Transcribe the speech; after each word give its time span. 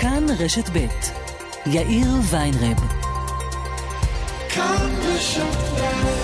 כאן 0.00 0.26
רשת 0.38 0.68
ב' 0.72 0.86
יאיר 1.66 2.08
ויינרב. 2.30 2.78
כאן 4.48 4.90
רשת 5.02 6.19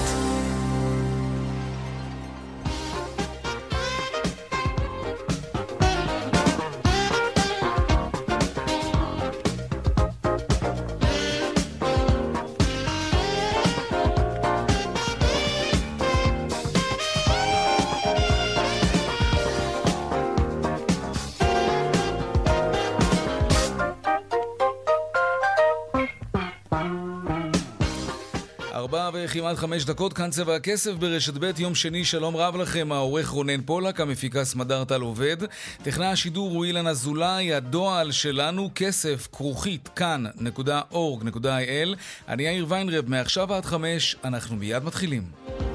כמעט 29.40 29.56
חמש 29.56 29.84
דקות, 29.84 30.12
כאן 30.12 30.30
צבע 30.30 30.54
הכסף 30.54 30.92
ברשת 30.92 31.34
ב', 31.34 31.50
יום 31.58 31.74
שני, 31.74 32.04
שלום 32.04 32.36
רב 32.36 32.56
לכם, 32.56 32.92
העורך 32.92 33.28
רונן 33.28 33.62
פולק, 33.62 34.00
המפיקה 34.00 34.44
סמדר 34.44 34.84
טל 34.84 35.00
עובד, 35.00 35.36
טכנאי 35.82 36.06
השידור 36.06 36.50
הוא 36.50 36.64
אילן 36.64 36.86
אזולאי, 36.86 37.54
הדועל 37.54 38.12
שלנו, 38.12 38.70
כסף, 38.74 39.28
כרוכית, 39.32 39.88
כאן.org.il, 39.96 41.96
אני 42.28 42.42
יאיר 42.42 42.66
ויינרב, 42.68 43.08
מעכשיו 43.08 43.54
עד 43.54 43.64
חמש, 43.64 44.16
אנחנו 44.24 44.56
מיד 44.56 44.84
מתחילים. 44.84 45.65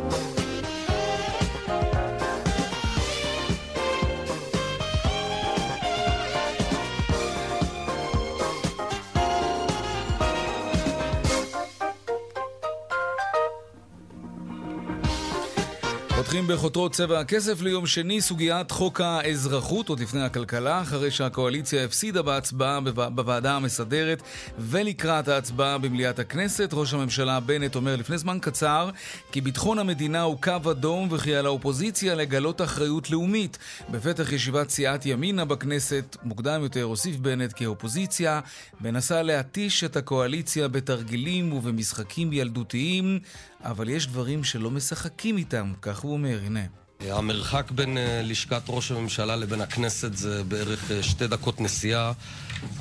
פותחים 16.42 16.58
בחותרות 16.58 16.92
צבע 16.92 17.20
הכסף 17.20 17.62
ליום 17.62 17.88
שני, 17.88 18.22
סוגיית 18.22 18.72
חוק 18.72 19.02
האזרחות, 19.02 19.90
עוד 19.90 20.00
לפני 20.00 20.22
הכלכלה, 20.22 20.82
אחרי 20.82 21.12
שהקואליציה 21.12 21.86
הפסידה 21.86 22.22
בהצבעה 22.22 22.80
בוועדה 23.10 23.56
המסדרת 23.56 24.24
ולקראת 24.60 25.28
ההצבעה 25.28 25.78
במליאת 25.78 26.20
הכנסת. 26.20 26.70
ראש 26.74 26.94
הממשלה 26.94 27.40
בנט 27.40 27.76
אומר 27.76 27.96
לפני 27.96 28.18
זמן 28.18 28.38
קצר 28.42 28.90
כי 29.32 29.42
ביטחון 29.42 29.80
המדינה 29.80 30.22
הוא 30.22 30.38
קו 30.42 30.72
אדום 30.72 31.08
וכי 31.12 31.36
על 31.36 31.46
האופוזיציה 31.46 32.16
לגלות 32.16 32.62
אחריות 32.62 33.12
לאומית. 33.12 33.58
בפתח 33.90 34.32
ישיבת 34.32 34.70
סיעת 34.70 35.06
ימינה 35.06 35.46
בכנסת, 35.46 36.18
מוקדם 36.24 36.64
יותר 36.64 36.84
הוסיף 36.84 37.16
בנט 37.16 37.54
כי 37.54 37.66
האופוזיציה 37.66 38.40
מנסה 38.82 39.24
להתיש 39.24 39.84
את 39.84 39.96
הקואליציה 39.96 40.68
בתרגילים 40.68 41.54
ובמשחקים 41.54 42.34
ילדותיים 42.34 43.20
אבל 43.64 43.90
יש 43.90 44.08
דברים 44.08 44.44
שלא 44.44 44.72
משחקים 44.72 45.38
איתם, 45.38 45.74
כך 45.82 46.00
הוא 46.00 46.14
אומר, 46.14 46.31
הנה. 46.46 46.66
המרחק 47.10 47.72
בין 47.72 47.98
אה, 47.98 48.22
לשכת 48.24 48.62
ראש 48.68 48.92
הממשלה 48.92 49.36
לבין 49.36 49.62
הכנסת 49.62 50.18
זה 50.18 50.44
בערך 50.44 50.92
אה, 50.92 51.04
שתי 51.04 51.28
דקות 51.28 51.62
נסיעה, 51.62 52.12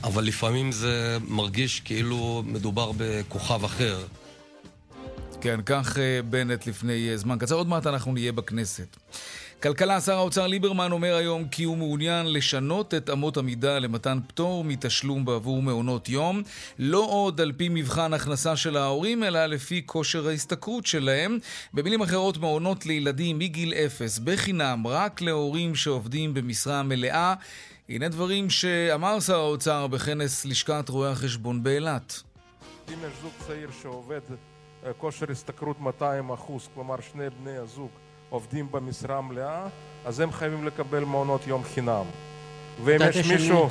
אבל 0.04 0.24
לפעמים 0.24 0.72
זה 0.72 1.18
מרגיש 1.28 1.80
כאילו 1.80 2.42
מדובר 2.46 2.92
בכוכב 2.96 3.64
אחר. 3.64 4.04
כן, 5.40 5.60
כך 5.66 5.98
אה, 5.98 6.22
בנט 6.22 6.66
לפני 6.66 7.18
זמן 7.18 7.38
קצר. 7.38 7.54
עוד 7.54 7.68
מעט 7.68 7.86
אנחנו 7.86 8.12
נהיה 8.12 8.32
בכנסת. 8.32 8.96
כלכלה, 9.62 10.00
שר 10.00 10.16
האוצר 10.16 10.46
ליברמן 10.46 10.92
אומר 10.92 11.14
היום 11.14 11.48
כי 11.48 11.64
הוא 11.64 11.76
מעוניין 11.76 12.32
לשנות 12.32 12.94
את 12.94 13.10
אמות 13.10 13.36
המידה 13.36 13.78
למתן 13.78 14.18
פטור 14.28 14.64
מתשלום 14.64 15.24
בעבור 15.24 15.62
מעונות 15.62 16.08
יום, 16.08 16.42
לא 16.78 17.06
עוד 17.10 17.40
על 17.40 17.52
פי 17.56 17.68
מבחן 17.68 18.12
הכנסה 18.14 18.56
של 18.56 18.76
ההורים, 18.76 19.24
אלא 19.24 19.46
לפי 19.46 19.82
כושר 19.86 20.28
ההשתכרות 20.28 20.86
שלהם. 20.86 21.38
במילים 21.74 22.02
אחרות, 22.02 22.38
מעונות 22.38 22.86
לילדים 22.86 23.38
מגיל 23.38 23.74
אפס 23.74 24.18
בחינם, 24.18 24.86
רק 24.86 25.20
להורים 25.20 25.74
שעובדים 25.74 26.34
במשרה 26.34 26.82
מלאה. 26.82 27.34
הנה 27.88 28.08
דברים 28.08 28.50
שאמר 28.50 29.20
שר 29.20 29.38
האוצר 29.38 29.86
בכנס 29.86 30.44
לשכת 30.44 30.88
רואי 30.88 31.10
החשבון 31.10 31.62
באילת. 31.62 32.22
אם 32.88 32.94
יש 32.94 33.12
זוג 33.22 33.32
צעיר 33.46 33.70
שעובד 33.82 34.20
אה, 34.86 34.92
כושר 34.92 35.30
השתכרות 35.30 35.80
200 35.80 36.30
אחוז, 36.30 36.68
כלומר 36.74 36.96
שני 37.00 37.24
בני 37.42 37.56
הזוג 37.56 37.90
עובדים 38.30 38.66
במשרה 38.70 39.20
מלאה, 39.20 39.66
אז 40.04 40.20
הם 40.20 40.32
חייבים 40.32 40.66
לקבל 40.66 41.04
מעונות 41.04 41.46
יום 41.46 41.62
חינם. 41.74 42.04
ואם 42.84 42.98
יש 43.08 43.26
מישהו 43.26 43.68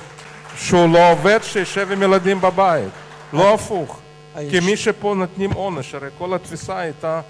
שהוא 0.55 0.89
לא 0.89 1.11
עובד, 1.11 1.39
שישב 1.43 1.91
עם 1.91 2.03
ילדים 2.03 2.41
בבית, 2.41 2.89
לא 3.33 3.53
הפוך. 3.53 3.99
כי 4.49 4.59
מי 4.59 4.77
שפה 4.77 5.15
נותנים 5.17 5.51
עונש, 5.51 5.95
הרי 5.95 6.09
כל 6.17 6.33
התפיסה 6.33 6.79
הייתה 6.79 7.21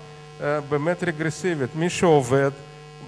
אה, 0.41 0.61
באמת 0.61 1.03
רגרסיבית. 1.03 1.69
מי 1.75 1.89
שעובד, 1.89 2.51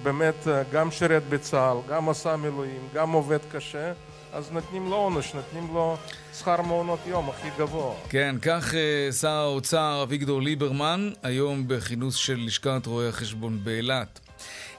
באמת 0.03 0.47
אה, 0.47 0.63
גם 0.71 0.91
שירת 0.91 1.23
בצה"ל, 1.29 1.77
גם 1.89 2.09
עשה 2.09 2.35
מילואים, 2.35 2.87
גם 2.93 3.11
עובד 3.11 3.39
קשה, 3.51 3.91
אז 4.33 4.51
נותנים 4.51 4.89
לו 4.89 4.95
עונש, 4.95 5.33
נותנים 5.33 5.67
לו 5.73 5.97
שכר 6.39 6.61
מעונות 6.61 6.99
יום 7.07 7.29
הכי 7.29 7.47
גבוה. 7.59 7.95
כן, 8.09 8.35
כך 8.41 8.73
uh, 8.73 9.13
שר 9.13 9.29
האוצר 9.29 10.03
אביגדור 10.03 10.41
ליברמן, 10.41 11.09
היום 11.23 11.67
בכינוס 11.67 12.15
של 12.15 12.39
לשכת 12.45 12.85
רואי 12.85 13.07
החשבון 13.07 13.63
באילת. 13.63 14.19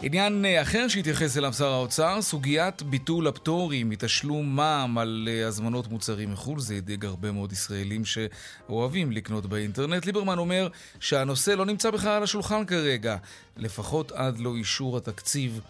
עניין 0.01 0.45
uh, 0.45 0.63
אחר 0.63 0.89
שהתייחס 0.89 1.37
אליו 1.37 1.53
שר 1.53 1.73
האוצר, 1.73 2.23
סוגיית 2.23 2.83
ביטול 2.83 3.27
הפטורים 3.27 3.89
מתשלום 3.89 4.57
מע"מ 4.57 4.99
על 4.99 5.29
uh, 5.29 5.47
הזמנות 5.47 5.89
מוצרים 5.89 6.33
מחו"ל, 6.33 6.61
זה 6.61 6.75
הדאיג 6.75 7.05
הרבה 7.05 7.33
מאוד 7.33 7.53
ישראלים 7.53 8.03
שאוהבים 8.05 9.13
לקנות 9.13 9.47
באינטרנט. 9.47 10.07
ליברמן 10.07 10.39
אומר 10.39 10.69
שהנושא 11.01 11.51
לא 11.51 11.67
נמצא 11.67 11.91
בכלל 11.91 12.13
על 12.13 12.23
השולחן 12.23 12.65
כרגע, 12.65 13.17
לפחות 13.57 14.13
עד 14.13 14.39
לא 14.39 14.57
אישור 14.57 14.97
התקציב 14.97 15.61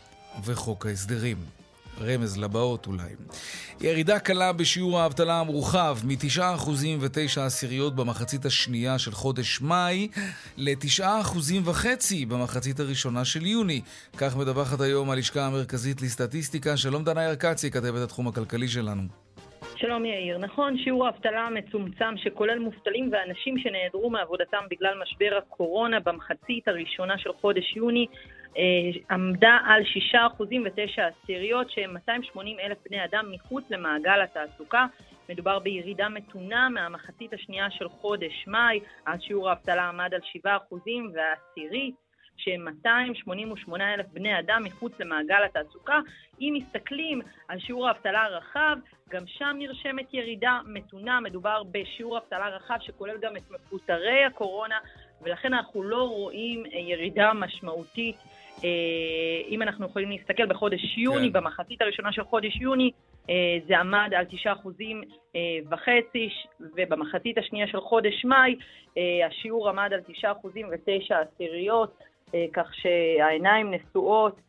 וחוק 0.44 0.86
ההסדרים. 0.86 1.61
רמז 2.00 2.38
לבאות 2.38 2.86
אולי. 2.86 3.10
ירידה 3.80 4.18
קלה 4.18 4.52
בשיעור 4.52 5.00
האבטלה 5.00 5.40
המורחב 5.40 5.96
מ-9% 6.04 6.70
ו-9 7.00 7.40
עשיריות 7.40 7.96
במחצית 7.96 8.44
השנייה 8.44 8.98
של 8.98 9.10
חודש 9.10 9.60
מאי 9.60 10.08
ל-9.5% 10.56 12.26
במחצית 12.28 12.80
הראשונה 12.80 13.24
של 13.24 13.46
יוני. 13.46 13.80
כך 14.16 14.36
מדווחת 14.36 14.80
היום 14.80 15.10
הלשכה 15.10 15.46
המרכזית 15.46 16.02
לסטטיסטיקה. 16.02 16.76
שלום 16.76 17.04
דנה 17.04 17.22
ירקצי, 17.22 17.70
כתבת 17.70 18.02
התחום 18.04 18.28
הכלכלי 18.28 18.68
שלנו. 18.68 19.02
שלום 19.76 20.04
יאיר. 20.04 20.38
נכון, 20.38 20.78
שיעור 20.78 21.06
האבטלה 21.06 21.40
המצומצם 21.40 22.14
שכולל 22.16 22.58
מובטלים 22.58 23.10
ואנשים 23.12 23.58
שנעדרו 23.58 24.10
מעבודתם 24.10 24.64
בגלל 24.70 24.94
משבר 25.02 25.38
הקורונה 25.38 26.00
במחצית 26.00 26.68
הראשונה 26.68 27.18
של 27.18 27.30
חודש 27.40 27.76
יוני 27.76 28.06
עמדה 29.10 29.58
על 29.66 29.82
6% 30.12 30.16
ו-9 30.40 31.02
עשיריות, 31.02 31.70
שהם 31.70 31.94
280 31.94 32.58
אלף 32.60 32.78
בני 32.88 33.04
אדם 33.04 33.24
מחוץ 33.32 33.64
למעגל 33.70 34.22
התעסוקה. 34.22 34.86
מדובר 35.28 35.58
בירידה 35.58 36.08
מתונה 36.08 36.68
מהמחצית 36.68 37.32
השנייה 37.32 37.70
של 37.70 37.88
חודש 37.88 38.44
מאי, 38.46 38.80
אז 39.06 39.20
שיעור 39.20 39.48
האבטלה 39.48 39.88
עמד 39.88 40.14
על 40.14 40.20
7% 40.44 40.48
ועשירית. 41.14 41.94
שהם 42.36 42.64
288 42.64 43.94
אלף 43.94 44.06
בני 44.12 44.38
אדם 44.38 44.62
מחוץ 44.64 44.92
למעגל 45.00 45.44
התעסוקה. 45.44 45.98
אם 46.40 46.54
מסתכלים 46.56 47.20
על 47.48 47.58
שיעור 47.58 47.88
האבטלה 47.88 48.22
הרחב, 48.22 48.76
גם 49.08 49.26
שם 49.26 49.56
נרשמת 49.58 50.14
ירידה 50.14 50.60
מתונה. 50.66 51.20
מדובר 51.20 51.62
בשיעור 51.70 52.18
אבטלה 52.18 52.48
רחב 52.48 52.76
שכולל 52.80 53.18
גם 53.20 53.36
את 53.36 53.50
מפוטרי 53.50 54.24
הקורונה, 54.24 54.78
ולכן 55.22 55.54
אנחנו 55.54 55.82
לא 55.82 56.08
רואים 56.08 56.62
ירידה 56.66 57.32
משמעותית 57.34 58.16
אה, 58.16 58.31
אם 59.48 59.62
אנחנו 59.62 59.86
יכולים 59.86 60.10
להסתכל 60.10 60.46
בחודש 60.46 60.98
יוני, 60.98 61.32
כן. 61.32 61.32
במחצית 61.32 61.82
הראשונה 61.82 62.12
של 62.12 62.24
חודש 62.24 62.56
יוני, 62.56 62.90
אה, 63.30 63.58
זה 63.68 63.78
עמד 63.78 64.10
על 64.16 64.24
תשעה 64.24 64.52
אחוזים 64.52 65.02
אה, 65.36 65.40
וחצי, 65.70 66.28
ובמחצית 66.60 67.38
השנייה 67.38 67.66
של 67.66 67.80
חודש 67.80 68.24
מאי 68.24 68.56
השיעור 69.26 69.68
עמד 69.68 69.90
על 69.92 70.00
תשעה 70.06 70.32
אחוזים 70.32 70.66
ותשע 70.72 71.18
עשיריות, 71.18 71.98
כך 72.52 72.74
שהעיניים 72.74 73.74
נשואות 73.74 74.40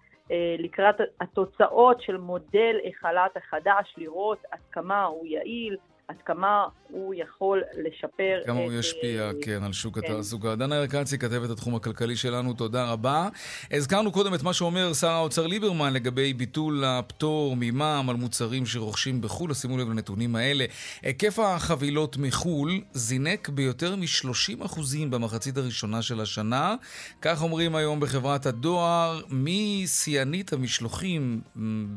לקראת 0.60 0.96
התוצאות 1.22 2.02
של 2.02 2.18
מודל 2.18 2.76
החל"ת 2.88 3.38
החדש, 3.38 3.94
לראות 3.98 4.38
עד 4.52 4.60
כמה 4.72 5.04
הוא 5.04 5.28
יעיל, 5.28 5.78
עד 6.08 6.16
כמה 6.26 6.66
הוא 6.90 7.14
יכול 7.18 7.64
לשפר 7.78 8.40
כמה 8.46 8.60
את... 8.60 8.64
הוא 8.64 8.74
ישפיע, 8.74 9.30
uh, 9.30 9.46
כן, 9.46 9.64
על 9.64 9.74
שוק 9.74 10.00
כן. 10.00 10.06
התעסוקה. 10.06 10.56
דנה 10.56 10.76
ירקצי, 10.76 11.18
כתבת 11.18 11.50
התחום 11.50 11.76
הכלכלי 11.76 12.16
שלנו, 12.16 12.54
תודה 12.54 12.92
רבה. 12.92 13.30
הזכרנו 13.72 14.12
קודם 14.12 14.34
את 14.34 14.44
מה 14.44 14.54
שאומר 14.54 14.94
שר 14.94 15.10
האוצר 15.10 15.48
ליברמן 15.48 15.94
לגבי 15.94 16.34
ביטול 16.34 16.84
הפטור 16.86 17.56
ממע"מ 17.60 18.10
על 18.10 18.16
מוצרים 18.16 18.66
שרוכשים 18.66 19.22
בחו"ל. 19.22 19.54
שימו 19.54 19.78
לב 19.78 19.90
לנתונים 19.90 20.36
האלה. 20.36 20.66
היקף 21.02 21.40
החבילות 21.40 22.18
מחו"ל 22.18 22.82
זינק 22.94 23.50
ביותר 23.50 23.96
מ-30% 23.96 24.80
במחצית 25.10 25.58
הראשונה 25.58 26.02
של 26.02 26.22
השנה. 26.22 26.76
כך 27.22 27.42
אומרים 27.42 27.76
היום 27.76 28.00
בחברת 28.00 28.46
הדואר, 28.46 29.22
משיאנית 29.30 30.54
המשלוחים 30.54 31.42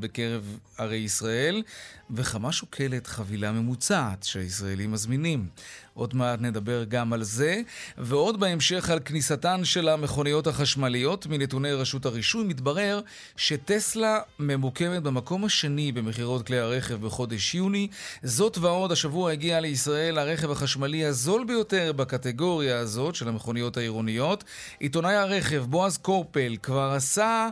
בקרב 0.01 0.59
ערי 0.79 0.97
ישראל, 0.97 1.63
וכמה 2.11 2.53
שוקלת 2.53 3.07
חבילה 3.07 3.53
ממוצעת. 3.53 4.23
שהישראלים 4.23 4.93
מזמינים. 4.93 5.49
עוד 5.95 6.15
מעט 6.15 6.41
נדבר 6.41 6.85
גם 6.85 7.13
על 7.13 7.23
זה, 7.23 7.61
ועוד 7.99 8.41
בהמשך 8.41 8.91
על 8.91 8.99
כניסתן 9.01 9.65
של 9.65 9.89
המכוניות 9.89 10.47
החשמליות. 10.47 11.27
מנתוני 11.27 11.73
רשות 11.73 12.07
הרישוי 12.07 12.45
מתברר 12.45 13.01
שטסלה 13.37 14.21
ממוקמת 14.39 15.03
במקום 15.03 15.45
השני 15.45 15.93
במכירות 15.93 16.47
כלי 16.47 16.59
הרכב 16.59 17.07
בחודש 17.07 17.55
יוני. 17.55 17.89
זאת 18.23 18.59
ועוד, 18.59 18.93
השבוע 18.93 19.33
הגיע 19.33 19.61
לישראל 19.61 20.19
הרכב 20.19 20.51
החשמלי 20.51 21.05
הזול 21.05 21.45
ביותר 21.45 21.93
בקטגוריה 21.93 22.79
הזאת 22.79 23.15
של 23.15 23.29
המכוניות 23.29 23.77
העירוניות. 23.77 24.45
עיתונאי 24.81 25.15
הרכב 25.15 25.65
בועז 25.69 25.97
קורפל 25.97 26.57
כבר 26.63 26.93
עשה 26.97 27.49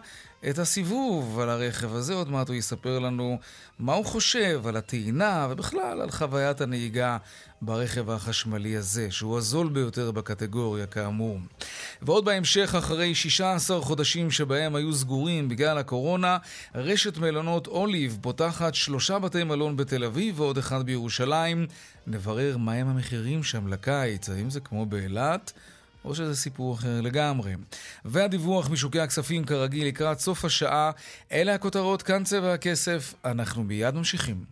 את 0.50 0.58
הסיבוב 0.58 1.40
על 1.40 1.50
הרכב 1.50 1.94
הזה. 1.94 2.14
עוד 2.14 2.30
מעט 2.30 2.48
הוא 2.48 2.56
יספר 2.56 2.98
לנו 2.98 3.38
מה 3.78 3.94
הוא 3.94 4.04
חושב 4.04 4.66
על 4.66 4.76
הטעינה 4.76 5.46
ובכלל 5.50 6.00
על 6.00 6.10
חוויית 6.10 6.60
הנהיגה 6.60 7.18
ברכב 7.62 8.10
החשמלי 8.10 8.76
הזה, 8.76 9.10
שהוא 9.10 9.38
הזול 9.38 9.68
ביותר 9.68 10.10
בקטגוריה 10.10 10.86
כאמור. 10.86 11.38
ועוד 12.02 12.24
בהמשך, 12.24 12.74
אחרי 12.78 13.14
16 13.14 13.80
חודשים 13.80 14.30
שבהם 14.30 14.74
היו 14.74 14.92
סגורים 14.92 15.48
בגלל 15.48 15.78
הקורונה, 15.78 16.38
רשת 16.74 17.18
מלונות 17.18 17.66
אוליב 17.66 18.18
פותחת 18.20 18.74
שלושה 18.74 19.18
בתי 19.18 19.44
מלון 19.44 19.76
בתל 19.76 20.04
אביב 20.04 20.40
ועוד 20.40 20.58
אחד 20.58 20.86
בירושלים. 20.86 21.66
נברר 22.06 22.56
מהם 22.56 22.88
המחירים 22.88 23.42
שם 23.42 23.68
לקיץ, 23.68 24.28
האם 24.28 24.50
זה 24.50 24.60
כמו 24.60 24.86
באילת? 24.86 25.52
או 26.04 26.14
שזה 26.14 26.36
סיפור 26.36 26.74
אחר 26.74 27.00
לגמרי. 27.00 27.54
והדיווח 28.04 28.70
משוקי 28.70 29.00
הכספים 29.00 29.44
כרגיל 29.44 29.88
לקראת 29.88 30.20
סוף 30.20 30.44
השעה, 30.44 30.90
אלה 31.32 31.54
הכותרות, 31.54 32.02
כאן 32.02 32.24
צבע 32.24 32.52
הכסף, 32.54 33.14
אנחנו 33.24 33.64
מיד 33.64 33.94
ממשיכים. 33.94 34.44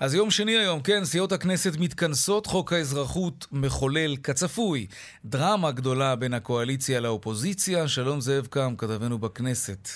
אז 0.00 0.14
יום 0.14 0.30
שני 0.30 0.58
היום, 0.58 0.80
כן, 0.80 1.04
סיעות 1.04 1.32
הכנסת 1.32 1.72
מתכנסות, 1.80 2.46
חוק 2.46 2.72
האזרחות 2.72 3.46
מחולל 3.52 4.16
כצפוי. 4.16 4.86
דרמה 5.24 5.70
גדולה 5.70 6.16
בין 6.16 6.34
הקואליציה 6.34 7.00
לאופוזיציה. 7.00 7.88
שלום 7.88 8.20
זאב 8.20 8.46
קם, 8.46 8.74
כתבנו 8.78 9.18
בכנסת. 9.18 9.88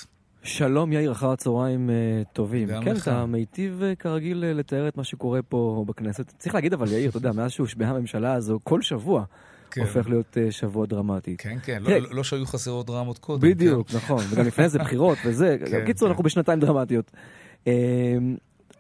שלום 0.43 0.93
יאיר, 0.93 1.13
אחר 1.13 1.31
הצהריים 1.31 1.91
uh, 1.91 2.29
טובים. 2.33 2.69
גם 2.69 2.85
כן, 2.85 2.93
לך. 2.93 3.03
אתה 3.03 3.27
מיטיב 3.27 3.83
uh, 3.83 3.97
כרגיל 3.99 4.45
uh, 4.45 4.59
לתאר 4.59 4.89
את 4.89 4.97
מה 4.97 5.05
שקורה 5.05 5.43
פה 5.43 5.85
בכנסת. 5.89 6.33
צריך 6.39 6.55
להגיד 6.55 6.73
אבל 6.73 6.93
יאיר, 6.93 7.11
אתה 7.11 7.17
יודע, 7.17 7.33
מאז 7.33 7.51
שהושבעה 7.51 7.91
הממשלה 7.91 8.33
הזו, 8.33 8.61
כל 8.65 8.83
שבוע 8.83 9.25
כן. 9.71 9.81
הופך 9.81 10.09
להיות 10.09 10.37
uh, 10.37 10.53
שבוע 10.53 10.87
דרמטי. 10.87 11.37
כן, 11.39 11.59
כן, 11.63 11.83
תראה, 11.85 11.99
לא, 11.99 12.09
לא 12.11 12.25
שהיו 12.25 12.47
חסרות 12.47 12.87
דרמות 12.87 13.19
קודם. 13.19 13.41
בדיוק, 13.41 13.95
נכון, 13.95 14.25
וגם 14.31 14.47
לפני 14.47 14.69
זה 14.69 14.79
בחירות 14.79 15.19
וזה. 15.27 15.57
כן, 15.71 15.83
בקיצור, 15.83 16.09
כן. 16.09 16.11
אנחנו 16.11 16.25
בשנתיים 16.25 16.61
דרמטיות. 16.61 17.11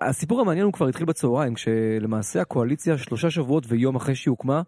הסיפור 0.04 0.40
המעניין 0.40 0.64
הוא 0.64 0.72
כבר 0.72 0.88
התחיל 0.88 1.06
בצהריים, 1.06 1.54
כשלמעשה 1.54 2.40
הקואליציה 2.40 2.98
שלושה 2.98 3.30
שבועות 3.30 3.64
ויום 3.68 3.96
אחרי 3.96 4.14
שהיא 4.14 4.30
הוקמה, 4.30 4.62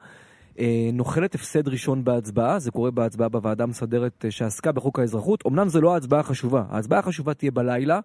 אה, 0.58 0.90
נוחלת 0.92 1.34
הפסד 1.34 1.68
ראשון 1.68 2.04
בהצבעה, 2.04 2.58
זה 2.58 2.70
קורה 2.70 2.90
בהצבעה 2.90 3.28
בוועדה 3.28 3.64
המסדרת 3.64 4.24
אה, 4.24 4.30
שעסקה 4.30 4.72
בחוק 4.72 4.98
האזרחות. 4.98 5.46
אמנם 5.46 5.68
זו 5.68 5.80
לא 5.80 5.94
ההצבעה 5.94 6.20
החשובה, 6.20 6.64
ההצבעה 6.70 6.98
החשובה 6.98 7.34
תהיה 7.34 7.50
בלילה, 7.50 8.00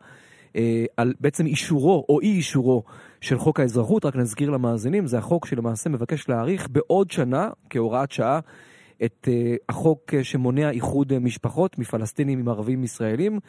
אה, 0.55 0.85
על 0.97 1.13
בעצם 1.19 1.45
אישורו 1.45 2.05
או 2.09 2.21
אי 2.21 2.31
אישורו 2.31 2.83
של 3.21 3.37
חוק 3.37 3.59
האזרחות, 3.59 4.05
רק 4.05 4.15
נזכיר 4.15 4.49
למאזינים, 4.49 5.07
זה 5.07 5.17
החוק 5.17 5.45
שלמעשה 5.45 5.89
מבקש 5.89 6.29
להאריך 6.29 6.67
בעוד 6.69 7.11
שנה, 7.11 7.49
כהוראת 7.69 8.11
שעה, 8.11 8.39
את 9.03 9.27
החוק 9.69 10.13
שמונע 10.23 10.69
איחוד 10.69 11.19
משפחות 11.19 11.79
מפלסטינים 11.79 12.39
עם 12.39 12.49
ערבים 12.49 12.83
ישראלים, 12.83 13.39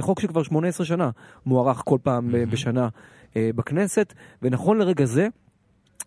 חוק 0.00 0.20
שכבר 0.20 0.42
18 0.42 0.86
שנה 0.86 1.10
מוארך 1.46 1.82
כל 1.84 1.98
פעם. 2.02 2.28
בשנה 2.50 2.88
בכנסת, 3.36 4.12
ונכון 4.42 4.78
לרגע 4.78 5.04
זה, 5.04 5.28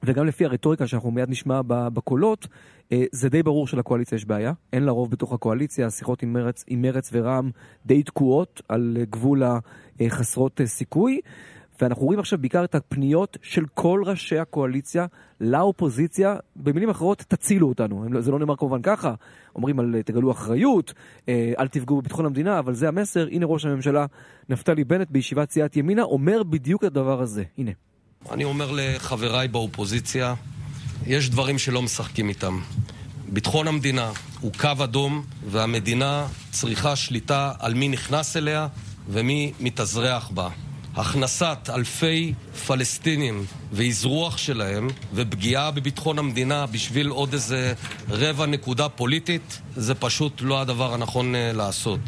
וגם 0.03 0.25
לפי 0.25 0.45
הרטוריקה 0.45 0.87
שאנחנו 0.87 1.11
מיד 1.11 1.29
נשמע 1.29 1.61
בקולות, 1.65 2.47
אה, 2.91 3.03
זה 3.11 3.29
די 3.29 3.43
ברור 3.43 3.67
שלקואליציה 3.67 4.15
יש 4.15 4.25
בעיה. 4.25 4.53
אין 4.73 4.83
לה 4.83 4.91
רוב 4.91 5.11
בתוך 5.11 5.33
הקואליציה, 5.33 5.87
השיחות 5.87 6.23
עם 6.23 6.33
מרץ, 6.33 6.63
עם 6.67 6.81
מרץ 6.81 7.09
ורע"מ 7.13 7.51
די 7.85 8.03
תקועות 8.03 8.61
על 8.67 8.97
אה, 8.99 9.05
גבול 9.05 9.43
החסרות 9.99 10.61
אה, 10.61 10.67
סיכוי. 10.67 11.21
ואנחנו 11.81 12.05
רואים 12.05 12.19
עכשיו 12.19 12.39
בעיקר 12.39 12.63
את 12.63 12.75
הפניות 12.75 13.37
של 13.41 13.65
כל 13.73 14.01
ראשי 14.05 14.37
הקואליציה 14.37 15.05
לאופוזיציה, 15.41 16.35
במילים 16.55 16.89
אחרות, 16.89 17.17
תצילו 17.27 17.67
אותנו. 17.67 18.05
לא- 18.09 18.21
זה 18.21 18.31
לא 18.31 18.39
נאמר 18.39 18.55
כמובן 18.55 18.81
ככה, 18.81 19.13
אומרים 19.55 19.79
על 19.79 19.95
אה, 19.95 20.03
תגלו 20.03 20.31
אחריות, 20.31 20.93
אה, 21.29 21.53
אל 21.59 21.67
תפגעו 21.67 21.97
בביטחון 22.01 22.25
המדינה, 22.25 22.59
אבל 22.59 22.73
זה 22.73 22.87
המסר. 22.87 23.27
הנה 23.31 23.45
ראש 23.45 23.65
הממשלה 23.65 24.05
נפתלי 24.49 24.83
בנט 24.83 25.07
בישיבת 25.09 25.51
סיעת 25.51 25.77
ימינה 25.77 26.03
אומר 26.03 26.43
בדיוק 26.43 26.83
את 26.83 26.87
הדבר 26.87 27.21
הזה. 27.21 27.43
הנה. 27.57 27.71
אני 28.31 28.43
אומר 28.43 28.71
לחבריי 28.73 29.47
באופוזיציה, 29.47 30.33
יש 31.07 31.29
דברים 31.29 31.57
שלא 31.57 31.81
משחקים 31.81 32.29
איתם. 32.29 32.59
ביטחון 33.29 33.67
המדינה 33.67 34.11
הוא 34.39 34.51
קו 34.59 34.83
אדום, 34.83 35.23
והמדינה 35.45 36.27
צריכה 36.51 36.95
שליטה 36.95 37.53
על 37.59 37.73
מי 37.73 37.87
נכנס 37.87 38.37
אליה 38.37 38.67
ומי 39.09 39.53
מתאזרח 39.59 40.29
בה. 40.29 40.49
הכנסת 40.99 41.57
אלפי 41.69 42.33
פלסטינים 42.67 43.45
ואזרוח 43.71 44.37
שלהם 44.37 44.87
ופגיעה 45.13 45.71
בביטחון 45.71 46.19
המדינה 46.19 46.65
בשביל 46.65 47.07
עוד 47.07 47.33
איזה 47.33 47.73
רבע 48.09 48.45
נקודה 48.45 48.89
פוליטית 48.89 49.61
זה 49.75 49.95
פשוט 49.95 50.41
לא 50.41 50.61
הדבר 50.61 50.93
הנכון 50.93 51.35
אה, 51.35 51.51
לעשות. 51.53 51.99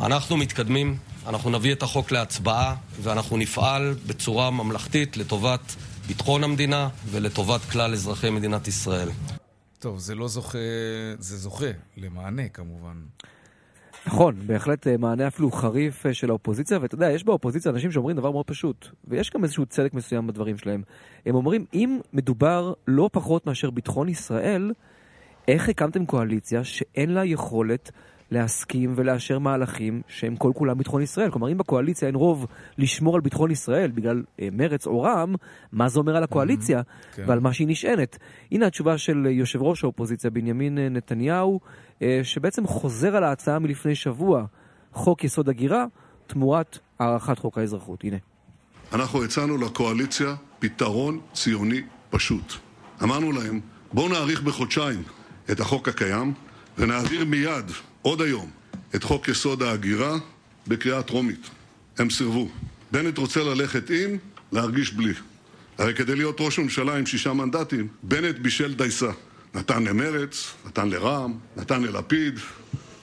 אנחנו 0.00 0.36
מתקדמים, 0.36 0.96
אנחנו 1.26 1.50
נביא 1.50 1.72
את 1.72 1.82
החוק 1.82 2.10
להצבעה 2.12 2.74
ואנחנו 3.02 3.36
נפעל 3.36 3.94
בצורה 4.06 4.50
ממלכתית 4.50 5.16
לטובת 5.16 5.74
ביטחון 6.06 6.44
המדינה 6.44 6.88
ולטובת 7.10 7.60
כלל 7.60 7.92
אזרחי 7.92 8.30
מדינת 8.30 8.68
ישראל. 8.68 9.08
טוב, 9.78 9.98
זה 9.98 10.14
לא 10.14 10.28
זוכה, 10.28 10.58
זה 11.18 11.36
זוכה 11.36 11.70
למענה 11.96 12.48
כמובן. 12.48 12.96
נכון, 14.08 14.34
בהחלט 14.46 14.86
אה, 14.86 14.96
מענה 14.96 15.26
אפילו 15.26 15.50
חריף 15.50 16.06
אה, 16.06 16.14
של 16.14 16.30
האופוזיציה, 16.30 16.78
ואתה 16.82 16.94
יודע, 16.94 17.10
יש 17.10 17.24
באופוזיציה 17.24 17.72
אנשים 17.72 17.90
שאומרים 17.90 18.16
דבר 18.16 18.30
מאוד 18.30 18.46
פשוט, 18.46 18.88
ויש 19.04 19.30
גם 19.30 19.44
איזשהו 19.44 19.66
צדק 19.66 19.94
מסוים 19.94 20.26
בדברים 20.26 20.58
שלהם. 20.58 20.82
הם 21.26 21.34
אומרים, 21.34 21.64
אם 21.74 22.00
מדובר 22.12 22.72
לא 22.86 23.10
פחות 23.12 23.46
מאשר 23.46 23.70
ביטחון 23.70 24.08
ישראל, 24.08 24.72
איך 25.48 25.68
הקמתם 25.68 26.06
קואליציה 26.06 26.64
שאין 26.64 27.10
לה 27.10 27.24
יכולת 27.24 27.90
להסכים 28.30 28.92
ולאשר 28.96 29.38
מהלכים 29.38 30.02
שהם 30.08 30.36
כל 30.36 30.52
כולם 30.54 30.78
ביטחון 30.78 31.02
ישראל? 31.02 31.30
כלומר, 31.30 31.52
אם 31.52 31.58
בקואליציה 31.58 32.08
אין 32.08 32.14
רוב 32.14 32.46
לשמור 32.78 33.14
על 33.14 33.20
ביטחון 33.20 33.50
ישראל 33.50 33.90
בגלל 33.90 34.22
אה, 34.40 34.48
מרץ 34.52 34.86
או 34.86 35.00
רע"מ, 35.00 35.34
מה 35.72 35.88
זה 35.88 35.98
אומר 35.98 36.16
על 36.16 36.24
הקואליציה 36.24 36.82
כן. 37.14 37.24
ועל 37.26 37.40
מה 37.40 37.52
שהיא 37.52 37.68
נשענת? 37.68 38.18
הנה 38.52 38.66
התשובה 38.66 38.98
של 38.98 39.26
אה, 39.26 39.30
יושב 39.30 39.62
ראש 39.62 39.84
האופוזיציה 39.84 40.30
בנימין 40.30 40.78
אה, 40.78 40.88
נתניהו, 40.88 41.60
אה, 42.02 42.20
שבעצם 42.22 42.66
חוזר 42.66 43.16
על 43.16 43.24
ההצעה 43.24 43.58
מלפני 43.58 43.94
שבוע, 43.94 44.44
חוק 44.92 45.24
יסוד 45.24 45.48
הגירה, 45.48 45.84
תמורת 46.26 46.78
הארכת 46.98 47.38
חוק 47.38 47.58
האזרחות. 47.58 48.04
הנה. 48.04 48.16
אנחנו 48.92 49.24
הצענו 49.24 49.58
לקואליציה 49.58 50.34
פתרון 50.58 51.20
ציוני 51.32 51.82
פשוט. 52.10 52.52
אמרנו 53.02 53.32
להם, 53.32 53.60
בואו 53.92 54.08
נאריך 54.08 54.42
בחודשיים 54.42 55.02
את 55.50 55.60
החוק 55.60 55.88
הקיים 55.88 56.32
ונעביר 56.78 57.24
מיד, 57.24 57.70
עוד 58.08 58.22
היום, 58.22 58.50
את 58.94 59.04
חוק 59.04 59.28
יסוד 59.28 59.62
ההגירה 59.62 60.16
בקריאה 60.66 61.02
טרומית. 61.02 61.50
הם 61.98 62.10
סירבו. 62.10 62.48
בנט 62.92 63.18
רוצה 63.18 63.44
ללכת 63.44 63.90
עם, 63.90 64.16
להרגיש 64.52 64.92
בלי. 64.92 65.12
הרי 65.78 65.94
כדי 65.94 66.16
להיות 66.16 66.36
ראש 66.40 66.58
ממשלה 66.58 66.96
עם 66.96 67.06
שישה 67.06 67.32
מנדטים, 67.32 67.88
בנט 68.02 68.38
בישל 68.38 68.74
דייסה. 68.74 69.10
נתן 69.54 69.84
למרץ, 69.84 70.54
נתן 70.66 70.88
לרע"מ, 70.88 71.38
נתן 71.56 71.82
ללפיד, 71.82 72.38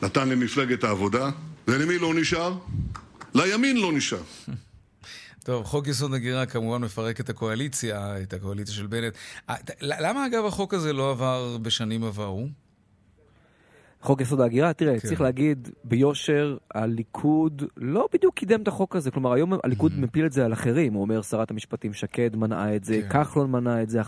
נתן 0.02 0.30
למפלגת 0.30 0.84
העבודה, 0.84 1.30
ולמי 1.68 1.98
לא 1.98 2.14
נשאר? 2.14 2.58
לימין 3.36 3.78
לא 3.78 3.94
נשאר. 3.94 4.22
טוב, 5.46 5.66
חוק 5.66 5.88
יסוד 5.88 6.14
הגירה 6.14 6.46
כמובן 6.46 6.82
מפרק 6.82 7.20
את 7.20 7.30
הקואליציה, 7.30 8.22
את 8.22 8.34
הקואליציה 8.34 8.74
של 8.76 8.88
בנט. 8.88 9.14
אה, 9.50 9.56
למה 9.82 10.26
אגב 10.26 10.46
החוק 10.46 10.74
הזה 10.74 10.94
לא 10.94 11.12
עבר 11.12 11.58
בשנים 11.62 12.04
עברו? 12.04 12.48
חוק 14.02 14.22
יסוד 14.22 14.42
ההגירה, 14.42 14.74
תראה, 14.74 15.00
כן. 15.00 15.08
צריך 15.08 15.22
להגיד 15.22 15.70
ביושר, 15.84 16.58
הליכוד 16.74 17.64
לא 17.78 18.08
בדיוק 18.14 18.36
קידם 18.36 18.62
את 18.62 18.68
החוק 18.68 18.96
הזה. 18.96 19.12
כלומר, 19.12 19.34
היום 19.34 19.54
הליכוד 19.64 19.92
מפיל 19.98 20.26
את 20.26 20.32
זה 20.32 20.46
על 20.46 20.54
אחרים. 20.54 20.94
הוא 20.94 21.02
אומר, 21.02 21.22
שרת 21.22 21.52
המשפטים 21.52 21.94
שקד 21.94 22.36
מנעה 22.36 22.76
את 22.76 22.84
זה, 22.84 23.02
כן. 23.02 23.24
כחלון 23.24 23.52
מנע 23.52 23.82
את 23.82 23.90
זה. 23.90 24.02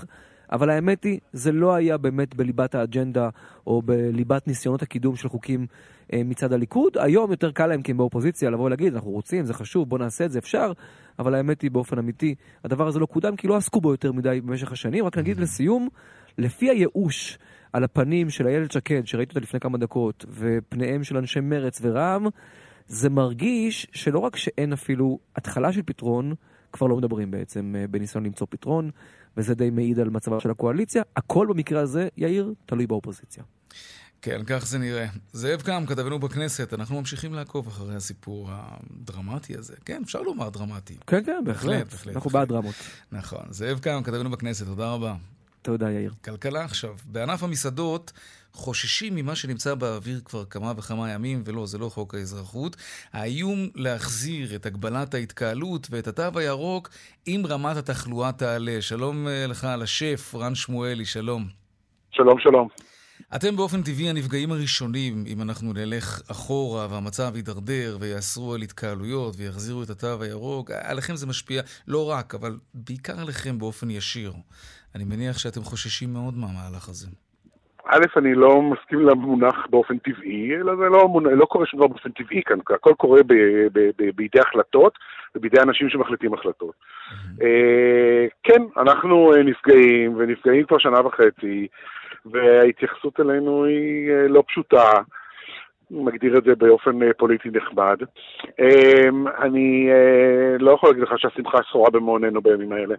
אבל 0.52 0.70
האמת 0.70 1.04
היא, 1.04 1.20
זה 1.34 1.52
לא 1.52 1.76
היה 1.76 1.98
באמת 1.98 2.36
בליבת 2.36 2.76
האג'נדה 2.76 3.30
או 3.68 3.82
בליבת 3.82 4.48
ניסיונות 4.48 4.82
הקידום 4.82 5.16
של 5.16 5.30
חוקים 5.30 5.68
אה, 6.14 6.22
מצד 6.26 6.54
הליכוד. 6.54 6.98
היום 6.98 7.32
יותר 7.32 7.52
קל 7.52 7.68
להם 7.68 7.82
כי 7.82 7.92
הם 7.92 7.98
באופוזיציה 7.98 8.50
לבוא 8.50 8.66
ולהגיד, 8.66 8.94
אנחנו 8.94 9.12
רוצים, 9.12 9.46
זה 9.46 9.54
חשוב, 9.54 9.90
בוא 9.90 10.00
נעשה 10.00 10.26
את 10.26 10.32
זה, 10.32 10.40
אפשר. 10.40 10.72
אבל 11.20 11.36
האמת 11.36 11.62
היא, 11.62 11.72
באופן 11.72 11.98
אמיתי, 11.98 12.36
הדבר 12.64 12.88
הזה 12.88 13.00
לא 13.00 13.06
קודם 13.06 13.36
כי 13.36 13.48
לא 13.48 13.56
עסקו 13.56 13.82
בו 13.82 13.92
יותר 13.92 14.12
מדי 14.12 14.42
במשך 14.42 14.72
השנים. 14.72 15.06
רק 15.06 15.18
נגיד 15.18 15.40
לסיום, 15.40 15.90
לפי 16.38 16.70
הייאוש 16.70 17.38
על 17.74 17.84
הפנים 17.84 18.30
של 18.30 18.48
איילת 18.48 18.72
שקד, 18.72 19.02
שראיתי 19.06 19.30
אותה 19.30 19.40
לפני 19.40 19.60
כמה 19.60 19.78
דקות, 19.78 20.26
ופניהם 20.30 21.04
של 21.04 21.18
אנשי 21.18 21.40
מרץ 21.40 21.80
ורע"מ, 21.82 22.28
זה 22.88 23.10
מרגיש 23.10 23.88
שלא 23.92 24.20
רק 24.20 24.36
שאין 24.36 24.74
אפילו 24.74 25.20
התחלה 25.36 25.74
של 25.74 25.82
פתרון, 25.86 26.34
כבר 26.72 26.88
לא 26.88 26.98
מדברים 26.98 27.32
בעצם 27.32 27.76
אה, 27.78 27.88
בניסיון 27.88 28.26
למצוא 28.26 28.48
פתרון, 28.50 28.92
וזה 29.38 29.56
די 29.56 29.70
מעיד 29.70 30.00
על 30.00 30.10
מצבה 30.10 30.40
של 30.40 30.52
הקואליציה. 30.52 31.04
הכל 31.16 31.48
במקרה 31.50 31.82
הזה, 31.82 32.08
יאיר, 32.18 32.54
תלוי 32.66 32.88
באופוזיציה. 32.88 33.44
כן, 34.22 34.42
כך 34.48 34.68
זה 34.68 34.78
נראה. 34.78 35.08
זאב 35.34 35.62
קם, 35.62 35.84
כתבנו 35.88 36.20
בכנסת, 36.20 36.74
אנחנו 36.74 37.00
ממשיכים 37.00 37.34
לעקוב 37.34 37.68
אחרי 37.68 37.96
הסיפור 37.96 38.50
הדרמטי 38.52 39.58
הזה. 39.58 39.76
כן, 39.86 40.02
אפשר 40.04 40.22
לומר 40.22 40.50
דרמטי. 40.50 40.98
כן, 41.08 41.24
כן, 41.24 41.42
בהחלט. 41.46 41.92
בהחלט 41.92 42.16
אנחנו 42.16 42.30
בעד 42.30 42.48
דרמות. 42.48 42.76
נכון. 43.12 43.46
זאב 43.50 43.80
קם, 43.80 44.02
כתבנו 44.04 44.30
בכנסת, 44.30 44.66
תודה 44.66 44.92
רבה. 44.94 45.16
תודה, 45.68 45.92
יאיר. 45.92 46.12
כלכלה 46.26 46.64
עכשיו. 46.64 46.96
בענף 47.06 47.44
המסעדות 47.44 48.12
חוששים 48.52 49.16
ממה 49.16 49.36
שנמצא 49.36 49.76
באוויר 49.76 50.20
כבר 50.26 50.46
כמה 50.46 50.74
וכמה 50.78 51.12
ימים, 51.12 51.42
ולא, 51.46 51.66
זה 51.66 51.78
לא 51.78 51.90
חוק 51.90 52.16
האזרחות. 52.16 52.76
האיום 53.14 53.60
להחזיר 53.76 54.56
את 54.56 54.66
הגבלת 54.66 55.14
ההתקהלות 55.14 55.88
ואת 55.92 56.08
התו 56.08 56.40
הירוק 56.40 56.90
אם 57.28 57.44
רמת 57.50 57.78
התחלואה 57.78 58.32
תעלה. 58.32 58.82
שלום 58.82 59.28
אה, 59.28 59.48
לך 59.48 59.64
על 59.64 59.82
השף, 59.82 60.36
רן 60.36 60.56
שמואלי, 60.56 61.06
שלום. 61.06 61.48
שלום, 62.12 62.40
שלום. 62.40 62.68
אתם 63.36 63.56
באופן 63.56 63.82
טבעי 63.82 64.10
הנפגעים 64.10 64.52
הראשונים, 64.52 65.24
אם 65.28 65.42
אנחנו 65.42 65.74
נלך 65.74 66.22
אחורה 66.32 66.88
והמצב 66.90 67.32
יידרדר 67.36 67.98
ויאסרו 68.00 68.54
על 68.54 68.62
התקהלויות 68.62 69.36
ויחזירו 69.38 69.84
את 69.84 69.90
התו 69.90 70.24
הירוק, 70.24 70.72
עליכם 70.72 71.16
זה 71.16 71.28
משפיע 71.28 71.62
לא 71.88 72.10
רק, 72.10 72.36
אבל 72.36 72.58
בעיקר 72.74 73.20
עליכם 73.20 73.60
באופן 73.60 73.90
ישיר. 73.90 74.34
אני 74.96 75.04
מניח 75.04 75.38
שאתם 75.38 75.62
חוששים 75.62 76.14
מאוד 76.14 76.34
מהמהלך 76.38 76.90
הזה. 76.90 77.08
א', 77.90 78.06
אני 78.18 78.36
לא 78.36 78.62
מסכים 78.62 79.00
למונח 79.00 79.56
באופן 79.70 79.98
טבעי, 79.98 80.56
אלא 80.56 80.76
זה 80.76 80.90
לא, 80.90 81.10
לא 81.32 81.46
קורה 81.46 81.66
שום 81.66 81.80
דבר 81.80 81.88
באופן 81.88 82.12
טבעי 82.12 82.42
כאן, 82.46 82.58
הכל 82.76 82.94
קורה 82.98 83.24
ב, 83.24 83.34
ב, 83.74 83.80
ב, 83.98 84.10
בידי 84.16 84.40
החלטות 84.40 84.94
ובידי 85.36 85.62
אנשים 85.62 85.90
שמחליטים 85.90 86.34
החלטות. 86.34 86.72
Mm-hmm. 86.72 87.44
כן, 88.44 88.62
אנחנו 88.78 89.34
אה, 89.34 89.44
נפגעים, 89.44 90.14
ונפגעים 90.18 90.66
כבר 90.66 90.78
שנה 90.78 91.06
וחצי, 91.06 91.68
וההתייחסות 92.26 93.20
אלינו 93.20 93.66
היא 93.66 94.12
אה, 94.12 94.28
לא 94.28 94.44
פשוטה. 94.48 94.92
מגדיר 95.92 96.38
את 96.38 96.44
זה 96.44 96.56
באופן 96.56 97.12
פוליטי 97.18 97.50
נחמד. 97.54 97.98
אני 99.42 99.90
לא 100.60 100.72
יכול 100.72 100.90
להגיד 100.90 101.04
לך 101.04 101.14
שהשמחה 101.18 101.58
שורה 101.72 101.90
במעוננו 101.90 102.42
בימים 102.42 102.72
האלה. 102.72 102.96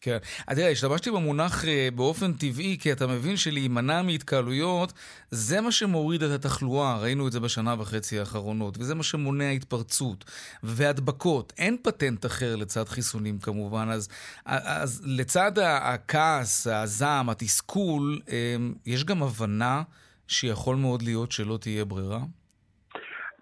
כן. 0.00 0.16
אז 0.48 0.56
תראה, 0.58 0.70
השתמשתי 0.70 1.10
במונח 1.10 1.64
אה, 1.64 1.88
באופן 1.96 2.32
טבעי, 2.32 2.76
כי 2.80 2.92
אתה 2.92 3.06
מבין 3.06 3.36
שלהימנע 3.36 4.02
מהתקהלויות, 4.02 4.92
זה 5.30 5.60
מה 5.60 5.72
שמוריד 5.72 6.22
את 6.22 6.30
התחלואה, 6.30 6.98
ראינו 7.02 7.26
את 7.26 7.32
זה 7.32 7.40
בשנה 7.40 7.74
וחצי 7.78 8.18
האחרונות, 8.18 8.78
וזה 8.78 8.94
מה 8.94 9.02
שמונע 9.02 9.50
התפרצות 9.50 10.24
והדבקות. 10.62 11.52
אין 11.58 11.76
פטנט 11.82 12.26
אחר 12.26 12.56
לצד 12.56 12.84
חיסונים 12.84 13.38
כמובן, 13.38 13.88
אז, 13.90 14.08
אז 14.46 15.02
לצד 15.18 15.52
הכעס, 15.58 16.66
הזעם, 16.66 17.30
התסכול, 17.30 18.18
אה, 18.28 18.56
יש 18.86 19.04
גם 19.04 19.22
הבנה 19.22 19.82
שיכול 20.28 20.76
מאוד 20.76 21.02
להיות 21.02 21.32
שלא 21.32 21.58
תהיה 21.60 21.84
ברירה? 21.84 22.20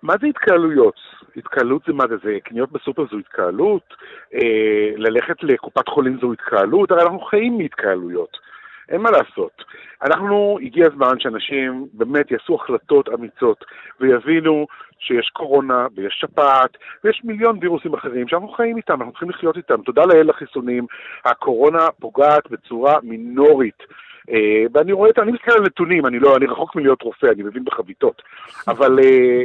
מה 0.03 0.15
זה 0.21 0.27
התקהלויות? 0.27 0.95
התקהלות 1.37 1.83
זה 1.87 1.93
מה 1.93 2.05
זה? 2.09 2.17
זה 2.25 2.39
קניות 2.45 2.73
בסופר 2.73 3.05
זו 3.11 3.19
התקהלות? 3.19 3.95
אה, 4.35 4.91
ללכת 4.97 5.43
לקופת 5.43 5.89
חולים 5.89 6.19
זו 6.21 6.33
התקהלות? 6.33 6.91
הרי 6.91 7.03
אנחנו 7.03 7.21
חיים 7.21 7.59
מהתקהלויות. 7.59 8.37
אין 8.89 9.01
מה 9.01 9.11
לעשות. 9.11 9.65
אנחנו, 10.03 10.59
הגיע 10.63 10.87
הזמן 10.87 11.21
שאנשים 11.21 11.87
באמת 11.93 12.31
יעשו 12.31 12.55
החלטות 12.55 13.09
אמיצות 13.09 13.65
ויבינו 14.01 14.67
שיש 14.99 15.31
קורונה 15.33 15.87
ויש 15.95 16.19
שפעת 16.21 16.77
ויש 17.05 17.21
מיליון 17.25 17.59
וירוסים 17.61 17.95
אחרים 17.95 18.29
שאנחנו 18.29 18.49
חיים 18.49 18.77
איתם, 18.77 18.95
אנחנו 18.95 19.13
צריכים 19.13 19.31
לחיות 19.31 19.57
איתם. 19.57 19.83
תודה 19.83 20.05
לאל 20.05 20.27
לחיסונים, 20.29 20.87
הקורונה 21.25 21.87
פוגעת 22.01 22.51
בצורה 22.51 22.99
מינורית 23.03 23.83
ואני 24.73 24.93
רואה, 24.93 25.11
אני 25.19 25.33
מסתכל 25.33 25.53
על 25.53 25.63
נתונים, 25.63 26.07
אני 26.07 26.19
לא, 26.19 26.37
אני 26.37 26.47
רחוק 26.47 26.77
מלהיות 26.77 27.03
רופא, 27.03 27.27
אני 27.27 27.43
מבין 27.43 27.65
בחביתות, 27.65 28.23
אבל 28.69 28.99
אה, 28.99 29.43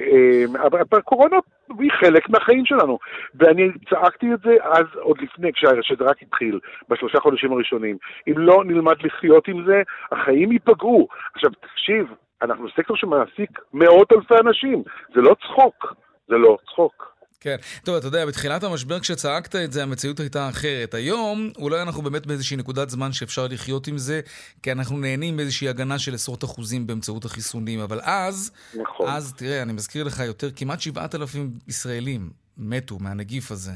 אה, 0.63 0.97
הקורונה 0.97 1.37
היא 1.79 1.91
חלק 1.91 2.29
מהחיים 2.29 2.65
שלנו, 2.65 2.99
ואני 3.35 3.69
צעקתי 3.89 4.33
את 4.33 4.39
זה 4.43 4.55
אז, 4.61 4.85
עוד 4.95 5.17
לפני, 5.21 5.53
כשזה 5.53 6.03
רק 6.03 6.21
התחיל, 6.21 6.59
בשלושה 6.89 7.19
חודשים 7.19 7.51
הראשונים. 7.51 7.97
אם 8.27 8.33
לא 8.37 8.63
נלמד 8.65 8.95
לחיות 9.03 9.47
עם 9.47 9.65
זה, 9.65 9.81
החיים 10.11 10.51
ייפגעו. 10.51 11.07
עכשיו, 11.33 11.51
תקשיב, 11.51 12.07
אנחנו 12.41 12.69
סקטור 12.69 12.97
שמעסיק 12.97 13.59
מאות 13.73 14.11
אלפי 14.11 14.35
אנשים, 14.47 14.83
זה 15.15 15.21
לא 15.21 15.35
צחוק, 15.41 15.95
זה 16.27 16.37
לא 16.37 16.57
צחוק. 16.65 17.10
כן. 17.41 17.55
טוב, 17.85 17.95
אתה 17.95 18.07
יודע, 18.07 18.25
בתחילת 18.25 18.63
המשבר 18.63 18.99
כשצעקת 18.99 19.55
את 19.55 19.71
זה, 19.71 19.83
המציאות 19.83 20.19
הייתה 20.19 20.49
אחרת. 20.49 20.93
היום, 20.93 21.49
אולי 21.57 21.81
אנחנו 21.81 22.01
באמת 22.01 22.27
באיזושהי 22.27 22.57
נקודת 22.57 22.89
זמן 22.89 23.11
שאפשר 23.11 23.45
לחיות 23.49 23.87
עם 23.87 23.97
זה, 23.97 24.21
כי 24.63 24.71
אנחנו 24.71 24.97
נהנים 24.97 25.35
מאיזושהי 25.37 25.69
הגנה 25.69 25.99
של 25.99 26.13
עשרות 26.13 26.43
אחוזים 26.43 26.87
באמצעות 26.87 27.25
החיסונים. 27.25 27.79
אבל 27.79 27.99
אז, 28.03 28.51
נכון. 28.81 29.09
אז, 29.09 29.33
תראה, 29.33 29.61
אני 29.61 29.73
מזכיר 29.73 30.03
לך 30.03 30.19
יותר, 30.19 30.47
כמעט 30.55 30.79
7,000 30.79 31.49
ישראלים 31.67 32.21
מתו 32.57 32.97
מהנגיף 33.01 33.51
הזה. 33.51 33.71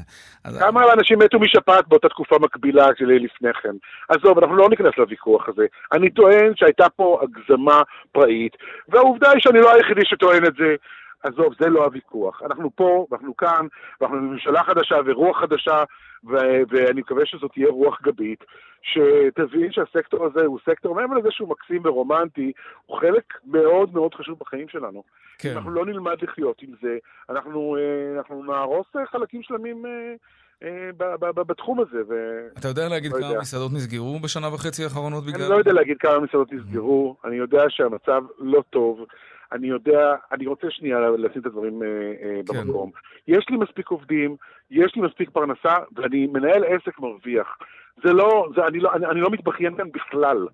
כמה 0.58 0.84
אז... 0.84 0.98
אנשים 0.98 1.18
מתו 1.18 1.38
משפעת 1.38 1.88
באותה 1.88 2.08
תקופה 2.08 2.36
מקבילה 2.40 2.86
לפני 3.00 3.50
כן? 3.62 3.76
עזוב, 4.08 4.38
אנחנו 4.38 4.56
לא 4.56 4.68
ניכנס 4.70 4.92
לוויכוח 4.98 5.48
הזה. 5.48 5.66
אני 5.92 6.10
טוען 6.10 6.52
שהייתה 6.56 6.88
פה 6.88 7.20
הגזמה 7.22 7.82
פראית, 8.12 8.56
והעובדה 8.88 9.30
היא 9.30 9.40
שאני 9.40 9.60
לא 9.60 9.74
היחידי 9.74 10.00
שטוען 10.04 10.46
את 10.46 10.54
זה. 10.58 10.74
עזוב, 11.22 11.54
זה 11.60 11.68
לא 11.68 11.84
הוויכוח. 11.84 12.42
אנחנו 12.42 12.70
פה, 12.76 13.06
ואנחנו 13.10 13.36
כאן, 13.36 13.66
ואנחנו 14.00 14.16
בממשלה 14.16 14.64
חדשה 14.64 14.96
ורוח 15.06 15.40
חדשה, 15.40 15.84
ו- 16.24 16.62
ואני 16.68 17.00
מקווה 17.00 17.26
שזאת 17.26 17.52
תהיה 17.52 17.68
רוח 17.68 18.02
גבית, 18.02 18.44
שתבין 18.82 19.72
שהסקטור 19.72 20.26
הזה 20.26 20.40
הוא 20.40 20.58
סקטור, 20.70 20.94
מעבר 20.94 21.14
לזה 21.14 21.28
שהוא 21.30 21.48
מקסים 21.48 21.82
ורומנטי, 21.84 22.52
הוא 22.86 22.98
חלק 22.98 23.24
מאוד 23.44 23.94
מאוד 23.94 24.14
חשוב 24.14 24.38
בחיים 24.40 24.68
שלנו. 24.68 25.02
כן. 25.38 25.52
אנחנו 25.52 25.70
לא 25.70 25.86
נלמד 25.86 26.16
לחיות 26.22 26.62
עם 26.62 26.70
זה, 26.82 26.98
אנחנו, 27.30 27.76
אה, 27.76 28.18
אנחנו 28.18 28.42
נהרוס 28.42 28.86
חלקים 29.12 29.42
שלמים... 29.42 29.86
אה, 29.86 30.14
אה, 30.62 31.32
בתחום 31.32 31.80
הזה. 31.80 31.98
ו... 32.08 32.14
אתה 32.58 32.68
יודע 32.68 32.88
להגיד 32.88 33.12
לא 33.12 33.18
כמה 33.18 33.26
יודע. 33.26 33.40
מסעדות 33.40 33.72
נסגרו 33.72 34.18
בשנה 34.18 34.54
וחצי 34.54 34.84
האחרונות 34.84 35.24
בגלל... 35.26 35.42
אני 35.42 35.50
לא 35.50 35.56
יודע 35.56 35.72
להגיד 35.72 35.96
כמה 35.98 36.20
מסעדות 36.20 36.52
נסגרו, 36.52 37.16
אני 37.24 37.36
יודע 37.36 37.62
שהמצב 37.68 38.22
לא 38.38 38.62
טוב. 38.70 39.06
אני 39.52 39.66
יודע, 39.66 40.14
אני 40.32 40.46
רוצה 40.46 40.66
שנייה 40.70 40.98
לשים 41.18 41.40
את 41.40 41.46
הדברים 41.46 41.82
אה, 41.82 41.88
אה, 41.88 42.40
כן. 42.52 42.66
במקום. 42.66 42.90
יש 43.28 43.46
לי 43.50 43.56
מספיק 43.56 43.88
עובדים, 43.88 44.36
יש 44.70 44.94
לי 44.96 45.02
מספיק 45.02 45.30
פרנסה, 45.30 45.76
ואני 45.96 46.26
מנהל 46.26 46.64
עסק 46.64 46.98
מרוויח. 46.98 47.58
זה 48.04 48.12
לא, 48.12 48.48
זה, 48.56 48.66
אני, 48.66 48.80
לא 48.80 48.92
אני, 48.92 49.06
אני 49.06 49.20
לא 49.20 49.30
מתבכיין 49.30 49.76
כאן 49.76 49.90
בכלל. 49.92 50.46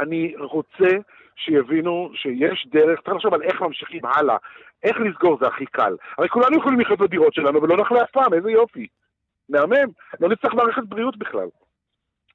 אני 0.00 0.34
רוצה 0.38 0.88
שיבינו 1.36 2.10
שיש 2.14 2.66
דרך, 2.72 3.00
צריך 3.00 3.16
לחשוב 3.16 3.34
על 3.34 3.42
איך 3.42 3.60
ממשיכים 3.60 4.00
הלאה. 4.04 4.36
איך 4.82 5.00
לסגור 5.00 5.38
זה 5.40 5.46
הכי 5.46 5.66
קל. 5.66 5.96
הרי 6.18 6.28
כולנו 6.28 6.58
יכולים 6.58 6.80
לחיות 6.80 6.98
בדירות 6.98 7.34
שלנו 7.34 7.62
ולא 7.62 7.76
נחלה 7.76 8.02
אף 8.02 8.10
פעם, 8.10 8.34
איזה 8.34 8.50
יופי. 8.50 8.86
מהמם, 9.48 9.90
לא 10.20 10.28
נצטרך 10.28 10.54
מערכת 10.54 10.82
בריאות 10.82 11.16
בכלל. 11.16 11.48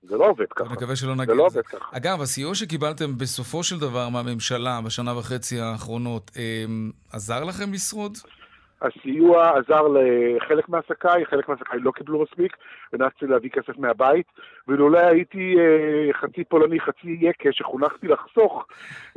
זה 0.09 0.17
לא 0.17 0.29
עובד 0.29 0.45
ככה. 0.55 0.63
אני 0.65 0.73
מקווה 0.73 0.95
שלא 0.95 1.15
נגיד 1.15 1.35
לא 1.35 1.47
את 1.47 1.51
זה. 1.51 1.63
ככה. 1.63 1.97
אגב, 1.97 2.21
הסיוע 2.21 2.55
שקיבלתם 2.55 3.17
בסופו 3.17 3.63
של 3.63 3.79
דבר 3.79 4.09
מהממשלה 4.09 4.79
בשנה 4.85 5.17
וחצי 5.17 5.59
האחרונות, 5.59 6.31
אמ, 6.37 6.91
עזר 7.13 7.43
לכם 7.43 7.73
לשרוד? 7.73 8.17
הסיוע 8.81 9.49
עזר 9.57 9.81
לחלק 9.87 10.69
מהעסקיי, 10.69 11.25
חלק 11.25 11.49
מהעסקיי 11.49 11.79
לא 11.79 11.91
קיבלו 11.91 12.23
מספיק, 12.23 12.57
ונאלצתי 12.93 13.25
להביא 13.27 13.49
כסף 13.49 13.77
מהבית, 13.77 14.25
ולולא 14.67 14.99
הייתי 14.99 15.55
אה, 15.59 16.13
חצי 16.13 16.43
פולני, 16.43 16.79
חצי 16.79 17.17
יקה, 17.21 17.49
שחונכתי 17.51 18.07
לחסוך, 18.07 18.65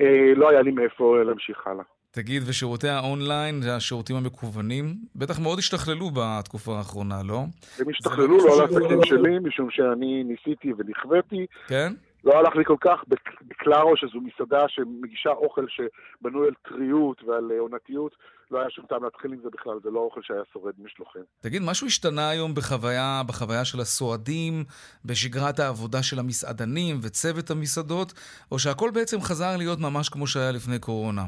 אה, 0.00 0.32
לא 0.36 0.48
היה 0.48 0.62
לי 0.62 0.70
מאיפה 0.70 1.22
להמשיך 1.22 1.66
הלאה. 1.66 1.84
תגיד, 2.12 2.42
ושירותי 2.46 2.88
האונליין, 2.88 3.62
זה 3.62 3.76
השירותים 3.76 4.16
המקוונים, 4.16 4.94
בטח 5.16 5.38
מאוד 5.38 5.58
השתכללו 5.58 6.10
בתקופה 6.14 6.78
האחרונה, 6.78 7.22
לא? 7.22 7.44
הם 7.78 7.88
השתכללו, 7.88 8.38
לא 8.38 8.54
על 8.54 8.60
העסקים 8.60 9.04
שלי, 9.04 9.38
משום 9.38 9.70
שאני 9.70 10.24
ניסיתי 10.24 10.72
ונכוויתי. 10.78 11.46
כן? 11.66 11.92
לא 12.24 12.38
הלך 12.38 12.56
לי 12.56 12.64
כל 12.64 12.76
כך, 12.80 13.04
בקלארו, 13.48 13.96
שזו 13.96 14.20
מסעדה 14.20 14.64
שמגישה 14.68 15.30
אוכל 15.30 15.66
שבנוי 15.68 16.46
על 16.46 16.54
טריות 16.68 17.22
ועל 17.26 17.50
עונתיות, 17.58 18.12
לא 18.50 18.60
היה 18.60 18.70
שום 18.70 18.84
טעם 18.88 19.04
להתחיל 19.04 19.32
עם 19.32 19.38
זה 19.42 19.48
בכלל, 19.52 19.78
זה 19.84 19.90
לא 19.90 19.98
אוכל 20.00 20.20
שהיה 20.22 20.40
שורד 20.52 20.74
משלוחים. 20.78 21.22
תגיד, 21.40 21.62
משהו 21.62 21.86
השתנה 21.86 22.28
היום 22.28 22.54
בחוויה, 22.54 23.22
בחוויה 23.26 23.64
של 23.64 23.80
הסועדים, 23.80 24.64
בשגרת 25.04 25.58
העבודה 25.58 26.02
של 26.02 26.18
המסעדנים 26.18 26.98
וצוות 27.02 27.50
המסעדות, 27.50 28.12
או 28.52 28.58
שהכל 28.58 28.90
בעצם 28.94 29.20
חזר 29.20 29.56
להיות 29.56 29.78
ממש 29.78 30.08
כמו 30.08 30.26
שהיה 30.26 30.52
לפני 30.52 30.78
קורונה? 30.78 31.24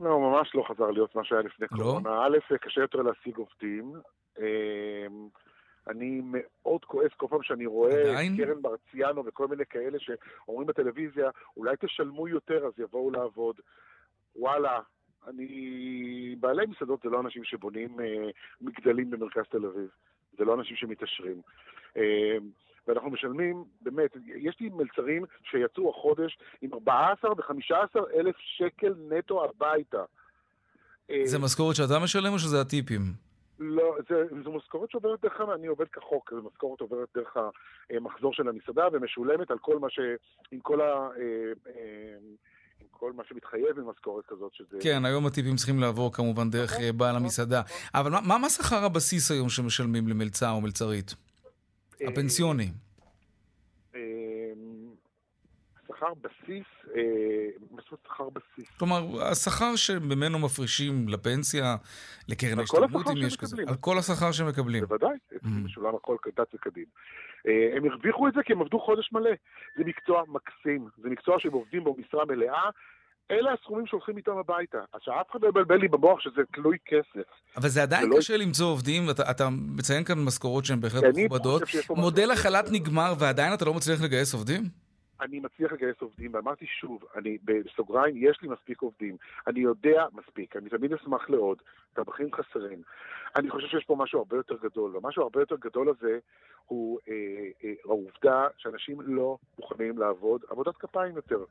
לא, 0.00 0.20
ממש 0.20 0.54
לא 0.54 0.64
חזר 0.68 0.90
להיות 0.90 1.14
מה 1.14 1.24
שהיה 1.24 1.42
לפני 1.42 1.66
לא? 1.72 1.76
קורונה. 1.78 2.26
א', 2.26 2.56
קשה 2.60 2.80
יותר 2.80 3.02
להשיג 3.02 3.36
עובדים. 3.36 3.92
אמ, 4.38 5.28
אני 5.88 6.20
מאוד 6.24 6.84
כועס 6.84 7.12
כל 7.16 7.26
פעם 7.30 7.42
שאני 7.42 7.66
רואה 7.66 8.10
עדיין? 8.10 8.34
את 8.34 8.40
קרן 8.40 8.60
מרציאנו 8.62 9.24
וכל 9.26 9.48
מיני 9.48 9.66
כאלה 9.70 9.98
שאומרים 9.98 10.66
בטלוויזיה, 10.66 11.30
אולי 11.56 11.76
תשלמו 11.80 12.28
יותר 12.28 12.66
אז 12.66 12.72
יבואו 12.78 13.10
לעבוד. 13.10 13.60
וואלה, 14.36 14.80
אני... 15.26 16.36
בעלי 16.40 16.66
מסעדות 16.66 17.00
זה 17.02 17.10
לא 17.10 17.20
אנשים 17.20 17.44
שבונים 17.44 18.00
אה, 18.00 18.30
מגדלים 18.60 19.10
במרכז 19.10 19.44
תל 19.50 19.66
אביב. 19.66 19.88
זה 20.38 20.44
לא 20.44 20.54
אנשים 20.54 20.76
שמתעשרים. 20.76 21.40
אה, 21.96 22.36
ואנחנו 22.88 23.10
משלמים, 23.10 23.64
באמת, 23.82 24.10
יש 24.36 24.56
לי 24.60 24.68
מלצרים 24.68 25.24
שיצאו 25.50 25.90
החודש 25.90 26.38
עם 26.62 26.74
14 26.74 27.32
ו-15 27.32 28.00
אלף 28.16 28.36
שקל 28.38 28.94
נטו 29.08 29.44
הביתה. 29.44 30.02
אה, 31.10 31.20
זה 31.24 31.38
משכורת 31.38 31.76
שאתה 31.76 31.98
משלם 31.98 32.32
או 32.32 32.38
שזה 32.38 32.60
הטיפים? 32.60 33.02
לא, 33.58 33.96
זה, 34.08 34.14
זו 34.44 34.52
משכורת 34.52 34.90
שעוברת 34.90 35.20
דרך, 35.22 35.40
אני 35.54 35.66
עובד 35.66 35.86
כחוק, 35.88 36.30
זו 36.34 36.42
משכורת 36.52 36.80
עוברת 36.80 37.08
דרך 37.14 37.36
המחזור 37.90 38.32
של 38.34 38.48
המסעדה 38.48 38.84
ומשולמת 38.92 39.50
על 39.50 39.58
כל 39.58 39.78
מה 39.78 39.90
ש... 39.90 39.98
עם 40.52 40.60
כל 40.60 40.80
ה... 40.80 40.84
אה, 40.84 41.10
אה, 41.66 42.16
עם 42.80 42.86
כל 42.90 43.12
מה 43.12 43.22
שמתחייב 43.28 43.80
ממשכורת 43.80 44.24
כזאת, 44.26 44.54
שזה... 44.54 44.78
כן, 44.82 45.04
היום 45.04 45.26
הטיפים 45.26 45.56
צריכים 45.56 45.80
לעבור 45.80 46.12
כמובן 46.12 46.50
דרך 46.50 46.72
בעל 46.96 47.10
נכון, 47.10 47.22
המסעדה. 47.22 47.60
נכון. 47.60 47.76
אבל 47.94 48.10
מה- 48.10 48.20
מה 48.20 48.38
מה 48.38 48.48
שכר 48.48 48.84
הבסיס 48.84 49.30
היום 49.30 49.48
שמשלמים 49.48 50.08
למלצר 50.08 50.50
או 50.50 50.60
מלצרית? 50.60 51.14
אה, 52.02 52.08
הפנסיוני. 52.08 52.70
אה, 53.94 54.00
שכר 55.86 56.14
בסיס, 56.14 56.66
אה, 56.96 57.02
אומרת 57.70 57.84
שכר 58.04 58.28
בסיס? 58.28 58.70
כלומר, 58.78 59.22
השכר 59.22 59.76
שממנו 59.76 60.38
מפרישים 60.38 61.08
לפנסיה, 61.08 61.76
לקרן 62.28 62.58
השכר 62.58 63.12
אם 63.12 63.26
יש 63.26 63.36
כזה. 63.36 63.56
על 63.66 63.74
כל 63.80 63.98
השכר 63.98 64.32
שמקבלים. 64.32 64.84
בוודאי, 64.84 65.16
אצלי 65.36 65.50
משולם 65.64 65.94
הכל 65.94 66.16
כדת 66.22 66.54
וכדין. 66.54 66.84
הם 67.76 67.84
הרוויחו 67.90 68.28
את 68.28 68.32
זה 68.34 68.40
כי 68.42 68.52
הם 68.52 68.60
עבדו 68.60 68.78
חודש 68.80 69.12
מלא. 69.12 69.30
זה 69.76 69.84
מקצוע 69.84 70.22
מקסים, 70.28 70.88
זה 71.02 71.08
מקצוע 71.08 71.36
שהם 71.38 71.52
עובדים 71.52 71.84
בו 71.84 71.96
משרה 71.98 72.24
מלאה. 72.24 72.70
אלה 73.30 73.52
הסכומים 73.52 73.86
שהולכים 73.86 74.16
איתם 74.16 74.38
הביתה. 74.38 74.78
אז 74.92 75.00
שאף 75.04 75.30
אחד 75.30 75.38
לא 75.42 75.48
יבלבל 75.48 75.76
לי 75.76 75.88
במוח 75.88 76.20
שזה 76.20 76.40
תלוי 76.54 76.76
כסף. 76.86 77.26
אבל 77.56 77.68
זה 77.68 77.82
עדיין 77.82 78.02
זה 78.02 78.08
לא- 78.08 78.16
קשה 78.16 78.36
למצוא 78.36 78.66
עובדים, 78.66 79.10
אתה, 79.10 79.30
אתה 79.30 79.48
מציין 79.50 80.04
כאן 80.04 80.24
משכורות 80.24 80.64
שהן 80.64 80.80
בהחלט 80.80 81.02
מכובדות. 81.16 81.62
מודל 81.90 82.30
החל"ת 82.30 82.68
נגמר 82.72 83.14
ועדיין 83.18 83.54
אתה 83.54 83.64
לא 83.64 83.74
מצליח 83.74 84.02
לגייס 84.02 84.34
עובדים? 84.34 84.85
אני 85.20 85.40
מצליח 85.40 85.72
לגייס 85.72 85.96
עובדים, 86.00 86.34
ואמרתי 86.34 86.66
שוב, 86.66 87.04
אני 87.16 87.38
בסוגריים, 87.44 88.14
יש 88.16 88.42
לי 88.42 88.48
מספיק 88.48 88.82
עובדים. 88.82 89.16
אני 89.46 89.60
יודע 89.60 90.06
מספיק, 90.12 90.56
אני 90.56 90.68
תמיד 90.68 90.92
אשמח 90.92 91.30
לעוד, 91.30 91.62
טבחים 91.92 92.32
חסרים. 92.32 92.82
אני 93.36 93.50
חושב 93.50 93.66
שיש 93.66 93.84
פה 93.84 93.96
משהו 93.96 94.18
הרבה 94.18 94.36
יותר 94.36 94.56
גדול, 94.62 94.94
והמשהו 94.96 95.22
הרבה 95.22 95.40
יותר 95.40 95.56
גדול 95.56 95.88
הזה 95.88 96.18
הוא 96.66 96.98
אה, 97.08 97.14
אה, 97.64 97.72
העובדה 97.84 98.46
שאנשים 98.56 99.00
לא 99.00 99.38
מוכנים 99.58 99.98
לעבוד 99.98 100.44
עבודת 100.50 100.76
כפיים 100.76 101.16
יותר. 101.16 101.44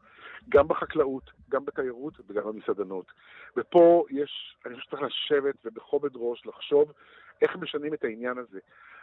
גם 0.49 0.67
בחקלאות, 0.67 1.31
גם 1.49 1.65
בתיירות 1.65 2.13
וגם 2.27 2.43
במסעדנות. 2.43 3.11
ופה 3.57 4.05
יש, 4.09 4.57
אני 4.65 4.75
חושב 4.75 4.85
שצריך 4.87 5.01
לשבת 5.01 5.55
ובכובד 5.65 6.09
ראש 6.15 6.45
לחשוב 6.45 6.91
איך 7.41 7.55
משנים 7.55 7.93
את 7.93 8.03
העניין 8.03 8.37
הזה. 8.37 8.59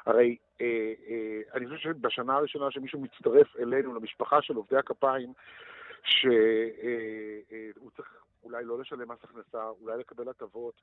הרי 0.06 0.36
אה, 0.60 0.92
אה, 1.08 1.40
אני 1.54 1.66
חושב 1.66 1.78
שבשנה 1.78 2.34
הראשונה 2.34 2.70
שמישהו 2.70 3.00
מצטרף 3.00 3.56
אלינו, 3.56 3.94
למשפחה 3.94 4.42
של 4.42 4.54
עובדי 4.54 4.76
הכפיים, 4.76 5.32
שהוא 6.04 6.32
אה, 6.32 7.40
אה, 7.52 7.90
צריך 7.96 8.08
אולי 8.44 8.64
לא 8.64 8.78
לשלם 8.78 9.12
מס 9.12 9.18
הכנסה, 9.22 9.68
אולי 9.68 9.98
לקבל 9.98 10.28
הטבות, 10.28 10.74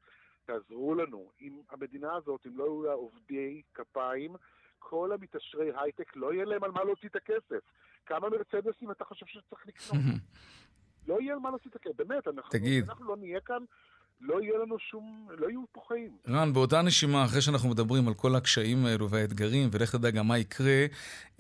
תעזרו 0.46 0.96
לנו. 0.96 1.32
אם 1.42 1.62
המדינה 1.70 2.16
הזאת, 2.16 2.48
אם 2.48 2.58
לא 2.58 2.64
יהיו 2.64 2.84
לה 2.84 2.94
עובדי 2.94 3.62
כפיים, 3.74 4.36
כל 4.80 5.12
המתעשרי 5.12 5.72
הייטק 5.76 6.16
לא 6.16 6.34
יהיה 6.34 6.46
להם 6.46 6.64
על 6.64 6.72
מה 6.72 6.84
להוציא 6.84 7.10
את 7.10 7.16
הכסף. 7.16 7.64
כמה 8.06 8.30
מרצדסים 8.30 8.92
אתה 8.92 9.06
חושב 9.06 9.26
שצריך 9.26 9.68
לקנות? 9.68 10.04
לא 11.08 11.22
יהיה 11.22 11.34
על 11.34 11.40
מה 11.40 11.50
להוציא 11.50 11.70
את 11.70 11.76
הכסף, 11.76 11.96
באמת, 11.96 12.28
אנחנו, 12.28 12.52
תגיד. 12.52 12.90
אנחנו 12.90 13.05
לא 13.05 13.18
נהיה 13.18 13.42
כאן, 13.42 13.64
לא 14.22 14.42
יהיה 14.42 14.60
לנו 14.60 14.79
שום, 14.79 15.27
לא 15.38 15.48
יהיו 15.48 15.62
פה 15.72 15.82
חיים. 15.88 16.12
רן, 16.29 16.53
באותה 16.53 16.82
נשימה, 16.82 17.25
אחרי 17.25 17.42
שאנחנו 17.42 17.70
מדברים 17.70 18.08
על 18.08 18.14
כל 18.14 18.36
הקשיים 18.36 18.86
האלו 18.86 19.10
והאתגרים, 19.10 19.70
ולך 19.72 19.96
תדע 19.96 20.12
גם 20.12 20.27
מה 20.27 20.38
יקרה, 20.38 20.86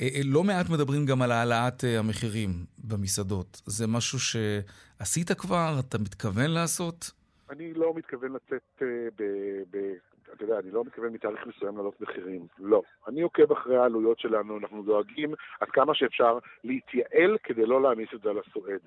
אה, 0.01 0.07
אה, 0.15 0.21
לא 0.25 0.43
מעט 0.43 0.69
מדברים 0.69 1.05
גם 1.05 1.21
על 1.21 1.31
העלאת 1.31 1.83
אה, 1.83 1.99
המחירים 1.99 2.49
במסעדות. 2.77 3.61
זה 3.65 3.87
משהו 3.87 4.19
שעשית 4.19 5.31
כבר? 5.31 5.75
אתה 5.79 5.97
מתכוון 5.97 6.51
לעשות? 6.51 7.11
אני 7.49 7.73
לא 7.73 7.93
מתכוון 7.95 8.31
לצאת 8.31 8.81
אה, 8.81 8.87
ב... 9.17 9.23
ב... 9.71 9.93
אתה 10.33 10.43
יודע, 10.43 10.59
אני 10.59 10.71
לא 10.71 10.83
מתכוון 10.83 11.13
מתאריך 11.13 11.47
מסוים 11.47 11.75
להעלות 11.75 12.01
מחירים. 12.01 12.47
לא. 12.59 12.81
אני 13.07 13.21
עוקב 13.21 13.51
אחרי 13.51 13.77
העלויות 13.77 14.19
שלנו, 14.19 14.57
אנחנו 14.57 14.83
דואגים 14.83 15.33
עד 15.59 15.67
כמה 15.67 15.95
שאפשר 15.95 16.37
להתייעל 16.63 17.37
כדי 17.43 17.65
לא 17.65 17.81
להעמיס 17.81 18.09
את 18.15 18.21
זה 18.21 18.29
על 18.29 18.37
הסועד. 18.39 18.79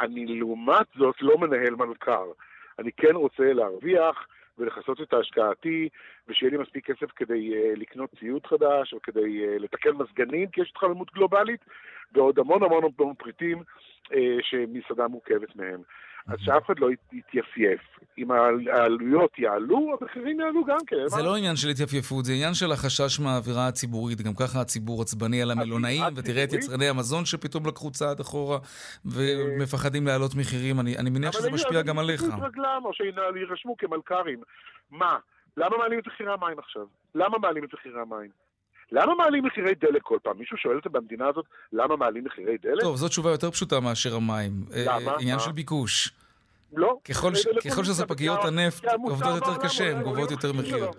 אני 0.00 0.26
לעומת 0.26 0.86
זאת 0.98 1.16
לא 1.20 1.38
מנהל 1.38 1.74
מלכ"ר. 1.74 2.32
אני 2.78 2.92
כן 2.92 3.16
רוצה 3.16 3.52
להרוויח 3.52 4.26
ולכסות 4.58 5.00
את 5.00 5.14
השקעתי, 5.14 5.88
ושיהיה 6.28 6.52
לי 6.52 6.58
מספיק 6.58 6.90
כסף 6.90 7.10
כדי 7.16 7.50
uh, 7.52 7.78
לקנות 7.78 8.10
ציוד 8.20 8.46
חדש, 8.46 8.92
או 8.92 9.02
כדי 9.02 9.44
uh, 9.44 9.62
לתקן 9.62 9.90
מזגנים, 9.90 10.48
כי 10.48 10.60
יש 10.60 10.70
התחממות 10.70 11.12
גלובלית, 11.12 11.64
ועוד 12.12 12.38
המון 12.38 12.62
המון 12.62 12.84
המון 12.84 13.14
פריטים 13.14 13.58
uh, 14.04 14.14
שמסעדה 14.42 15.08
מורכבת 15.08 15.56
מהם. 15.56 15.80
אז 16.28 16.38
שאף 16.40 16.66
אחד 16.66 16.78
לא 16.78 16.90
ית- 16.90 17.12
יתייפייף. 17.12 17.80
אם 18.18 18.30
העל- 18.30 18.68
העלויות 18.72 19.38
יעלו, 19.38 19.96
המחירים 20.00 20.40
יעלו 20.40 20.64
גם 20.64 20.78
כן. 20.86 20.96
זה? 21.06 21.22
לא 21.22 21.36
עניין 21.36 21.56
של 21.56 21.68
התייפייפות, 21.68 22.24
זה 22.24 22.32
עניין 22.32 22.54
של 22.54 22.72
החשש 22.72 23.20
מהאווירה 23.20 23.68
הציבורית. 23.68 24.20
גם 24.20 24.32
ככה 24.34 24.60
הציבור 24.60 25.02
עצבני 25.02 25.42
על 25.42 25.50
המלונאים, 25.50 26.02
ותראה 26.16 26.44
את? 26.44 26.52
יצרני 26.52 26.88
המזון 26.88 27.24
שפתאום 27.24 27.66
לקחו 27.66 27.90
צעד 27.90 28.20
אחורה 28.20 28.58
ומפחדים 29.04 30.06
להעלות 30.06 30.34
מחירים. 30.34 30.80
אני, 30.80 30.94
מניח 31.10 31.30
אבל 31.30 31.38
שזה 31.38 31.48
הם- 31.48 31.54
משפיע 31.54 31.78
אבל 31.78 31.82
גם 31.88 31.98
הם 31.98 32.04
עליך. 32.04 32.20
יפשטו 32.22 32.36
את 32.36 32.42
רגלם, 32.42 32.82
או 32.84 32.90
שיירשמו 32.94 33.76
כמלכ"רים. 33.76 34.40
מה? 34.90 35.16
למה 35.56 35.76
מעלים 35.78 35.98
את 35.98 36.06
מחירי 36.06 36.32
המים 36.32 36.58
עכשיו? 36.58 36.86
למה 37.14 37.38
מעלים 37.38 37.64
את 37.64 37.74
מחירי 37.74 38.00
המים? 38.00 38.30
למה 38.92 39.14
מעלים 39.14 39.44
מחירי 39.44 39.74
דלק 39.74 40.02
כל 40.02 40.18
פעם? 40.22 40.38
מישהו 40.38 40.56
שואל 40.56 40.76
אותם 40.76 40.92
במדינה 40.92 41.28
הזאת, 41.28 41.44
למה 41.72 41.96
מעלים 41.96 42.24
מחירי 42.24 42.56
דלק? 42.58 42.80
טוב, 42.82 42.96
זו 42.96 43.08
תשובה 43.08 43.30
יותר 43.30 43.50
פשוטה 43.50 43.80
מאשר 43.80 44.16
המים. 44.16 44.52
למה? 44.86 45.10
אה, 45.12 45.16
עניין 45.20 45.36
מה? 45.36 45.42
של 45.42 45.52
ביקוש. 45.52 46.12
לא. 46.76 46.96
ככל 47.64 47.84
שספקיות 47.84 48.40
כי 48.40 48.46
הנפט 48.48 48.84
עובדות 49.02 49.34
יותר 49.36 49.62
קשה, 49.62 49.90
הן 49.90 50.02
גובות 50.02 50.30
יותר 50.30 50.52
מחיר. 50.52 50.78
שלו. 50.78 50.90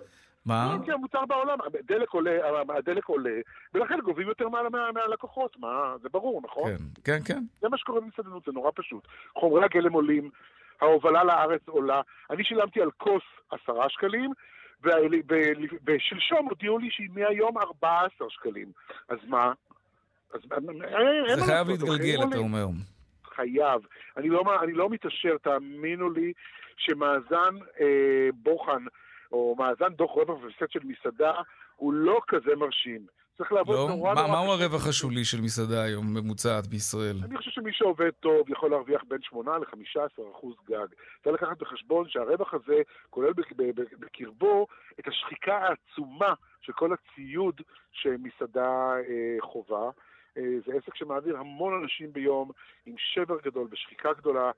מה? 0.46 0.76
לא, 0.80 0.86
כי 0.86 0.92
המוצר 0.92 1.26
בעולם, 1.26 1.58
הדלק 1.80 2.10
עולה, 2.10 2.32
הדלק 2.78 3.06
עולה, 3.06 3.36
ולכן 3.74 4.00
גובים 4.04 4.28
יותר 4.28 4.50
מה- 4.50 4.70
מה- 4.72 4.92
מהלקוחות, 4.92 5.56
מה, 5.60 5.96
זה 6.02 6.10
ברור, 6.12 6.42
נכון? 6.44 6.72
כן, 6.72 6.84
כן, 7.04 7.20
כן. 7.26 7.44
זה 7.62 7.70
מה 7.70 7.78
שקורה 7.78 8.02
במסעדנות, 8.02 8.44
זה 8.46 8.52
נורא 8.52 8.72
פשוט. 8.76 9.08
חומרי 9.38 9.66
הגלם 9.66 9.94
עולים, 9.94 10.30
ההובלה 10.82 11.24
לארץ 11.24 11.62
עולה. 11.68 12.02
אני 12.30 12.44
שילמתי 12.44 12.82
על 12.82 12.92
כוס 12.98 13.24
עשרה 13.52 13.90
שקלים, 13.90 14.32
ושלשום 15.86 16.48
הודיעו 16.50 16.78
לי 16.78 16.88
שהיא 16.92 17.10
מהיום 17.14 17.58
14 17.58 18.30
שקלים. 18.30 18.72
אז 19.10 19.18
מה? 19.28 19.54
אז 20.34 20.42
זה 21.36 21.46
חייב 21.46 21.68
להתגלגל, 21.68 22.20
אתה. 22.30 22.38
אומר. 22.38 22.66
חייב. 23.26 23.82
אני 24.18 24.30
לא, 24.30 24.44
אני 24.64 24.74
לא 24.74 24.90
מתעשר, 24.90 25.38
תאמינו 25.38 26.10
לי, 26.10 26.34
שמאזן 26.78 27.56
אה, 27.80 28.30
בוחן, 28.34 28.84
או 29.32 29.56
מאזן 29.60 29.94
דוח 29.94 30.12
רווח 30.12 30.44
והפסד 30.44 30.72
של 30.72 30.80
מסעדה, 30.84 31.34
הוא 31.76 31.94
לא 31.94 32.22
כזה 32.28 32.56
מרשים. 32.56 33.19
צריך 33.40 33.52
לעבוד 33.52 33.76
לא? 33.76 33.88
נורא 33.96 34.14
מה- 34.14 34.22
נורא 34.22 34.32
מהו. 34.44 34.52
הרווח 34.52 34.88
השולי 34.88 35.26
של 35.26 35.42
מסעדה 35.42 35.84
היום 35.84 36.06
ממוצעת 36.18 36.68
בישראל? 36.68 37.16
אני 37.24 37.38
חושב 37.38 37.52
שמי 37.52 37.74
שעובד 37.74 38.10
טוב 38.20 38.50
יכול 38.50 38.70
להרוויח 38.72 39.02
בין 39.08 39.22
8 39.22 39.58
ל-15 39.58 40.22
אחוז 40.32 40.56
גג. 40.70 40.88
צריך 41.24 41.42
לקחת 41.44 41.58
בחשבון 41.60 42.10
שהרווח 42.10 42.54
הזה 42.54 42.82
כולל 43.10 43.34
בקרבו 44.00 44.68
את 45.00 45.08
השחיקה 45.08 45.58
העצומה 45.58 46.34
של 46.62 46.74
כל 46.74 46.90
הציוד 46.94 47.62
שמסעדה 47.92 48.70
אה, 49.10 49.36
חובה. 49.42 49.90
אה, 50.38 50.44
זה 50.66 50.72
עסק 50.78 50.96
שמעביר 50.96 51.38
המון 51.38 51.82
אנשים 51.84 52.14
ביום 52.14 52.52
עם 52.86 52.96
שבר 52.98 53.38
גדול 53.46 53.68
ושחיקה 53.72 54.14
גדולה. 54.14 54.52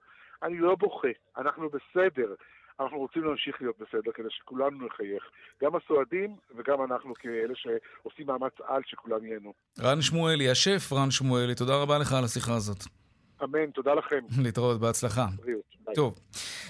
אני 0.44 0.58
לא 0.58 0.76
בוכה, 0.76 1.08
אנחנו 1.38 1.70
בסדר. 1.70 2.34
אנחנו 2.82 2.98
רוצים 2.98 3.24
להמשיך 3.24 3.62
להיות 3.62 3.76
בסדר 3.80 4.12
כדי 4.14 4.28
שכולנו 4.30 4.86
נחייך. 4.86 5.24
גם 5.64 5.72
הסועדים 5.76 6.36
וגם 6.58 6.84
אנחנו 6.84 7.14
כאלה 7.14 7.54
שעושים 7.56 8.28
מאמץ 8.28 8.54
על 8.68 8.82
שכולם 8.86 9.26
ייהנו. 9.26 9.54
רן 9.80 10.02
שמואלי, 10.02 10.50
השף 10.50 10.94
רן 10.94 11.12
שמואלי, 11.12 11.56
תודה 11.56 11.82
רבה 11.82 11.98
לך 11.98 12.14
על 12.14 12.24
השיחה 12.24 12.56
הזאת. 12.56 13.01
אמן, 13.44 13.72
תודה 13.72 13.94
לכם. 13.94 14.20
להתראות, 14.44 14.80
בהצלחה. 14.80 15.28
בריאות. 15.36 15.72
טוב, 15.96 16.20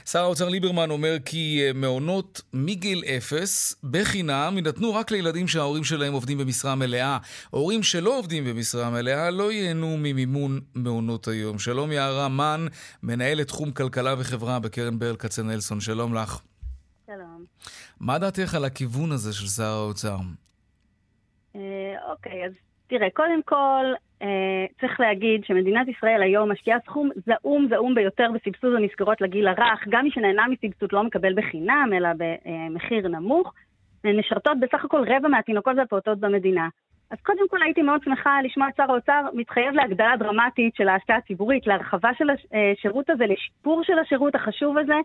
שר 0.06 0.20
האוצר 0.20 0.50
ליברמן 0.50 0.92
אומר 0.92 1.18
כי 1.26 1.64
אה, 1.68 1.74
מעונות 1.74 2.42
מגיל 2.54 3.04
אפס 3.18 3.76
בחינם 3.84 4.54
יינתנו 4.56 4.94
רק 4.94 5.12
לילדים 5.12 5.48
שההורים 5.48 5.84
שלהם 5.84 6.14
עובדים 6.14 6.38
במשרה 6.38 6.76
מלאה. 6.76 7.18
הורים 7.50 7.84
שלא 7.84 8.18
עובדים 8.18 8.46
במשרה 8.46 8.90
מלאה 8.90 9.32
לא 9.32 9.52
ייהנו 9.52 9.98
ממימון 9.98 10.60
מעונות 10.76 11.28
היום. 11.28 11.60
שלום 11.60 11.92
יערה 11.92 12.30
מן, 12.30 12.66
מנהלת 13.04 13.48
תחום 13.48 13.72
כלכלה 13.72 14.16
וחברה 14.18 14.60
בקרן 14.60 15.00
ברל 15.00 15.16
כצנלסון, 15.16 15.80
שלום 15.80 16.16
לך. 16.16 16.42
שלום. 17.06 17.46
מה 18.00 18.18
דעתך 18.20 18.56
על 18.56 18.66
הכיוון 18.66 19.12
הזה 19.12 19.34
של 19.34 19.48
שר 19.48 19.64
האוצר? 19.64 20.18
אוקיי, 22.10 22.46
אז 22.46 22.52
תראה, 22.92 23.10
קודם 23.10 23.42
כל, 23.46 23.86
אה, 24.22 24.66
צריך 24.82 25.00
להגיד 25.00 25.46
שמדינת 25.46 25.88
ישראל 25.88 26.22
היום 26.22 26.52
משקיעה 26.52 26.80
סכום 26.86 27.10
זעום 27.26 27.68
זעום 27.70 27.96
ביותר 27.96 28.28
בסבסוד 28.34 28.76
המסגרות 28.76 29.22
לגיל 29.22 29.48
הרך. 29.48 29.88
גם 29.90 30.04
מי 30.04 30.12
שנהנה 30.12 30.46
מסבסוד 30.48 30.90
לא 30.94 31.04
מקבל 31.04 31.34
בחינם, 31.34 31.90
אלא 31.94 32.10
במחיר 32.18 33.08
נמוך. 33.08 33.54
הן 34.04 34.20
משרתות 34.20 34.60
בסך 34.60 34.86
הכל 34.86 35.04
רבע 35.08 35.28
מהתינוקות 35.28 35.74
והפעוטות 35.78 36.20
במדינה. 36.20 36.68
אז 37.12 37.18
קודם 37.24 37.50
כל 37.50 37.64
הייתי 37.64 37.82
מאוד 37.82 38.04
שמחה 38.04 38.42
לשמוע 38.42 38.70
את 38.70 38.76
שר 38.78 38.92
האוצר 38.92 39.22
מתחייב 39.34 39.74
להגדלה 39.74 40.14
דרמטית 40.20 40.76
של 40.76 40.90
ההשקעה 40.90 41.18
הציבורית, 41.18 41.68
להרחבה 41.68 42.10
של 42.18 42.30
השירות 42.30 43.10
הזה, 43.10 43.26
לשיפור 43.26 43.84
של 43.84 44.00
השירות 44.00 44.36
החשוב 44.36 44.78
הזה, 44.78 44.96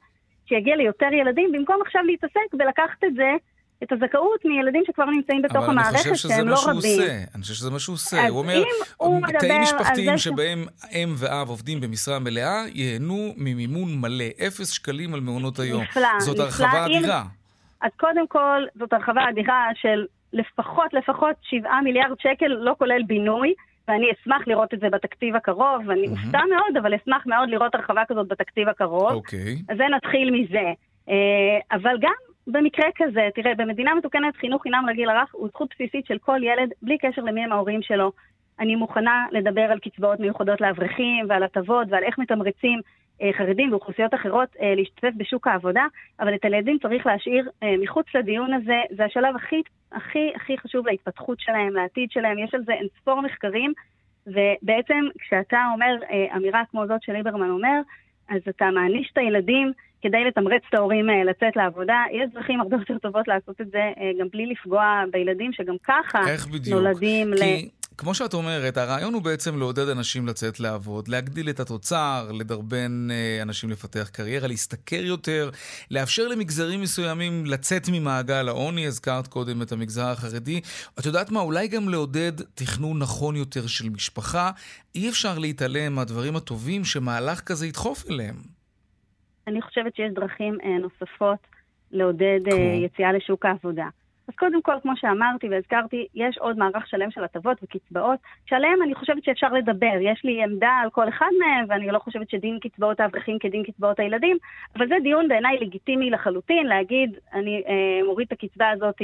שיגיע 0.47 0.77
ליותר 0.77 1.13
ילדים, 1.13 1.53
במקום 1.53 1.77
עכשיו 1.83 2.03
להתעסק 2.03 2.55
ולקחת 2.59 3.05
את 3.05 3.15
זה 3.15 3.33
את 3.83 3.93
הזכאות 3.93 4.45
מילדים 4.45 4.83
שכבר 4.87 5.05
נמצאים 5.05 5.43
בתוך 5.43 5.69
המערכת, 5.69 6.17
שהם 6.17 6.49
לא 6.49 6.57
רבים. 6.67 7.01
אני 7.35 7.43
חושב 7.43 7.55
שזה 7.55 7.71
מה 7.71 7.79
שהוא 7.79 7.95
עושה. 7.95 8.29
הוא 8.29 8.39
אומר, 8.39 8.63
תאים 9.39 9.63
משפחתיים 9.63 10.19
שבהם 10.19 10.65
אם 10.93 11.15
ואב 11.19 11.49
עובדים 11.49 11.81
במשרה 11.81 12.19
מלאה, 12.19 12.65
ייהנו 12.75 13.33
ממימון 13.37 13.89
מלא, 14.01 14.25
אפס 14.47 14.71
שקלים 14.71 15.15
על 15.15 15.21
מעונות 15.21 15.59
היום. 15.59 15.83
נפלא, 15.83 16.09
זאת 16.19 16.39
הרחבה 16.39 16.87
אדירה. 16.87 17.23
אז 17.81 17.91
קודם 17.97 18.27
כל, 18.27 18.63
זאת 18.75 18.93
הרחבה 18.93 19.29
אדירה 19.29 19.67
של 19.75 20.07
לפחות, 20.33 20.95
לפחות 20.95 21.37
7 21.43 21.81
מיליארד 21.85 22.21
שקל, 22.21 22.47
לא 22.47 22.75
כולל 22.79 23.03
בינוי. 23.07 23.55
ואני 23.89 24.07
אשמח 24.13 24.43
לראות 24.47 24.75
את 24.75 24.81
זה 24.81 24.91
בתקציב 24.91 25.37
הקרוב, 25.37 25.83
ואני 25.87 26.09
אופתע 26.09 26.39
mm-hmm. 26.39 26.51
מאוד, 26.51 26.77
אבל 26.81 26.95
אשמח 26.95 27.27
מאוד 27.27 27.49
לראות 27.49 27.75
הרחבה 27.75 28.03
כזאת 28.09 28.29
בתקציב 28.29 28.69
הקרוב. 28.69 29.13
אוקיי. 29.13 29.39
Okay. 29.39 29.73
אז 29.73 29.77
זה 29.77 29.85
נתחיל 29.97 30.31
מזה. 30.31 30.73
אה, 31.09 31.77
אבל 31.77 31.97
גם 32.01 32.26
במקרה 32.47 32.87
כזה, 32.97 33.29
תראה, 33.35 33.55
במדינה 33.55 33.95
מתוקנת 33.95 34.37
חינוך 34.37 34.63
חינם 34.63 34.87
לגיל 34.89 35.11
הרך 35.11 35.29
הוא 35.33 35.49
זכות 35.49 35.69
בסיסית 35.75 36.07
של 36.07 36.19
כל 36.19 36.41
ילד, 36.43 36.73
בלי 36.83 36.99
קשר 36.99 37.23
למי 37.23 37.45
הם 37.45 37.53
ההורים 37.53 37.83
שלו. 37.83 38.13
אני 38.61 38.75
מוכנה 38.75 39.27
לדבר 39.33 39.61
על 39.61 39.79
קצבאות 39.79 40.21
מיוחדות 40.21 40.61
לאברכים 40.61 41.27
ועל 41.29 41.43
הטבות 41.43 41.87
ועל 41.91 42.03
איך 42.05 42.19
מתמרצים 42.19 42.81
אה, 43.23 43.31
חרדים 43.33 43.73
ואוכלוסיות 43.73 44.15
אחרות 44.15 44.49
אה, 44.61 44.75
להשתתף 44.75 45.11
בשוק 45.17 45.47
העבודה, 45.47 45.85
אבל 46.21 46.35
את 46.35 46.45
הילדים 46.45 46.79
צריך 46.83 47.07
להשאיר 47.07 47.51
אה, 47.63 47.75
מחוץ 47.79 48.07
לדיון 48.15 48.53
הזה, 48.53 48.81
זה 48.97 49.05
השלב 49.05 49.37
הכי, 49.37 49.63
הכי, 49.93 50.33
הכי 50.37 50.59
חשוב 50.59 50.87
להתפתחות 50.87 51.41
שלהם, 51.41 51.75
לעתיד 51.75 52.11
שלהם, 52.11 52.39
יש 52.39 52.55
על 52.55 52.63
זה 52.65 52.73
אינספור 52.73 53.21
מחקרים, 53.21 53.73
ובעצם 54.27 55.05
כשאתה 55.19 55.59
אומר 55.73 55.97
אה, 56.11 56.37
אמירה 56.37 56.63
כמו 56.71 56.87
זאת 56.87 57.03
שליברמן 57.03 57.51
אומר, 57.51 57.81
אז 58.29 58.41
אתה 58.49 58.65
מעניש 58.75 59.11
את 59.13 59.19
הילדים 59.19 59.73
כדי 60.03 60.25
לתמרץ 60.25 60.63
את 60.69 60.75
ההורים 60.75 61.11
אה, 61.11 61.25
לצאת 61.25 61.57
לעבודה. 61.57 62.03
יש 62.13 62.31
דרכים 62.35 62.61
הרבה 62.61 62.77
יותר 62.77 62.99
טובות 62.99 63.29
לעשות 63.29 63.61
את 63.61 63.71
זה, 63.71 63.79
אה, 63.79 64.11
גם 64.21 64.27
בלי 64.33 64.47
לפגוע 64.47 65.05
בילדים 65.11 65.53
שגם 65.53 65.77
ככה 65.85 66.19
נולדים 66.71 67.35
כי... 67.37 67.41
ל... 67.41 67.69
כמו 67.99 68.15
שאת 68.15 68.35
אומרת, 68.35 68.77
הרעיון 68.77 69.15
הוא 69.15 69.23
בעצם 69.23 69.59
לעודד 69.59 69.89
אנשים 69.89 70.27
לצאת 70.27 70.61
לעבוד, 70.61 71.09
להגדיל 71.09 71.51
את 71.51 71.61
התוצר, 71.61 72.31
לדרבן 72.39 73.09
אה, 73.11 73.43
אנשים 73.43 73.71
לפתח 73.71 74.09
קריירה, 74.13 74.49
להשתכר 74.49 75.05
יותר, 75.05 75.51
לאפשר 75.91 76.29
למגזרים 76.29 76.81
מסוימים 76.81 77.47
לצאת 77.47 77.83
ממעגל 77.93 78.49
העוני, 78.49 78.87
הזכרת 78.87 79.27
קודם 79.27 79.63
את 79.63 79.73
המגזר 79.73 80.07
החרדי. 80.07 80.61
את 80.99 81.07
יודעת 81.07 81.31
מה, 81.31 81.41
אולי 81.41 81.69
גם 81.69 81.89
לעודד 81.89 82.33
תכנון 82.55 82.99
נכון 82.99 83.37
יותר 83.37 83.67
של 83.67 83.89
משפחה. 83.89 84.51
אי 84.95 85.09
אפשר 85.09 85.39
להתעלם 85.39 85.95
מהדברים 85.95 86.37
הטובים 86.37 86.85
שמהלך 86.85 87.41
כזה 87.41 87.67
ידחוף 87.67 88.11
אליהם. 88.11 88.37
אני 89.47 89.63
חושבת 89.63 89.97
שיש 89.97 90.13
דרכים 90.15 90.59
אה, 90.65 90.79
נוספות 90.79 91.39
לעודד 91.93 92.41
אה, 92.53 92.57
יציאה 92.85 93.13
לשוק 93.13 93.45
העבודה. 93.45 93.87
אז 94.29 94.35
קודם 94.35 94.63
כל, 94.63 94.75
כמו 94.83 94.93
שאמרתי 94.97 95.49
והזכרתי, 95.49 96.07
יש 96.15 96.39
עוד 96.39 96.59
מערך 96.59 96.87
שלם 96.87 97.11
של 97.11 97.25
הטבות 97.25 97.59
וקצבאות, 97.63 98.19
שעליהם 98.47 98.83
אני 98.83 98.95
חושבת 98.95 99.25
שאפשר 99.25 99.53
לדבר. 99.53 99.95
יש 100.01 100.25
לי 100.25 100.43
עמדה 100.43 100.71
על 100.83 100.91
כל 100.91 101.09
אחד 101.09 101.31
מהם, 101.39 101.65
ואני 101.69 101.87
לא 101.87 101.99
חושבת 101.99 102.31
שדין 102.31 102.59
קצבאות 102.59 103.01
האברכים 103.01 103.39
כדין 103.39 103.63
קצבאות 103.63 103.99
הילדים, 103.99 104.37
אבל 104.77 104.89
זה 104.89 104.95
דיון 105.03 105.29
בעיניי 105.29 105.59
לגיטימי 105.61 106.11
לחלוטין, 106.11 106.67
להגיד, 106.67 107.19
אני 107.33 107.63
אה, 107.69 108.07
מוריד 108.07 108.27
את 108.27 108.33
הקצבה 108.33 108.71
הזאת, 108.71 109.03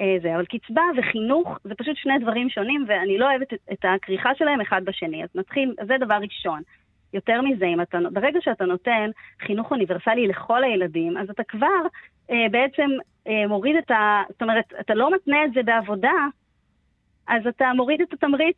אה, 0.00 0.16
זה. 0.22 0.34
אבל 0.34 0.44
קצבה 0.44 0.82
וחינוך 0.96 1.58
זה 1.64 1.74
פשוט 1.74 1.96
שני 1.96 2.18
דברים 2.18 2.50
שונים, 2.50 2.84
ואני 2.88 3.18
לא 3.18 3.30
אוהבת 3.30 3.52
את, 3.52 3.58
את 3.72 3.84
הכריכה 3.84 4.34
שלהם 4.34 4.60
אחד 4.60 4.84
בשני. 4.84 5.24
אז 5.24 5.28
נתחיל, 5.34 5.74
זה 5.86 5.94
דבר 6.00 6.18
ראשון. 6.22 6.62
יותר 7.12 7.42
מזה, 7.42 7.66
אם 7.66 7.80
אתה, 7.80 7.98
ברגע 8.12 8.40
שאתה 8.42 8.64
נותן 8.64 9.10
חינוך 9.40 9.70
אוניברסלי 9.70 10.26
לכל 10.26 10.64
הילדים, 10.64 11.16
אז 11.16 11.30
אתה 11.30 11.42
כבר 11.44 11.86
בעצם 12.50 12.90
אה, 13.28 13.46
מוריד 13.48 13.76
את 13.76 13.90
ה... 13.90 14.22
זאת 14.28 14.42
אומרת, 14.42 14.64
אתה 14.80 14.94
לא 14.94 15.14
מתנה 15.14 15.44
את 15.44 15.52
זה 15.54 15.62
בעבודה, 15.62 16.12
אז 17.26 17.46
אתה 17.46 17.64
מוריד 17.76 18.00
את 18.00 18.12
התמריץ 18.12 18.56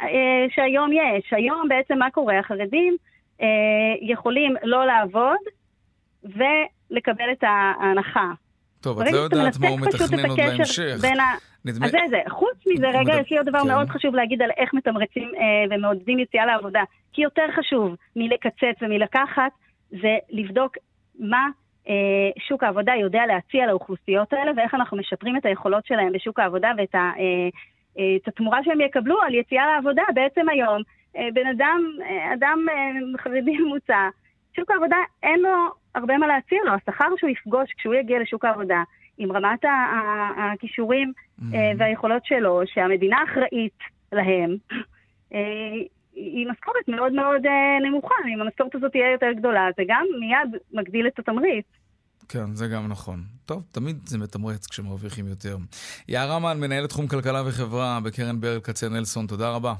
אה, 0.00 0.46
שהיום 0.54 0.90
יש. 0.92 1.32
היום 1.32 1.68
בעצם 1.68 1.98
מה 1.98 2.10
קורה? 2.10 2.38
החרדים 2.38 2.96
אה, 3.40 3.46
יכולים 4.00 4.54
לא 4.62 4.86
לעבוד 4.86 5.38
ולקבל 6.24 7.32
את 7.32 7.44
ההנחה. 7.44 8.30
טוב, 8.80 9.00
את 9.00 9.12
לא 9.12 9.18
יודעת 9.18 9.58
מה 9.60 9.68
הוא 9.68 9.80
מתכנן 9.80 10.26
עוד 10.28 10.38
בהמשך. 10.38 10.82
נדמה... 11.64 11.86
אז 11.86 11.90
זה 11.90 11.98
זה. 12.10 12.20
חוץ 12.28 12.56
מזה, 12.66 12.86
רגע, 12.88 13.14
יש 13.20 13.30
לי 13.30 13.38
עוד 13.38 13.46
דבר 13.48 13.60
כן. 13.60 13.68
מאוד 13.68 13.88
חשוב 13.88 14.14
להגיד 14.14 14.42
על 14.42 14.50
איך 14.56 14.74
מתמרצים 14.74 15.30
אה, 15.34 15.76
ומעודדים 15.76 16.18
יציאה 16.18 16.46
לעבודה. 16.46 16.82
כי 17.12 17.22
יותר 17.22 17.42
חשוב 17.56 17.94
מלקצץ 18.16 18.82
ומלקחת, 18.82 19.52
זה 19.90 20.16
לבדוק 20.30 20.76
מה 21.18 21.36
אה, 21.38 21.50
שוק 22.48 22.62
העבודה 22.62 22.92
יודע 22.94 23.26
להציע 23.26 23.66
לאוכלוסיות 23.66 24.32
האלה, 24.32 24.52
ואיך 24.56 24.74
אנחנו 24.74 24.96
משפרים 24.96 25.36
את 25.36 25.46
היכולות 25.46 25.86
שלהם 25.86 26.12
בשוק 26.12 26.38
העבודה 26.38 26.72
ואת 26.78 26.94
ה, 26.94 26.98
אה, 26.98 27.48
אה, 27.98 28.16
את 28.16 28.28
התמורה 28.28 28.58
שהם 28.64 28.80
יקבלו 28.80 29.22
על 29.22 29.34
יציאה 29.34 29.66
לעבודה. 29.66 30.02
בעצם 30.14 30.48
היום, 30.48 30.82
אה, 31.16 31.28
בן 31.34 31.46
אדם, 31.46 31.80
אה, 32.02 32.34
אדם 32.34 32.66
אה, 32.70 33.18
חרדי 33.22 33.58
ממוצע, 33.58 34.08
שוק 34.56 34.70
העבודה 34.70 34.96
אין 35.22 35.40
לו 35.40 35.50
הרבה 35.94 36.18
מה 36.18 36.26
להציע 36.26 36.58
לו. 36.64 36.72
השכר 36.72 37.08
שהוא 37.16 37.30
יפגוש 37.30 37.72
כשהוא 37.76 37.94
יגיע 37.94 38.18
לשוק 38.20 38.44
העבודה, 38.44 38.82
עם 39.18 39.32
רמת 39.32 39.64
הכישורים 40.36 41.12
mm-hmm. 41.40 41.54
והיכולות 41.78 42.24
שלו, 42.24 42.60
שהמדינה 42.66 43.16
אחראית 43.24 43.78
להם, 44.12 44.56
אה, 45.34 45.74
היא 46.14 46.46
משכורת 46.50 46.88
מאוד 46.88 47.12
מאוד 47.12 47.46
אה, 47.46 47.88
נמוכה. 47.88 48.14
אם 48.34 48.40
המשכורת 48.40 48.74
הזאת 48.74 48.92
תהיה 48.92 49.12
יותר 49.12 49.32
גדולה, 49.38 49.68
זה 49.76 49.82
גם 49.88 50.04
מיד 50.20 50.60
מגדיל 50.72 51.06
את 51.06 51.18
התמריץ. 51.18 51.66
כן, 52.28 52.54
זה 52.54 52.68
גם 52.68 52.88
נכון. 52.88 53.22
טוב, 53.46 53.62
תמיד 53.72 53.96
זה 54.06 54.18
מתמרץ 54.18 54.66
כשמרוויחים 54.66 55.28
יותר. 55.28 55.56
יערה 56.08 56.38
מן, 56.38 56.60
מנהלת 56.60 56.88
תחום 56.88 57.08
כלכלה 57.08 57.42
וחברה 57.46 58.00
בקרן 58.04 58.40
ברל 58.40 58.60
כצנלסון, 58.60 59.26
תודה 59.26 59.50
רבה. 59.50 59.74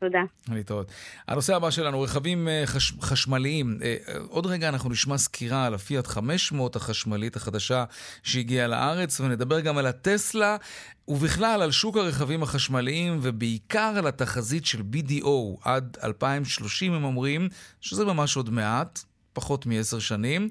תודה. 0.00 0.22
להתראות. 0.48 0.92
הנושא 1.28 1.56
הבא 1.56 1.70
שלנו, 1.70 2.00
רכבים 2.00 2.48
אה, 2.48 2.62
חש, 2.66 2.92
חשמליים. 3.00 3.78
אה, 3.82 3.96
עוד 4.28 4.46
רגע 4.46 4.68
אנחנו 4.68 4.90
נשמע 4.90 5.18
סקירה 5.18 5.66
על 5.66 5.74
הפיאט 5.74 6.06
500 6.06 6.76
החשמלית 6.76 7.36
החדשה 7.36 7.84
שהגיעה 8.22 8.66
לארץ, 8.66 9.20
ונדבר 9.20 9.60
גם 9.60 9.78
על 9.78 9.86
הטסלה, 9.86 10.56
ובכלל 11.08 11.62
על 11.62 11.70
שוק 11.70 11.96
הרכבים 11.96 12.42
החשמליים, 12.42 13.18
ובעיקר 13.22 13.94
על 13.98 14.06
התחזית 14.06 14.66
של 14.66 14.82
BDO 14.92 15.28
עד 15.62 15.96
2030, 16.04 16.94
הם 16.94 17.04
אומרים, 17.04 17.48
שזה 17.80 18.04
ממש 18.04 18.36
עוד 18.36 18.50
מעט. 18.50 19.00
פחות 19.32 19.66
מעשר 19.66 19.98
שנים, 19.98 20.48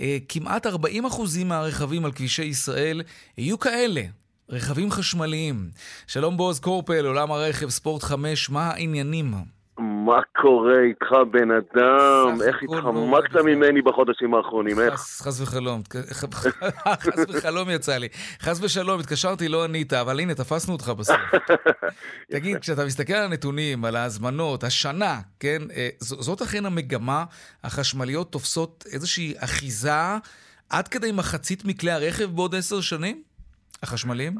אה, 0.00 0.18
כמעט 0.28 0.66
40% 0.66 1.44
מהרכבים 1.44 2.04
על 2.04 2.12
כבישי 2.12 2.44
ישראל 2.44 3.02
יהיו 3.38 3.58
כאלה. 3.58 4.02
רכבים 4.50 4.90
חשמליים. 4.90 5.70
שלום 6.06 6.36
בועז 6.36 6.60
קורפל, 6.60 7.06
עולם 7.06 7.32
הרכב, 7.32 7.68
ספורט 7.68 8.02
5, 8.02 8.50
מה 8.50 8.70
העניינים? 8.70 9.34
מה 9.78 10.20
קורה 10.36 10.80
איתך, 10.88 11.06
בן 11.30 11.50
אדם? 11.50 12.42
איך 12.42 12.56
התחמקת 12.62 13.36
ממני 13.44 13.82
בחודשים 13.82 14.34
האחרונים, 14.34 14.80
איך? 14.80 14.94
חס 15.00 15.40
וחלום, 15.40 15.82
חס 17.04 17.24
וחלום 17.28 17.70
יצא 17.70 17.96
לי. 17.96 18.08
חס 18.40 18.62
ושלום, 18.62 19.00
התקשרתי, 19.00 19.48
לא 19.48 19.64
ענית, 19.64 19.92
אבל 19.92 20.20
הנה, 20.20 20.34
תפסנו 20.34 20.72
אותך 20.72 20.88
בסוף. 20.88 21.16
תגיד, 22.32 22.58
כשאתה 22.58 22.84
מסתכל 22.84 23.12
על 23.12 23.24
הנתונים, 23.24 23.84
על 23.84 23.96
ההזמנות, 23.96 24.64
השנה, 24.64 25.20
כן, 25.40 25.62
אה, 25.76 25.88
זאת 26.00 26.42
אכן 26.42 26.66
המגמה, 26.66 27.24
החשמליות 27.64 28.32
תופסות 28.32 28.84
איזושהי 28.92 29.34
אחיזה 29.38 30.16
עד 30.70 30.88
כדי 30.88 31.12
מחצית 31.12 31.64
מכלי 31.64 31.90
הרכב 31.90 32.24
בעוד 32.24 32.54
עשר 32.54 32.80
שנים? 32.80 33.27
החשמליים? 33.82 34.36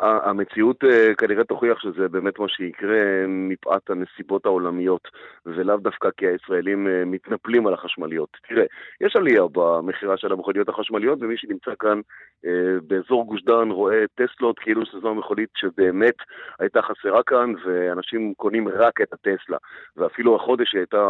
המציאות 0.00 0.84
אה, 0.84 1.14
כנראה 1.14 1.44
תוכיח 1.44 1.78
שזה 1.80 2.08
באמת 2.08 2.38
מה 2.38 2.48
שיקרה 2.48 3.26
מפאת 3.28 3.90
הנסיבות 3.90 4.46
העולמיות, 4.46 5.08
ולאו 5.46 5.76
דווקא 5.76 6.08
כי 6.16 6.26
הישראלים 6.26 6.88
אה, 6.88 7.04
מתנפלים 7.06 7.66
על 7.66 7.74
החשמליות. 7.74 8.28
תראה, 8.48 8.64
יש 9.00 9.16
עלייה 9.16 9.42
במכירה 9.52 10.16
של 10.16 10.32
המכוניות 10.32 10.68
החשמליות, 10.68 11.18
ומי 11.22 11.36
שנמצא 11.36 11.70
כאן 11.78 12.00
אה, 12.46 12.50
באזור 12.82 13.26
גוש 13.26 13.42
דן 13.42 13.70
רואה 13.70 14.04
טסלות 14.14 14.58
כאילו 14.58 14.86
שזו 14.86 15.08
המכונית 15.08 15.48
שבאמת 15.56 16.14
הייתה 16.58 16.82
חסרה 16.82 17.22
כאן, 17.22 17.54
ואנשים 17.64 18.34
קונים 18.36 18.68
רק 18.68 19.00
את 19.00 19.12
הטסלה. 19.12 19.56
ואפילו 19.96 20.36
החודש 20.36 20.74
הייתה, 20.74 21.02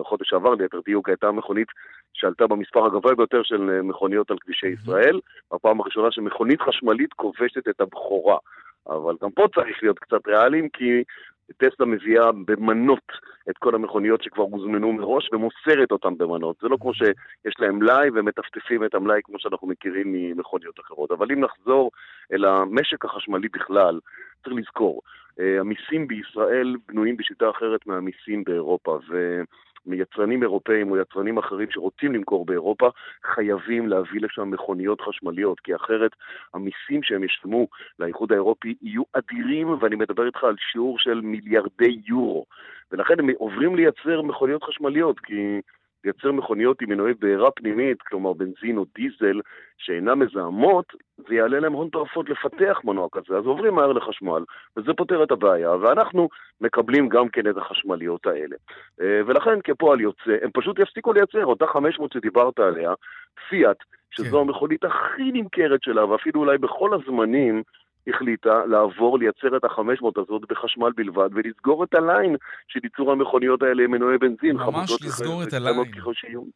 החודש 0.00 0.28
שעבר 0.28 0.54
ליתר 0.54 0.80
דיוק, 0.84 1.08
הייתה 1.08 1.32
מכונית 1.32 1.68
שעלתה 2.14 2.46
במספר 2.46 2.86
הגבוה 2.86 3.14
ביותר 3.14 3.42
של 3.42 3.80
מכוניות 3.82 4.30
על 4.30 4.36
כבישי 4.38 4.66
ישראל, 4.66 5.20
בפעם 5.54 5.80
הראשונה 5.80 6.10
שמכונית 6.10 6.60
חשמלית 6.60 7.12
כובשת 7.12 7.68
את 7.68 7.80
הבכורה. 7.80 8.33
אבל 8.88 9.14
גם 9.22 9.30
פה 9.30 9.46
צריך 9.54 9.82
להיות 9.82 9.98
קצת 9.98 10.26
ריאליים, 10.26 10.68
כי 10.68 11.04
טסלה 11.56 11.86
מביאה 11.86 12.32
במנות 12.32 13.12
את 13.50 13.58
כל 13.58 13.74
המכוניות 13.74 14.22
שכבר 14.22 14.42
הוזמנו 14.42 14.92
מראש 14.92 15.30
ומוסרת 15.32 15.90
אותן 15.90 16.18
במנות. 16.18 16.56
זה 16.62 16.68
לא 16.68 16.76
כמו 16.80 16.94
שיש 16.94 17.54
להם 17.58 17.78
מלאי 17.78 18.08
ומטפטפים 18.14 18.84
את 18.84 18.94
המלאי 18.94 19.20
כמו 19.24 19.38
שאנחנו 19.38 19.68
מכירים 19.68 20.12
ממכוניות 20.12 20.80
אחרות. 20.80 21.10
אבל 21.10 21.32
אם 21.32 21.40
נחזור 21.40 21.90
אל 22.32 22.44
המשק 22.44 23.04
החשמלי 23.04 23.48
בכלל, 23.48 24.00
צריך 24.44 24.56
לזכור, 24.56 25.00
אה, 25.40 25.60
המיסים 25.60 26.08
בישראל 26.08 26.76
בנויים 26.88 27.16
בשיטה 27.16 27.50
אחרת 27.50 27.86
מהמיסים 27.86 28.44
באירופה, 28.44 28.98
ו... 29.08 29.42
מיצרנים 29.86 30.42
אירופאים 30.42 30.90
או 30.90 30.96
יצרנים 30.96 31.38
אחרים 31.38 31.70
שרוצים 31.70 32.14
למכור 32.14 32.46
באירופה, 32.46 32.88
חייבים 33.34 33.88
להביא 33.88 34.20
לשם 34.20 34.50
מכוניות 34.50 35.00
חשמליות, 35.00 35.60
כי 35.60 35.74
אחרת 35.74 36.10
המיסים 36.54 37.02
שהם 37.02 37.24
ישלמו 37.24 37.68
לאיחוד 37.98 38.32
האירופי 38.32 38.74
יהיו 38.82 39.02
אדירים, 39.12 39.68
ואני 39.80 39.96
מדבר 39.96 40.26
איתך 40.26 40.44
על 40.44 40.54
שיעור 40.72 40.98
של 40.98 41.20
מיליארדי 41.20 42.00
יורו. 42.06 42.46
ולכן 42.92 43.14
הם 43.18 43.30
עוברים 43.38 43.76
לייצר 43.76 44.22
מכוניות 44.22 44.62
חשמליות, 44.62 45.20
כי 45.20 45.60
לייצר 46.04 46.32
מכוניות 46.32 46.82
עם 46.82 46.88
מנועי 46.88 47.14
בעירה 47.14 47.50
פנימית, 47.50 48.02
כלומר 48.02 48.32
בנזין 48.32 48.76
או 48.78 48.84
דיזל, 48.94 49.40
שאינן 49.78 50.12
מזהמות, 50.12 50.84
זה 51.28 51.34
יעלה 51.34 51.60
להם 51.60 51.72
הון 51.72 51.88
תועפות 51.88 52.30
לפתח 52.30 52.80
מנוע 52.84 53.08
כזה, 53.12 53.36
אז 53.36 53.46
עוברים 53.46 53.74
מהר 53.74 53.92
לחשמל, 53.92 54.42
וזה 54.76 54.92
פותר 54.96 55.22
את 55.22 55.30
הבעיה, 55.30 55.70
ואנחנו 55.70 56.28
מקבלים 56.60 57.08
גם 57.08 57.28
כן 57.28 57.50
את 57.50 57.56
החשמליות 57.56 58.26
האלה. 58.26 58.56
אה, 59.00 59.20
ולכן 59.26 59.58
כפועל 59.64 60.00
יוצא, 60.00 60.36
הם 60.42 60.50
פשוט 60.54 60.78
יפסיקו 60.78 61.12
לייצר, 61.12 61.46
אותה 61.46 61.66
500 61.66 62.12
שדיברת 62.12 62.58
עליה, 62.58 62.94
פיאט, 63.48 63.76
שזו 64.10 64.36
כן. 64.36 64.48
המכונית 64.48 64.84
הכי 64.84 65.32
נמכרת 65.32 65.82
שלה, 65.82 66.06
ואפילו 66.06 66.40
אולי 66.40 66.58
בכל 66.58 66.90
הזמנים, 66.94 67.62
החליטה 68.08 68.66
לעבור 68.66 69.18
לייצר 69.18 69.56
את 69.56 69.64
ה-500 69.64 70.08
הזאת 70.16 70.42
בחשמל 70.48 70.92
בלבד 70.96 71.28
ולסגור 71.32 71.84
את 71.84 71.94
הליין 71.94 72.36
של 72.68 72.80
ייצור 72.82 73.12
המכוניות 73.12 73.62
האלה 73.62 73.84
עם 73.84 73.90
מנועי 73.90 74.18
בנזין. 74.18 74.56
ממש 74.56 75.02
לסגור 75.02 75.42
את 75.42 75.52
הליין. 75.52 75.76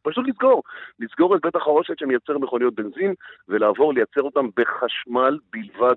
פשוט 0.03 0.29
לסגור. 0.29 0.63
לסגור 1.01 1.37
את 1.37 1.41
בית 1.43 1.57
החרושת 1.57 1.99
שמייצר 1.99 2.39
מכוניות 2.39 2.75
בנזין 2.75 3.15
ולעבור 3.49 3.95
לייצר 3.95 4.23
אותם 4.23 4.47
בחשמל 4.57 5.39
בלבד. 5.53 5.95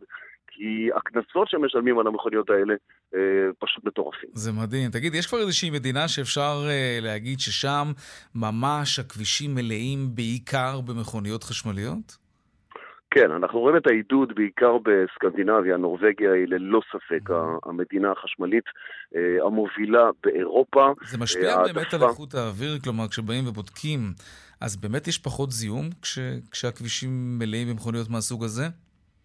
כי 0.53 0.89
הקנסות 0.95 1.49
שמשלמים 1.49 1.99
על 1.99 2.07
המכוניות 2.07 2.49
האלה 2.49 2.73
אה, 3.15 3.19
פשוט 3.59 3.83
מטורפים. 3.85 4.29
זה 4.33 4.51
מדהים. 4.51 4.91
תגיד, 4.91 5.15
יש 5.15 5.27
כבר 5.27 5.39
איזושהי 5.39 5.69
מדינה 5.69 6.07
שאפשר 6.07 6.63
אה, 6.69 6.99
להגיד 7.01 7.39
ששם 7.39 7.91
ממש 8.35 8.99
הכבישים 8.99 9.55
מלאים 9.55 10.15
בעיקר 10.15 10.81
במכוניות 10.81 11.43
חשמליות? 11.43 12.20
כן, 13.11 13.31
אנחנו 13.31 13.59
רואים 13.59 13.77
את 13.77 13.87
העידוד 13.87 14.35
בעיקר 14.35 14.77
בסקנדינביה, 14.77 15.77
נורבגיה 15.77 16.33
היא 16.33 16.47
ללא 16.47 16.81
ספק 16.91 17.29
המדינה 17.65 18.11
החשמלית 18.11 18.63
אה, 19.15 19.45
המובילה 19.45 20.09
באירופה. 20.23 20.93
זה 21.09 21.17
משפיע 21.17 21.55
העדפה... 21.55 21.73
באמת 21.73 21.93
על 21.93 22.03
איכות 22.03 22.33
האוויר, 22.33 22.79
כלומר 22.83 23.07
כשבאים 23.07 23.47
ובודקים, 23.47 23.99
אז 24.61 24.75
באמת 24.75 25.07
יש 25.07 25.17
פחות 25.17 25.51
זיהום 25.51 25.89
כש... 26.01 26.19
כשהכבישים 26.51 27.39
מלאים 27.39 27.69
במכוניות 27.69 28.09
מהסוג 28.09 28.43
הזה? 28.43 28.63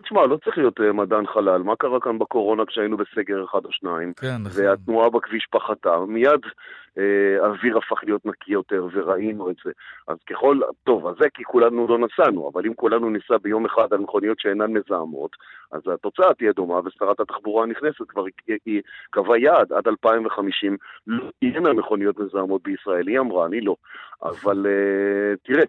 תשמע, 0.07 0.27
לא 0.27 0.37
צריך 0.45 0.59
להיות 0.59 0.81
uh, 0.81 0.93
מדען 0.93 1.27
חלל. 1.27 1.63
מה 1.63 1.77
קרה 1.77 2.01
כאן 2.01 2.19
בקורונה 2.19 2.67
כשהיינו 2.67 2.97
בסגר 2.97 3.45
אחד 3.45 3.65
או 3.65 3.73
שניים? 3.73 4.13
כן, 4.13 4.37
נכון. 4.45 4.65
והתנועה 4.65 5.11
בכביש 5.11 5.47
פחתה. 5.51 5.99
מיד 6.09 6.45
uh, 6.45 7.01
האוויר 7.43 7.79
הפך 7.79 8.05
להיות 8.05 8.27
נקי 8.27 8.53
יותר, 8.53 8.87
וראינו 8.93 9.51
את 9.51 9.57
זה. 9.65 9.71
אז 10.09 10.17
ככל... 10.31 10.61
טוב, 10.85 11.07
אז 11.07 11.15
זה 11.21 11.27
כי 11.35 11.45
כולנו 11.45 11.87
לא 11.89 11.99
נסענו, 11.99 12.51
אבל 12.53 12.67
אם 12.67 12.75
כולנו 12.75 13.11
ניסע 13.11 13.37
ביום 13.43 13.67
אחד 13.67 13.93
על 13.93 13.99
מכוניות 13.99 14.41
שאינן 14.41 14.73
מזהמות, 14.73 15.31
אז 15.73 15.83
התוצאה 15.95 16.35
תהיה 16.35 16.53
דומה, 16.53 16.81
ושרת 16.85 17.21
התחבורה 17.21 17.63
הנכנסת 17.63 18.09
כבר 18.09 18.25
היא 18.67 18.83
קבעה 19.11 19.39
יעד 19.39 19.73
עד 19.73 19.89
2050, 19.89 20.77
לא 21.07 21.25
תהיינה 21.39 21.73
מכוניות 21.73 22.19
מזהמות 22.19 22.63
בישראל. 22.63 23.09
היא 23.09 23.21
אמרה, 23.21 23.47
אני 23.47 23.61
לא. 23.61 23.77
אבל 24.23 24.67
uh, 24.67 25.39
תראה, 25.47 25.65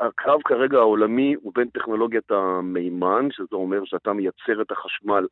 הקרב 0.00 0.40
כרגע 0.44 0.78
העולמי 0.78 1.34
הוא 1.42 1.52
בין 1.54 1.68
טכנולוגיית 1.68 2.30
המימן, 2.30 3.28
שזה 3.30 3.56
אומר 3.56 3.84
שאתה 3.84 4.12
מייצר 4.12 4.62
את 4.62 4.70
החשמל 4.70 5.26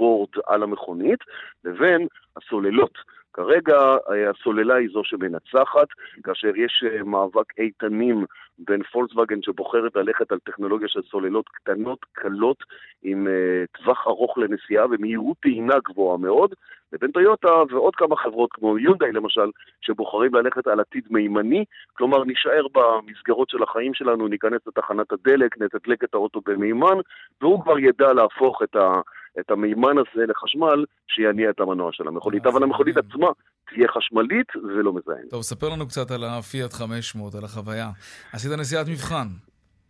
board 0.00 0.40
על 0.46 0.62
המכונית, 0.62 1.20
לבין 1.64 2.06
הסוללות. 2.36 2.98
כרגע 3.36 3.76
אה, 4.10 4.30
הסוללה 4.30 4.74
היא 4.74 4.88
זו 4.92 5.04
שמנצחת, 5.04 5.88
כאשר 6.24 6.56
יש 6.56 6.84
אה, 6.86 7.02
מאבק 7.02 7.58
איתנים 7.58 8.24
בין 8.58 8.82
פולקסווגן 8.82 9.42
שבוחרת 9.42 9.96
ללכת 9.96 10.32
על 10.32 10.38
טכנולוגיה 10.38 10.88
של 10.88 11.02
סוללות 11.02 11.48
קטנות, 11.48 11.98
קלות, 12.12 12.64
עם 13.02 13.26
uh, 13.26 13.78
טווח 13.78 14.06
ארוך 14.06 14.38
לנסיעה 14.38 14.86
ומהירות 14.86 15.36
טעינה 15.40 15.74
גבוהה 15.84 16.18
מאוד, 16.18 16.54
לבין 16.92 17.10
טויוטה 17.10 17.52
ועוד 17.70 17.96
כמה 17.96 18.16
חברות 18.16 18.52
כמו 18.52 18.78
יונדאי 18.78 19.12
למשל, 19.12 19.50
שבוחרים 19.80 20.34
ללכת 20.34 20.66
על 20.66 20.80
עתיד 20.80 21.04
מימני, 21.10 21.64
כלומר 21.92 22.24
נישאר 22.24 22.66
במסגרות 22.72 23.50
של 23.50 23.62
החיים 23.62 23.94
שלנו, 23.94 24.28
ניכנס 24.28 24.60
לתחנת 24.66 25.12
הדלק, 25.12 25.58
נתדלק 25.58 26.04
את 26.04 26.14
האוטו 26.14 26.40
במימן, 26.46 26.98
והוא 27.40 27.62
כבר 27.62 27.78
ידע 27.78 28.12
להפוך 28.12 28.62
את 28.62 28.76
ה... 28.76 29.00
את 29.40 29.50
המימן 29.50 29.98
הזה 29.98 30.26
לחשמל 30.26 30.84
שיניע 31.08 31.50
את 31.50 31.60
המנוע 31.60 31.92
של 31.92 32.08
המכונית. 32.08 32.46
אבל 32.46 32.62
המכונית 32.62 32.96
עצמה 32.96 33.28
תהיה 33.68 33.88
חשמלית 33.88 34.56
ולא 34.56 34.92
מזהם. 34.92 35.28
טוב, 35.30 35.42
ספר 35.42 35.68
לנו 35.68 35.86
קצת 35.86 36.10
על 36.10 36.24
הפיאט 36.24 36.72
500, 36.72 37.34
על 37.34 37.44
החוויה. 37.44 37.88
עשית 38.32 38.52
נסיעת 38.58 38.86
מבחן. 38.88 39.26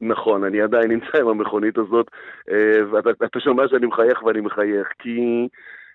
נכון, 0.00 0.44
אני 0.44 0.60
עדיין 0.60 0.90
נמצא 0.90 1.18
עם 1.20 1.28
המכונית 1.28 1.78
הזאת, 1.78 2.06
אה, 2.50 3.00
ואתה 3.20 3.40
שומע 3.40 3.68
שאני 3.68 3.86
מחייך 3.86 4.22
ואני 4.22 4.40
מחייך, 4.40 4.88
כי 4.98 5.48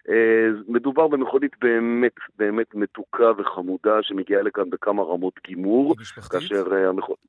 אה, 0.10 0.48
מדובר 0.68 1.08
במכונית 1.08 1.52
באמת, 1.62 2.16
באמת 2.38 2.76
מתוקה 2.76 3.32
וחמודה, 3.38 3.98
שמגיעה 4.02 4.42
לכאן 4.42 4.70
בכמה 4.70 5.04
רמות 5.04 5.34
גימור. 5.48 5.96
כאשר 6.32 6.64
אה, 6.72 6.90
המכונית... 6.90 7.20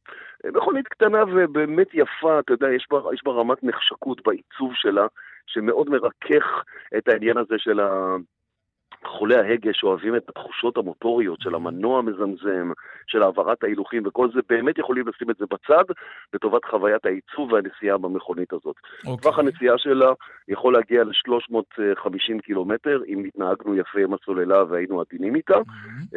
מכונית 0.44 0.88
קטנה 0.88 1.24
ובאמת 1.24 1.88
יפה, 1.94 2.38
אתה 2.38 2.52
יודע, 2.52 2.66
יש 2.76 2.86
בה, 2.90 3.00
יש 3.14 3.20
בה 3.24 3.32
רמת 3.32 3.64
נחשקות 3.64 4.26
בעיצוב 4.26 4.72
שלה, 4.74 5.06
שמאוד 5.46 5.90
מרכך 5.90 6.64
את 6.98 7.08
העניין 7.08 7.36
הזה 7.36 7.54
של 7.58 7.80
ה... 7.80 8.16
חולי 9.04 9.36
ההגה 9.36 9.70
שאוהבים 9.72 10.16
את 10.16 10.28
התחושות 10.28 10.76
המוטוריות 10.76 11.40
של 11.40 11.54
המנוע 11.54 11.98
המזמזם, 11.98 12.72
של 13.06 13.22
העברת 13.22 13.64
ההילוכים 13.64 14.02
וכל 14.06 14.28
זה, 14.34 14.40
באמת 14.48 14.78
יכולים 14.78 15.08
לשים 15.08 15.30
את 15.30 15.36
זה 15.36 15.44
בצד 15.50 15.84
לטובת 16.34 16.64
חוויית 16.64 17.06
העיצוב 17.06 17.52
והנסיעה 17.52 17.98
במכונית 17.98 18.52
הזאת. 18.52 18.76
Okay. 18.76 19.08
אוקיי. 19.08 19.22
טווח 19.22 19.38
הנסיעה 19.38 19.78
שלה 19.78 20.12
יכול 20.48 20.72
להגיע 20.72 21.04
ל-350 21.04 22.42
קילומטר, 22.42 23.02
אם 23.08 23.24
התנהגנו 23.24 23.74
יפה 23.74 24.00
עם 24.00 24.14
הסוללה 24.14 24.64
והיינו 24.64 25.00
עדינים 25.00 25.34
איתה. 25.34 25.56
Mm-hmm. 25.56 26.16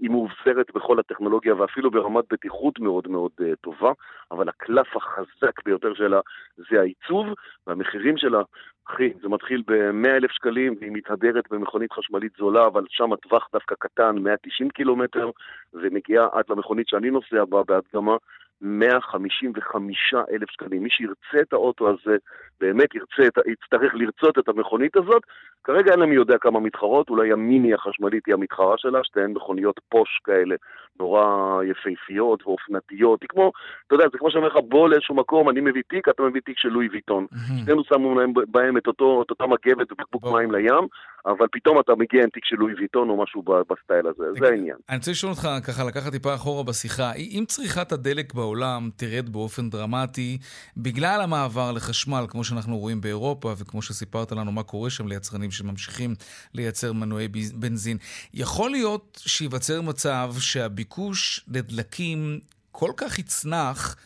היא 0.00 0.10
מאובזרת 0.10 0.74
בכל 0.74 0.98
הטכנולוגיה 0.98 1.54
ואפילו 1.54 1.90
ברמת 1.90 2.24
בטיחות 2.32 2.78
מאוד 2.80 3.08
מאוד 3.08 3.30
אה, 3.40 3.52
טובה, 3.60 3.92
אבל 4.30 4.48
הקלף 4.48 4.96
החזק 4.96 5.64
ביותר 5.64 5.94
שלה 5.94 6.20
זה 6.56 6.80
העיצוב, 6.80 7.26
והמחירים 7.66 8.16
שלה 8.16 8.42
אחי, 8.88 9.12
זה 9.22 9.28
מתחיל 9.28 9.62
ב-100 9.66 10.08
אלף 10.08 10.30
שקלים, 10.30 10.74
והיא 10.80 10.92
מתהדרת 10.92 11.44
במכונית 11.50 11.92
חשמלית 11.92 12.32
זולה, 12.38 12.66
אבל 12.66 12.84
שם 12.88 13.12
הטווח 13.12 13.48
דווקא 13.52 13.74
קטן, 13.78 14.18
190 14.18 14.70
קילומטר, 14.70 15.30
ומגיעה 15.74 16.28
עד 16.32 16.44
למכונית 16.48 16.88
שאני 16.88 17.10
נוסע 17.10 17.44
בה 17.44 17.62
בהדגמה, 17.64 18.16
155 18.62 20.14
אלף 20.32 20.50
שקלים. 20.50 20.82
מי 20.82 20.90
שירצה 20.90 21.40
את 21.42 21.52
האוטו 21.52 21.88
הזה, 21.88 22.16
באמת 22.60 22.94
ירצה, 22.94 23.22
יצטרך 23.46 23.94
לרצות 23.94 24.38
את 24.38 24.48
המכונית 24.48 24.96
הזאת. 24.96 25.22
כרגע 25.64 25.90
אין 25.90 26.00
להם 26.00 26.08
מי 26.08 26.14
יודע 26.14 26.38
כמה 26.40 26.60
מתחרות, 26.60 27.10
אולי 27.10 27.32
המיני 27.32 27.74
החשמלית 27.74 28.26
היא 28.26 28.34
המתחרה 28.34 28.74
שלה, 28.78 29.04
שתיהן 29.04 29.32
מכוניות 29.32 29.80
פוש 29.88 30.20
כאלה, 30.24 30.54
נורא 31.00 31.24
יפהפיות 31.62 32.46
ואופנתיות. 32.46 33.22
היא 33.22 33.28
כמו, 33.28 33.52
אתה 33.86 33.94
יודע, 33.94 34.04
זה 34.12 34.18
כמו 34.18 34.30
שאומר 34.30 34.48
לך, 34.48 34.56
בוא 34.68 34.88
לאיזשהו 34.88 35.14
מקום, 35.14 35.48
אני 35.48 35.60
מביא 35.60 35.82
תיק, 35.88 36.08
אתה 36.08 36.22
מביא 36.22 36.40
תיק 36.40 36.58
של 36.58 36.68
לואי 36.68 36.88
ויטון. 36.92 37.26
שנינו 37.64 37.84
שמו 37.84 38.20
להם 38.20 38.32
בהם 38.48 38.76
את 38.76 38.86
אותו, 38.86 39.22
את 39.26 39.30
אותה 39.30 39.44
מגבת 39.46 39.92
ובקבוק 39.92 40.24
מים 40.24 40.52
לים, 40.52 40.86
אבל 41.26 41.46
פתאום 41.52 41.80
אתה 41.80 41.92
מגיע 41.94 42.22
עם 42.22 42.28
תיק 42.28 42.44
של 42.44 42.56
לואי 42.56 42.74
ויטון 42.74 43.08
או 43.08 43.22
משהו 43.22 43.42
בסטייל 43.42 44.06
הזה, 44.06 44.24
זה 44.40 44.48
העניין. 44.48 44.76
אני 44.88 44.96
רוצה 44.96 45.10
לשאול 45.10 45.32
אותך, 45.32 45.48
ככה 45.66 45.84
לקחת 45.84 46.12
טיפה 46.12 46.34
אחורה 46.34 46.64
בשיחה, 46.64 47.12
אם 47.16 47.44
צריכת 47.48 47.92
הדלק 47.92 48.34
בעולם 48.34 48.90
תרד 48.96 49.28
באופן 49.28 49.70
דרמטי, 49.70 50.38
בגלל 50.76 51.20
המעבר 51.24 51.72
לחשמל, 51.76 52.24
כמו 52.28 52.44
שאנחנו 52.44 52.76
רואים 52.76 53.00
באירופה, 53.00 53.52
וכמו 53.60 53.82
שסיפרת 53.82 54.32
לנו 54.32 54.52
מה 54.52 54.62
קורה 54.62 54.90
שם 54.90 55.06
ליצרנים 55.08 55.50
שממשיכים 55.52 56.14
לייצר 56.54 56.92
מנועי 56.92 57.28
בנזין, 57.54 57.96
יכול 58.34 58.70
להיות 58.70 59.22
שייווצר 59.26 59.82
מצב 59.82 60.30
שהביקוש 60.38 61.44
לדלקים 61.54 62.40
כל 62.72 62.90
כך 62.96 63.18
יצנח, 63.18 63.96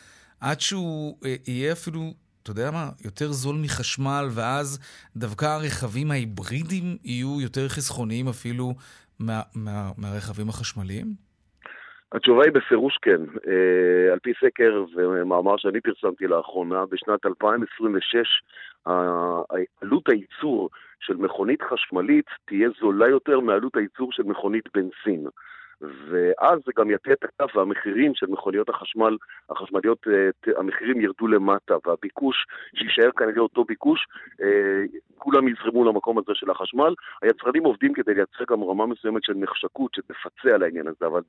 עד 0.41 0.61
שהוא 0.61 1.19
אה, 1.25 1.35
יהיה 1.47 1.73
אפילו 1.73 2.15
אתה 2.47 2.51
יודע 2.51 2.71
מה, 2.71 2.89
יותר 3.05 3.27
זול 3.27 3.57
מחשמל, 3.65 4.25
ואז 4.37 4.79
דווקא 5.17 5.45
הרכבים 5.45 6.11
ההיברידיים 6.11 6.97
יהיו 7.05 7.41
יותר 7.41 7.69
חסכוניים 7.69 8.29
אפילו 8.29 8.75
מה, 9.21 9.41
מה, 9.55 9.91
מהרכבים 9.99 10.49
החשמליים? 10.49 11.07
התשובה 12.13 12.43
היא 12.45 12.53
בפירוש 12.53 12.99
כן. 13.03 13.23
Uh, 13.23 14.13
על 14.13 14.19
פי 14.23 14.33
סקר 14.45 14.85
ומאמר 14.97 15.57
שאני 15.57 15.81
פרסמתי 15.81 16.27
לאחרונה, 16.27 16.87
בשנת 16.87 17.27
2026 17.27 18.43
עלות 19.81 20.09
הייצור 20.09 20.71
של 21.01 21.17
מכונית 21.17 21.63
חשמלית 21.63 22.27
תהיה 22.45 22.69
זולה 22.81 23.09
יותר 23.09 23.41
מעלות 23.41 23.77
הייצור 23.77 24.13
של 24.13 24.23
מכונית 24.23 24.65
בנזין. 24.75 25.27
ואז 25.81 26.61
זה 26.67 26.73
גם 26.79 26.91
יטה 26.91 27.13
את 27.13 27.25
הכף 27.25 27.57
והמחירים 27.57 28.15
של 28.15 28.27
מכוניות 28.27 28.69
החשמל, 28.69 29.17
החשמליות, 29.51 30.07
אה, 30.09 30.53
המחירים 30.59 31.01
ירדו 31.01 31.27
למטה, 31.27 31.75
והביקוש, 31.87 32.47
שיישאר 32.75 33.11
כנראה 33.17 33.41
אותו 33.41 33.65
ביקוש, 33.65 34.07
אה, 34.43 34.83
כולם 35.19 35.49
יזרמו 35.49 35.85
למקום 35.85 36.19
הזה 36.19 36.33
של 36.35 36.51
החשמל. 36.51 36.95
היצרנים 37.23 37.65
עובדים 37.65 37.93
כדי 37.93 38.15
לייצר 38.15 38.45
גם 38.51 38.63
רמה 38.63 38.87
מסוימת 38.87 39.25
של 39.25 39.33
נחשקות 39.37 39.95
שתפצה 39.95 40.55
על 40.55 40.63
העניין 40.63 40.87
הזה, 40.87 41.07
אבל 41.07 41.21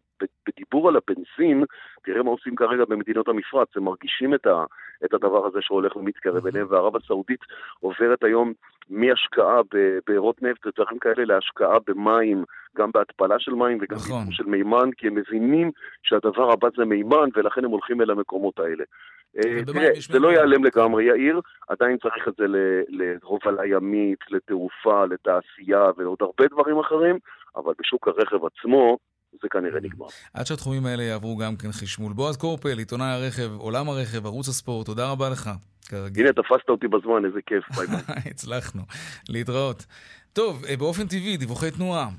בדיבור 0.47 0.89
על 0.89 0.95
הבנזין, 0.95 1.63
תראה 2.04 2.23
מה 2.23 2.32
עושים 2.32 2.56
כרגע 2.56 2.86
במדינות 2.86 3.28
המפרץ, 3.28 3.67
הם 3.76 3.84
מרגישים 3.84 4.34
את, 4.34 4.47
ה, 4.47 4.65
את 5.06 5.13
הדבר 5.13 5.45
הזה 5.47 5.60
שהולך 5.62 5.95
ומתקרב 5.95 6.47
אליהם, 6.47 6.67
וערב 6.69 6.95
הסעודית 6.95 7.39
עוברת 7.80 8.23
היום 8.23 8.54
מהשקעה 8.89 9.62
בבארות 9.73 10.43
נפט 10.43 10.65
ודברים 10.65 11.00
כאלה 11.00 11.26
להשקעה 11.26 11.78
במים, 11.88 12.43
גם 12.78 12.91
בהתפלה 12.93 13.39
של 13.39 13.52
מים 13.52 13.78
וגם 13.82 13.97
נכון. 13.97 14.32
של 14.32 14.45
מימן, 14.45 14.91
כי 14.97 15.08
הם 15.08 15.15
מבינים 15.15 15.71
שהדבר 16.04 16.52
הבא 16.52 16.67
זה 16.78 16.86
מימן, 16.86 17.30
ולכן 17.36 17.65
הם 17.65 17.71
הולכים 17.71 18.02
אל 18.02 18.12
המקומות 18.12 18.60
האלה. 18.60 18.84
אה, 19.38 19.66
תראה, 19.66 19.90
זה 20.10 20.20
לא 20.20 20.28
ייעלם 20.28 20.63
לגמרי, 20.63 21.04
יאיר, 21.04 21.42
עדיין 21.68 21.98
צריך 21.98 22.28
את 22.28 22.34
זה 22.38 22.46
להובלה 22.90 23.66
ימית, 23.66 24.20
לתעופה, 24.30 25.06
לתעשייה 25.06 25.84
ולעוד 25.98 26.18
הרבה 26.22 26.44
דברים 26.52 26.80
אחרים, 26.80 27.20
אבל 27.56 27.74
בשוק 27.80 28.08
הרכב 28.08 28.40
עצמו, 28.46 28.98
זה 29.42 29.50
כנראה 29.50 29.80
נגמר. 29.80 30.08
עד 30.34 30.46
שהתחומים 30.46 30.86
האלה 30.86 31.04
יעברו 31.04 31.38
גם 31.38 31.56
כן 31.56 31.72
חשמול. 31.72 32.13
בועז 32.13 32.38
קורפל, 32.38 32.78
עיתונאי 32.78 33.08
הרכב, 33.08 33.50
עולם 33.58 33.90
הרכב, 33.90 34.26
ערוץ 34.26 34.48
הספורט, 34.48 34.86
תודה 34.86 35.12
רבה 35.12 35.30
לך. 35.30 35.50
כרגיל. 35.90 36.26
הנה, 36.26 36.34
תפסת 36.34 36.70
אותי 36.70 36.88
בזמן, 36.88 37.26
איזה 37.26 37.40
כיף, 37.46 37.63
ביי 37.76 37.88
ביי. 37.88 38.00
הצלחנו. 38.32 38.82
להתראות. 39.30 39.86
טוב, 40.34 40.66
אה, 40.70 40.78
באופן 40.78 41.08
טבעי, 41.08 41.38
דיווחי 41.38 41.72
תנועה. 41.72 42.10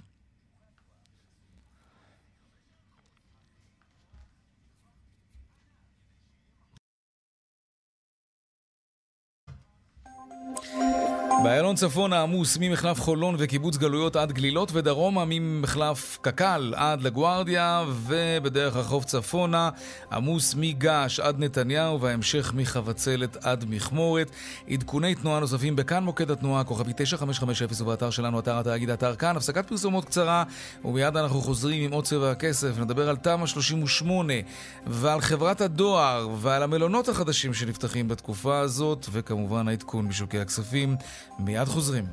Música 10.61 11.08
באיילון 11.43 11.77
צפון 11.77 12.13
העמוס 12.13 12.59
ממחלף 12.61 13.01
חולון 13.01 13.37
וקיבוץ 13.39 13.77
גלויות 13.77 14.17
עד 14.17 14.33
גלילות 14.33 14.71
ודרומה 14.73 15.25
ממחלף 15.27 16.19
קק"ל 16.21 16.73
עד 16.77 17.03
לגוארדיה 17.03 17.85
ובדרך 18.07 18.77
החוף 18.77 19.05
צפונה 19.05 19.71
עמוס 20.13 20.55
מגעש 20.55 21.21
עד 21.21 21.39
נתניהו 21.39 22.01
וההמשך 22.01 22.53
מחבצלת 22.55 23.37
עד 23.37 23.65
מכמורת. 23.69 24.31
עדכוני 24.71 25.15
תנועה 25.15 25.41
נוספים 25.41 25.77
בכאן 25.77 26.05
מוקד 26.05 26.31
התנועה 26.31 26.65
כוכבי 26.65 26.93
9550 26.97 27.87
ובאתר 27.87 28.11
שלנו 28.11 28.39
אתר 28.39 28.59
התאגיד 28.59 28.91
אתר 28.91 29.17
כאן. 29.17 29.37
הפסקת 29.37 29.69
פרסומות 29.69 30.05
קצרה 30.05 30.45
ומיד 30.85 31.17
אנחנו 31.17 31.41
חוזרים 31.41 31.85
עם 31.85 31.93
עוד 31.93 32.05
צבע 32.05 32.31
הכסף. 32.31 32.79
נדבר 32.79 33.09
על 33.09 33.17
תמ"א 33.17 33.47
38 33.47 34.33
ועל 34.87 35.21
חברת 35.21 35.61
הדואר 35.61 36.29
ועל 36.37 36.63
המלונות 36.63 37.09
החדשים 37.09 37.55
שנפתחים 37.55 38.09
בתקופה 38.09 38.59
הזאת 38.59 39.07
וכמובן 39.13 39.69
העדכון 39.69 40.09
בשוקי 40.09 40.41
הכספים 40.41 40.97
מיד 41.39 41.65
חוזרים. 41.65 42.05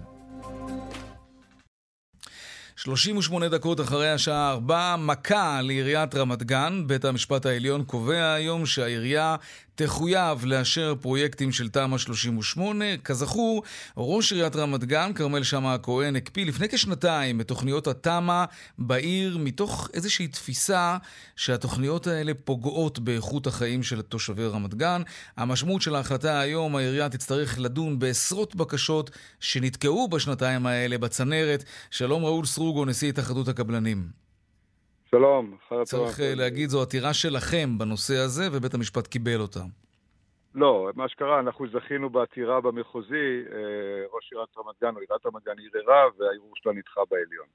38 2.75 3.49
דקות 3.49 3.81
אחרי 3.81 4.11
השעה 4.11 4.51
4, 4.51 4.95
מכה 4.95 5.61
לעיריית 5.61 6.15
רמת 6.15 6.43
גן. 6.43 6.83
בית 6.87 7.05
המשפט 7.05 7.45
העליון 7.45 7.83
קובע 7.83 8.33
היום 8.33 8.65
שהעירייה 8.65 9.35
תחויב 9.75 10.45
לאשר 10.45 10.95
פרויקטים 11.01 11.51
של 11.51 11.69
תמ"א 11.69 11.97
38. 11.97 12.85
כזכור, 13.03 13.63
ראש 13.97 14.31
עיריית 14.31 14.55
רמת 14.55 14.83
גן, 14.83 15.11
כרמל 15.15 15.43
שאמה 15.43 15.73
הכהן, 15.73 16.15
הקפיא 16.15 16.45
לפני 16.45 16.69
כשנתיים 16.69 17.41
את 17.41 17.47
תוכניות 17.47 17.87
התמ"א 17.87 18.45
בעיר 18.77 19.37
מתוך 19.37 19.89
איזושהי 19.93 20.27
תפיסה 20.27 20.97
שהתוכניות 21.35 22.07
האלה 22.07 22.31
פוגעות 22.33 22.99
באיכות 22.99 23.47
החיים 23.47 23.83
של 23.83 24.01
תושבי 24.01 24.47
רמת 24.47 24.73
גן. 24.73 25.01
המשמעות 25.37 25.81
של 25.81 25.95
ההחלטה 25.95 26.39
היום, 26.39 26.75
העירייה 26.75 27.09
תצטרך 27.09 27.59
לדון 27.59 27.99
בעשרות 27.99 28.55
בקשות 28.55 29.11
שנתקעו 29.39 30.07
בשנתיים 30.07 30.65
האלה 30.65 30.97
בצנרת. 30.97 31.63
שלום 31.91 32.25
ראול 32.25 32.45
סרוגו, 32.45 32.85
נשיא 32.85 33.09
התאחדות 33.09 33.47
הקבלנים. 33.47 34.24
שלום, 35.11 35.57
אחר 35.67 35.81
הצהריים. 35.81 36.07
צריך 36.07 36.19
אה, 36.19 36.35
להגיד, 36.35 36.69
זו 36.69 36.81
עתירה 36.81 37.13
שלכם 37.13 37.77
בנושא 37.77 38.17
הזה, 38.17 38.47
ובית 38.51 38.73
המשפט 38.73 39.07
קיבל 39.07 39.39
אותה. 39.39 39.59
לא, 40.55 40.89
מה 40.95 41.09
שקרה, 41.09 41.39
אנחנו 41.39 41.65
זכינו 41.67 42.09
בעתירה 42.09 42.61
במחוזי, 42.61 43.43
אה, 43.51 43.57
ראש 44.13 44.31
עיריית 44.31 44.49
רמת 44.57 44.75
גן 44.81 44.95
או 44.95 44.99
עיריית 44.99 45.25
רמת 45.25 45.43
גן 45.45 45.53
ערערה, 45.73 46.03
והערעור 46.19 46.53
שלה 46.55 46.73
נדחה 46.73 47.01
בעליון. 47.11 47.47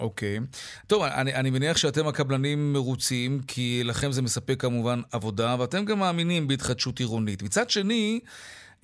אוקיי. 0.00 0.38
Okay. 0.38 0.40
טוב, 0.86 1.02
אני, 1.02 1.34
אני 1.34 1.50
מניח 1.50 1.76
שאתם 1.76 2.06
הקבלנים 2.06 2.72
מרוצים, 2.72 3.40
כי 3.46 3.82
לכם 3.84 4.12
זה 4.12 4.22
מספק 4.22 4.60
כמובן 4.60 5.00
עבודה, 5.12 5.56
ואתם 5.58 5.84
גם 5.84 5.98
מאמינים 5.98 6.48
בהתחדשות 6.48 6.98
עירונית. 6.98 7.42
מצד 7.42 7.70
שני, 7.70 8.20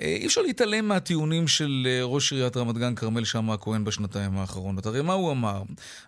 אי 0.00 0.26
אפשר 0.26 0.42
להתעלם 0.42 0.88
מהטיעונים 0.88 1.48
של 1.48 1.86
אה, 1.90 2.04
ראש 2.04 2.32
עיריית 2.32 2.56
רמת 2.56 2.78
גן, 2.78 2.94
כרמל 2.94 3.24
שאמה 3.24 3.54
הכהן, 3.54 3.84
בשנתיים 3.84 4.38
האחרונות. 4.38 4.86
הרי 4.86 5.02
מה 5.02 5.12
הוא 5.12 5.32
אמר? 5.32 5.62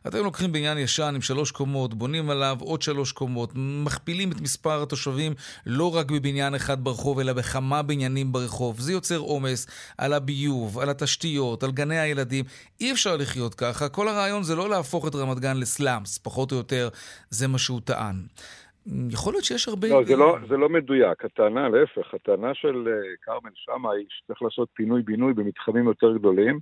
אתם 0.07 0.19
לוקחים 0.19 0.53
בניין 0.53 0.79
ישן 0.79 1.13
עם 1.15 1.21
שלוש 1.21 1.51
קומות, 1.51 1.95
בונים 1.95 2.31
עליו 2.31 2.57
עוד 2.61 2.83
שלוש 2.83 3.13
קומות, 3.13 3.53
מכפילים 3.55 4.33
את 4.33 4.41
מספר 4.41 4.83
התושבים 4.83 5.35
לא 5.67 5.97
רק 5.97 6.11
בבניין 6.11 6.55
אחד 6.55 6.85
ברחוב, 6.85 7.19
אלא 7.19 7.33
בכמה 7.33 7.83
בניינים 7.83 8.33
ברחוב. 8.33 8.81
זה 8.81 8.93
יוצר 8.93 9.19
עומס 9.19 9.67
על 9.99 10.13
הביוב, 10.13 10.79
על 10.79 10.91
התשתיות, 10.91 11.63
על 11.63 11.71
גני 11.73 11.99
הילדים. 11.99 12.45
אי 12.81 12.93
אפשר 12.93 13.17
לחיות 13.17 13.55
ככה. 13.55 13.89
כל 13.89 14.09
הרעיון 14.09 14.43
זה 14.43 14.55
לא 14.55 14.71
להפוך 14.71 15.07
את 15.07 15.15
רמת 15.15 15.39
גן 15.39 15.57
לסלאמס, 15.57 16.19
פחות 16.23 16.53
או 16.53 16.57
יותר, 16.57 16.89
זה 17.31 17.49
מה 17.49 17.59
שהוא 17.59 17.81
טען. 17.85 18.23
יכול 19.11 19.33
להיות 19.33 19.45
שיש 19.45 19.69
הרבה... 19.69 19.89
לא, 19.89 20.05
זה 20.05 20.17
לא, 20.17 20.37
זה 20.49 20.57
לא 20.57 20.69
מדויק. 20.69 21.25
הטענה, 21.25 21.69
להפך, 21.69 22.15
הטענה 22.15 22.55
של 22.55 22.89
אה, 22.89 23.17
כרמל 23.23 23.51
שאמה 23.55 23.93
היא 23.93 24.07
שצריך 24.09 24.43
לעשות 24.43 24.69
פינוי-בינוי 24.75 25.35
במתחמים 25.35 25.87
יותר 25.87 26.17
גדולים. 26.17 26.59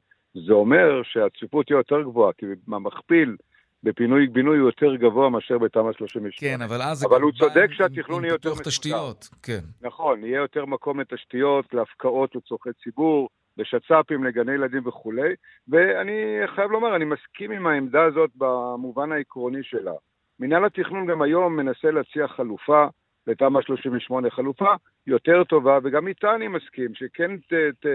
זה 0.46 0.52
אומר 0.52 1.02
שהצפיפות 1.02 1.66
תהיה 1.66 1.76
יותר 1.76 2.02
גבוהה, 2.02 2.32
כי 2.32 2.46
המכפיל 2.72 3.36
בפינוי-בינוי 3.82 4.58
הוא 4.58 4.68
יותר 4.68 4.96
גבוה 4.96 5.30
מאשר 5.30 5.58
בתמ"א 5.58 5.92
38. 5.92 6.30
כן, 6.36 6.62
אבל 6.62 6.82
אז... 6.82 7.04
אבל 7.04 7.20
הוא 7.20 7.32
צודק 7.32 7.66
שהתכנון 7.72 8.24
יהיה 8.24 8.32
יותר 8.32 8.50
מסודר. 8.50 8.70
תשתיות, 8.70 9.28
כן. 9.42 9.60
נכון, 9.82 10.24
יהיה 10.24 10.40
יותר 10.40 10.64
מקום 10.64 11.00
לתשתיות, 11.00 11.74
להפקעות 11.74 12.36
לצורכי 12.36 12.70
ציבור, 12.84 13.28
לשצ"פים, 13.56 14.24
לגני 14.24 14.52
ילדים 14.52 14.86
וכולי. 14.86 15.34
ואני 15.68 16.40
חייב 16.54 16.70
לומר, 16.70 16.96
אני 16.96 17.04
מסכים 17.04 17.50
עם 17.50 17.66
העמדה 17.66 18.04
הזאת 18.04 18.30
במובן 18.36 19.12
העקרוני 19.12 19.62
שלה. 19.62 19.92
מנהל 20.40 20.64
התכנון 20.64 21.06
גם 21.06 21.22
היום 21.22 21.56
מנסה 21.56 21.90
להציע 21.90 22.28
חלופה 22.28 22.86
לתמ"א 23.26 23.62
38, 23.62 24.30
חלופה 24.30 24.74
יותר 25.06 25.44
טובה, 25.44 25.78
וגם 25.84 26.08
איתה 26.08 26.34
אני 26.34 26.48
מסכים, 26.48 26.94
שכן 26.94 27.36
ת, 27.36 27.52
ת, 27.52 27.86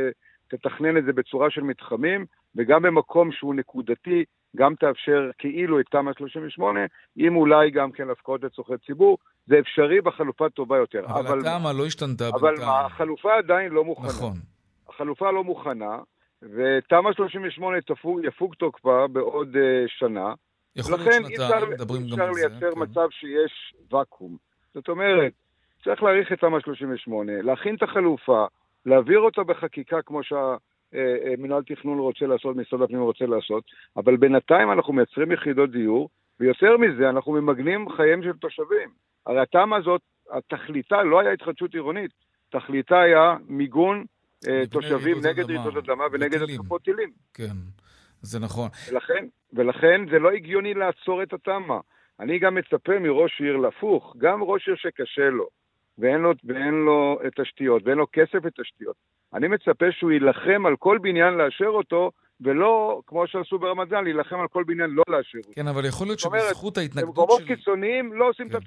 תתכנן 0.48 0.98
את 0.98 1.06
זה 1.06 1.14
בצורה 1.14 1.50
של 1.50 1.62
מתחמים, 1.62 2.26
וגם 2.56 2.82
במקום 2.82 3.32
שהוא 3.32 3.56
נקודתי, 3.56 4.24
גם 4.56 4.76
תאפשר 4.76 5.30
כאילו 5.38 5.80
את 5.80 5.86
תמ"א 5.92 6.12
38, 6.18 6.80
אם 7.18 7.36
אולי 7.36 7.72
גם 7.72 7.92
כן 7.92 8.10
הפקעות 8.10 8.44
לצורכי 8.44 8.74
ציבור, 8.86 9.18
זה 9.48 9.60
אפשרי 9.60 10.02
בחלופה 10.02 10.50
טובה 10.50 10.78
יותר. 10.78 11.06
אבל, 11.06 11.28
אבל 11.28 11.40
התמ"א 11.40 11.72
לא 11.78 11.86
השתנתה 11.86 12.30
אבל 12.30 12.50
בינתיים. 12.50 12.70
אבל 12.70 12.86
החלופה 12.86 13.38
עדיין 13.38 13.72
לא 13.72 13.84
מוכנה. 13.84 14.08
נכון. 14.08 14.38
החלופה 14.90 15.32
לא 15.32 15.44
מוכנה, 15.44 15.98
ותמ"א 16.42 17.14
38 17.14 17.82
תפוג, 17.82 18.20
יפוג 18.24 18.56
תוקפה 18.56 19.08
בעוד 19.08 19.56
uh, 19.56 19.60
שנה, 19.88 20.34
יכול 20.76 20.98
להיות 20.98 21.26
שנתיים, 21.28 21.70
מדברים 21.70 22.02
גם 22.02 22.22
על 22.22 22.34
זה. 22.34 22.42
לכן 22.42 22.46
אפשר 22.46 22.50
לייצר 22.50 22.72
כן. 22.76 22.82
מצב 22.82 23.08
שיש 23.12 23.74
ואקום. 23.92 24.38
זאת 24.74 24.90
אומרת, 24.90 25.34
צריך 25.84 26.04
להאריך 26.04 26.32
את 26.32 26.40
תמ"א 26.40 26.60
38, 26.60 27.42
להכין 27.42 27.76
את 27.76 27.84
החלופה, 27.84 28.46
להעביר 28.86 29.20
אותה 29.20 29.44
בחקיקה 29.44 30.02
כמו 30.02 30.22
שהמינהל 30.24 31.64
תכנון 31.64 32.00
רוצה 32.00 32.26
לעשות, 32.26 32.56
משרד 32.56 32.82
הפנים 32.82 33.02
רוצה 33.02 33.26
לעשות, 33.26 33.64
אבל 33.98 34.18
בינתיים 34.18 34.72
אנחנו 34.72 34.94
מייצרים 34.94 35.32
יחידות 35.32 35.72
דיור, 35.72 36.10
ויותר 36.40 36.78
מזה, 36.78 37.10
אנחנו 37.10 37.32
ממגנים 37.32 37.90
חייהם 37.90 38.24
של 38.24 38.34
תושבים. 38.34 38.90
הרי 39.26 39.42
התמ"א 39.42 39.76
הזאת, 39.78 40.02
התכליתה 40.32 41.04
לא 41.04 41.20
היה 41.20 41.32
התחדשות 41.32 41.74
עירונית, 41.74 42.12
תכליתה 42.50 43.02
היה 43.02 43.36
מיגון 43.48 44.06
אה, 44.48 44.64
תושבים 44.72 45.18
נגד 45.26 45.52
רעידות 45.52 45.78
אדמה 45.78 46.04
ונגד 46.12 46.42
התקפות 46.42 46.82
טילים. 46.82 47.12
כן. 47.34 47.56
זה 48.26 48.40
נכון. 48.40 48.70
ולכן, 48.92 49.26
ולכן 49.54 50.02
זה 50.12 50.20
לא 50.20 50.32
הגיוני 50.32 50.74
לעצור 50.74 51.24
את 51.24 51.34
התמ"א. 51.34 51.80
אני 52.20 52.40
גם 52.40 52.56
מצפה 52.56 53.00
מראש 53.00 53.42
עיר 53.42 53.58
להפוך, 53.58 54.16
גם 54.18 54.44
ראש 54.44 54.68
עיר 54.68 54.76
שקשה 54.76 55.30
לו, 55.30 55.48
ואין 55.98 56.22
לו, 56.22 56.32
ואין 56.44 56.74
לו 56.74 57.20
תשתיות, 57.36 57.82
ואין 57.86 57.98
לו 57.98 58.08
כסף 58.14 58.46
לתשתיות. 58.46 58.96
אני 59.34 59.48
מצפה 59.48 59.86
שהוא 59.92 60.12
יילחם 60.12 60.66
על 60.66 60.76
כל 60.76 60.98
בניין 61.02 61.34
לאשר 61.34 61.68
אותו, 61.68 62.12
ולא, 62.42 63.02
כמו 63.08 63.28
שעשו 63.28 63.60
ברמת 63.60 63.90
גן, 63.90 64.04
להילחם 64.04 64.40
על 64.40 64.48
כל 64.48 64.64
בניין 64.64 64.90
לא 64.90 65.04
לאשר 65.10 65.38
אותו. 65.38 65.52
כן, 65.56 65.68
אבל 65.68 65.86
יכול 65.86 66.08
להיות 66.08 66.20
שבזכות 66.20 66.78
ההתנגדות 66.78 67.16
של... 67.16 67.22
במקומות 67.22 67.42
קיצוניים 67.48 68.14
לא 68.14 68.30
עושים 68.30 68.50
כן. 68.50 68.58
את 68.58 68.62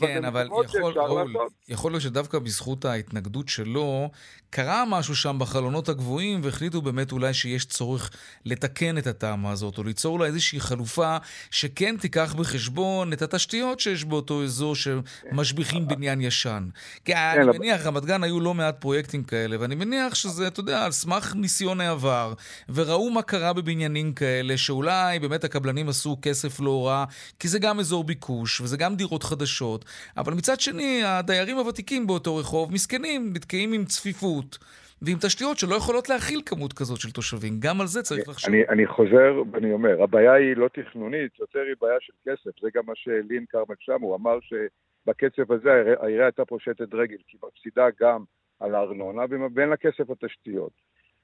כן, 0.00 0.24
אבל 0.24 0.48
יכול, 0.64 0.92
ראול, 0.96 1.34
יכול 1.68 1.92
להיות 1.92 2.02
שדווקא 2.02 2.38
בזכות 2.38 2.84
ההתנגדות 2.84 3.48
שלו, 3.48 4.10
קרה 4.50 4.84
משהו 4.88 5.16
שם 5.16 5.36
בחלונות 5.38 5.88
הגבוהים, 5.88 6.40
והחליטו 6.42 6.82
באמת 6.82 7.12
אולי 7.12 7.34
שיש 7.34 7.64
צורך 7.64 8.10
לתקן 8.44 8.98
את 8.98 9.06
הטעמה 9.06 9.50
הזאת, 9.50 9.78
או 9.78 9.84
ליצור 9.84 10.20
לה 10.20 10.26
איזושהי 10.26 10.60
חלופה 10.60 11.16
שכן 11.50 11.96
תיקח 11.96 12.34
בחשבון 12.34 13.12
את 13.12 13.22
התשתיות 13.22 13.80
שיש 13.80 14.04
באותו 14.04 14.44
אזור 14.44 14.74
שמשביחים 14.76 15.88
בניין 15.88 16.20
ישן. 16.20 16.68
כי 17.04 17.12
כן, 17.12 17.18
אני 17.48 17.58
מניח, 17.58 17.86
רמת 17.86 18.04
גן 18.04 18.22
היו 18.22 18.40
לא 18.40 18.54
מעט 18.54 18.80
פרויקטים 18.80 19.24
כאלה, 19.24 19.56
ואני 19.60 19.74
מניח 19.74 20.14
שזה, 20.14 20.46
אתה 20.46 20.60
יודע, 20.60 20.84
על 20.84 20.92
סמך 20.92 21.32
ניסיון 21.36 21.80
העבר, 21.80 22.34
וראו 22.68 23.10
מה 23.10 23.22
קרה 23.22 23.52
בבניינים 23.52 24.12
כאלה, 24.12 24.56
שאולי 24.56 25.18
באמת 25.18 25.44
הקבלנים 25.44 25.88
עשו 25.88 26.18
כסף 26.22 26.60
לא 26.60 26.86
רע, 26.86 27.04
כי 27.38 27.48
זה 27.48 27.58
גם 27.58 27.80
אזור 27.80 28.04
ביקוש, 28.04 28.60
וזה 28.60 28.76
גם 28.76 28.96
דירות 28.96 29.22
חדשות. 29.22 29.75
הזאת, 29.76 29.84
אבל 30.16 30.32
מצד 30.32 30.60
שני, 30.60 31.02
הדיירים 31.04 31.56
הוותיקים 31.56 32.06
באותו 32.06 32.36
רחוב 32.36 32.72
מסכנים, 32.72 33.32
נתקעים 33.34 33.72
עם 33.72 33.84
צפיפות. 33.84 34.58
ועם 35.02 35.18
תשתיות 35.20 35.58
שלא 35.58 35.74
יכולות 35.74 36.08
להכיל 36.08 36.40
כמות 36.46 36.72
כזאת 36.72 37.00
של 37.00 37.10
תושבים. 37.10 37.52
גם 37.60 37.80
על 37.80 37.86
זה 37.86 38.02
צריך 38.02 38.28
לחשוב. 38.28 38.54
אני, 38.54 38.62
אני 38.68 38.86
חוזר 38.86 39.42
ואני 39.52 39.72
אומר, 39.72 40.02
הבעיה 40.02 40.32
היא 40.32 40.56
לא 40.56 40.68
תכנונית, 40.68 41.38
יותר 41.40 41.58
היא 41.58 41.74
בעיה 41.80 41.96
של 42.00 42.12
כסף. 42.24 42.60
זה 42.62 42.68
גם 42.74 42.82
מה 42.86 42.92
שלין 42.96 43.44
כרמל 43.48 43.74
שם, 43.78 44.00
הוא 44.00 44.16
אמר 44.16 44.38
שבקצב 44.40 45.52
הזה 45.52 45.70
העירייה 46.00 46.24
הייתה 46.24 46.44
פושטת 46.44 46.94
רגל, 46.94 47.16
כי 47.28 47.36
היא 47.36 47.48
מפסידה 47.48 47.86
גם 48.00 48.24
על 48.60 48.74
הארנונה 48.74 49.22
ואין 49.54 49.68
לה 49.68 49.76
כסף 49.76 50.10
לתשתיות. 50.10 50.72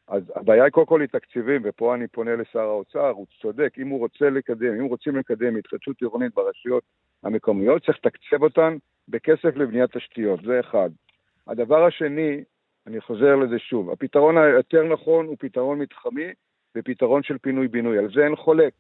אז 0.08 0.32
הבעיה 0.36 0.64
היא 0.64 0.70
קודם 0.70 0.86
כל 0.86 1.00
היא 1.00 1.08
תקציבים, 1.08 1.62
ופה 1.64 1.94
אני 1.94 2.08
פונה 2.08 2.36
לשר 2.36 2.60
האוצר, 2.60 3.08
הוא 3.08 3.26
צודק, 3.42 3.74
אם 3.78 3.88
הוא 3.88 3.98
רוצה 3.98 4.30
לקדם, 4.30 4.74
אם 4.80 4.84
רוצים 4.84 5.16
לקדם 5.16 5.56
התחדשות 5.56 6.00
עירונית 6.00 6.34
ברשויות 6.34 6.82
המקומיות, 7.22 7.84
צריך 7.86 7.98
לתקצב 7.98 8.42
אותן 8.42 8.76
בכסף 9.08 9.56
לבניית 9.56 9.96
תשתיות, 9.96 10.40
זה 10.44 10.60
אחד. 10.60 10.90
הדבר 11.46 11.84
השני, 11.84 12.44
אני 12.86 13.00
חוזר 13.00 13.36
לזה 13.36 13.58
שוב, 13.58 13.90
הפתרון 13.90 14.38
היותר 14.38 14.82
נכון 14.82 15.26
הוא 15.26 15.36
פתרון 15.40 15.78
מתחמי 15.78 16.32
ופתרון 16.76 17.22
של 17.22 17.38
פינוי-בינוי, 17.38 17.98
על 17.98 18.08
זה 18.14 18.24
אין 18.24 18.36
חולק. 18.36 18.72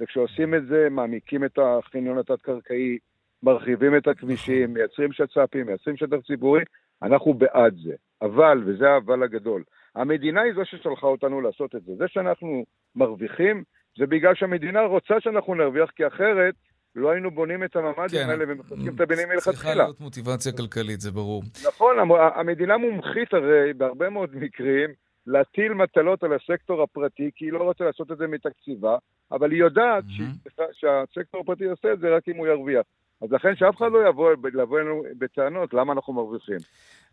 וכשעושים 0.00 0.54
את 0.54 0.66
זה, 0.66 0.88
מעמיקים 0.90 1.44
את 1.44 1.58
החניון 1.62 2.18
התת-קרקעי, 2.18 2.98
מרחיבים 3.42 3.96
את 3.96 4.08
הכבישים, 4.08 4.74
מייצרים 4.74 5.12
שצ"פים, 5.12 5.66
מייצרים 5.66 5.96
שטח 5.96 6.16
ציבורי, 6.26 6.62
אנחנו 7.02 7.34
בעד 7.34 7.76
זה. 7.84 7.94
אבל, 8.22 8.62
וזה 8.66 8.90
האבל 8.90 9.22
הגדול, 9.22 9.62
המדינה 9.98 10.40
היא 10.40 10.52
זו 10.54 10.64
ששלחה 10.64 11.06
אותנו 11.06 11.40
לעשות 11.40 11.74
את 11.74 11.84
זה. 11.84 11.92
זה 11.98 12.04
שאנחנו 12.08 12.64
מרוויחים, 12.96 13.62
זה 13.98 14.06
בגלל 14.06 14.34
שהמדינה 14.34 14.80
רוצה 14.80 15.14
שאנחנו 15.20 15.54
נרוויח, 15.54 15.90
כי 15.90 16.06
אחרת 16.06 16.54
לא 16.94 17.10
היינו 17.10 17.30
בונים 17.30 17.64
את 17.64 17.76
הממ"דים 17.76 18.20
כן. 18.24 18.30
האלה 18.30 18.44
ומחזקים 18.48 18.94
את 18.94 19.00
הבניינים 19.00 19.28
מלכתחילה. 19.28 19.56
צריכה 19.56 19.74
להיות 19.74 20.00
מוטיבציה 20.00 20.52
כלכלית, 20.52 21.00
זה 21.00 21.10
ברור. 21.10 21.42
נכון, 21.66 21.96
המדינה 22.34 22.76
מומחית 22.76 23.34
הרי 23.34 23.72
בהרבה 23.72 24.10
מאוד 24.10 24.36
מקרים 24.36 24.90
להטיל 25.26 25.74
מטלות 25.74 26.22
על 26.22 26.32
הסקטור 26.32 26.82
הפרטי, 26.82 27.30
כי 27.34 27.44
היא 27.44 27.52
לא 27.52 27.62
רוצה 27.62 27.84
לעשות 27.84 28.12
את 28.12 28.18
זה 28.18 28.26
מתקציבה, 28.26 28.96
אבל 29.32 29.50
היא 29.50 29.60
יודעת 29.60 30.04
mm-hmm. 30.04 30.62
שהסקטור 30.72 31.40
הפרטי 31.40 31.64
יעשה 31.64 31.92
את 31.92 32.00
זה 32.00 32.16
רק 32.16 32.28
אם 32.28 32.36
הוא 32.36 32.46
ירוויח. 32.46 32.86
אז 33.22 33.32
לכן 33.32 33.56
שאף 33.56 33.76
אחד 33.76 33.92
לא 33.92 34.08
יבוא, 34.08 34.78
אלינו 34.78 35.02
בטענות 35.18 35.74
למה 35.74 35.92
אנחנו 35.92 36.12
מרוויחים. 36.12 36.58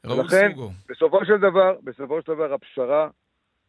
ולכן, 0.03 0.51
בסופו 0.89 1.25
של 1.25 1.37
דבר, 1.37 1.75
בסופו 1.83 2.21
של 2.21 2.33
דבר 2.33 2.53
הפשרה 2.53 3.09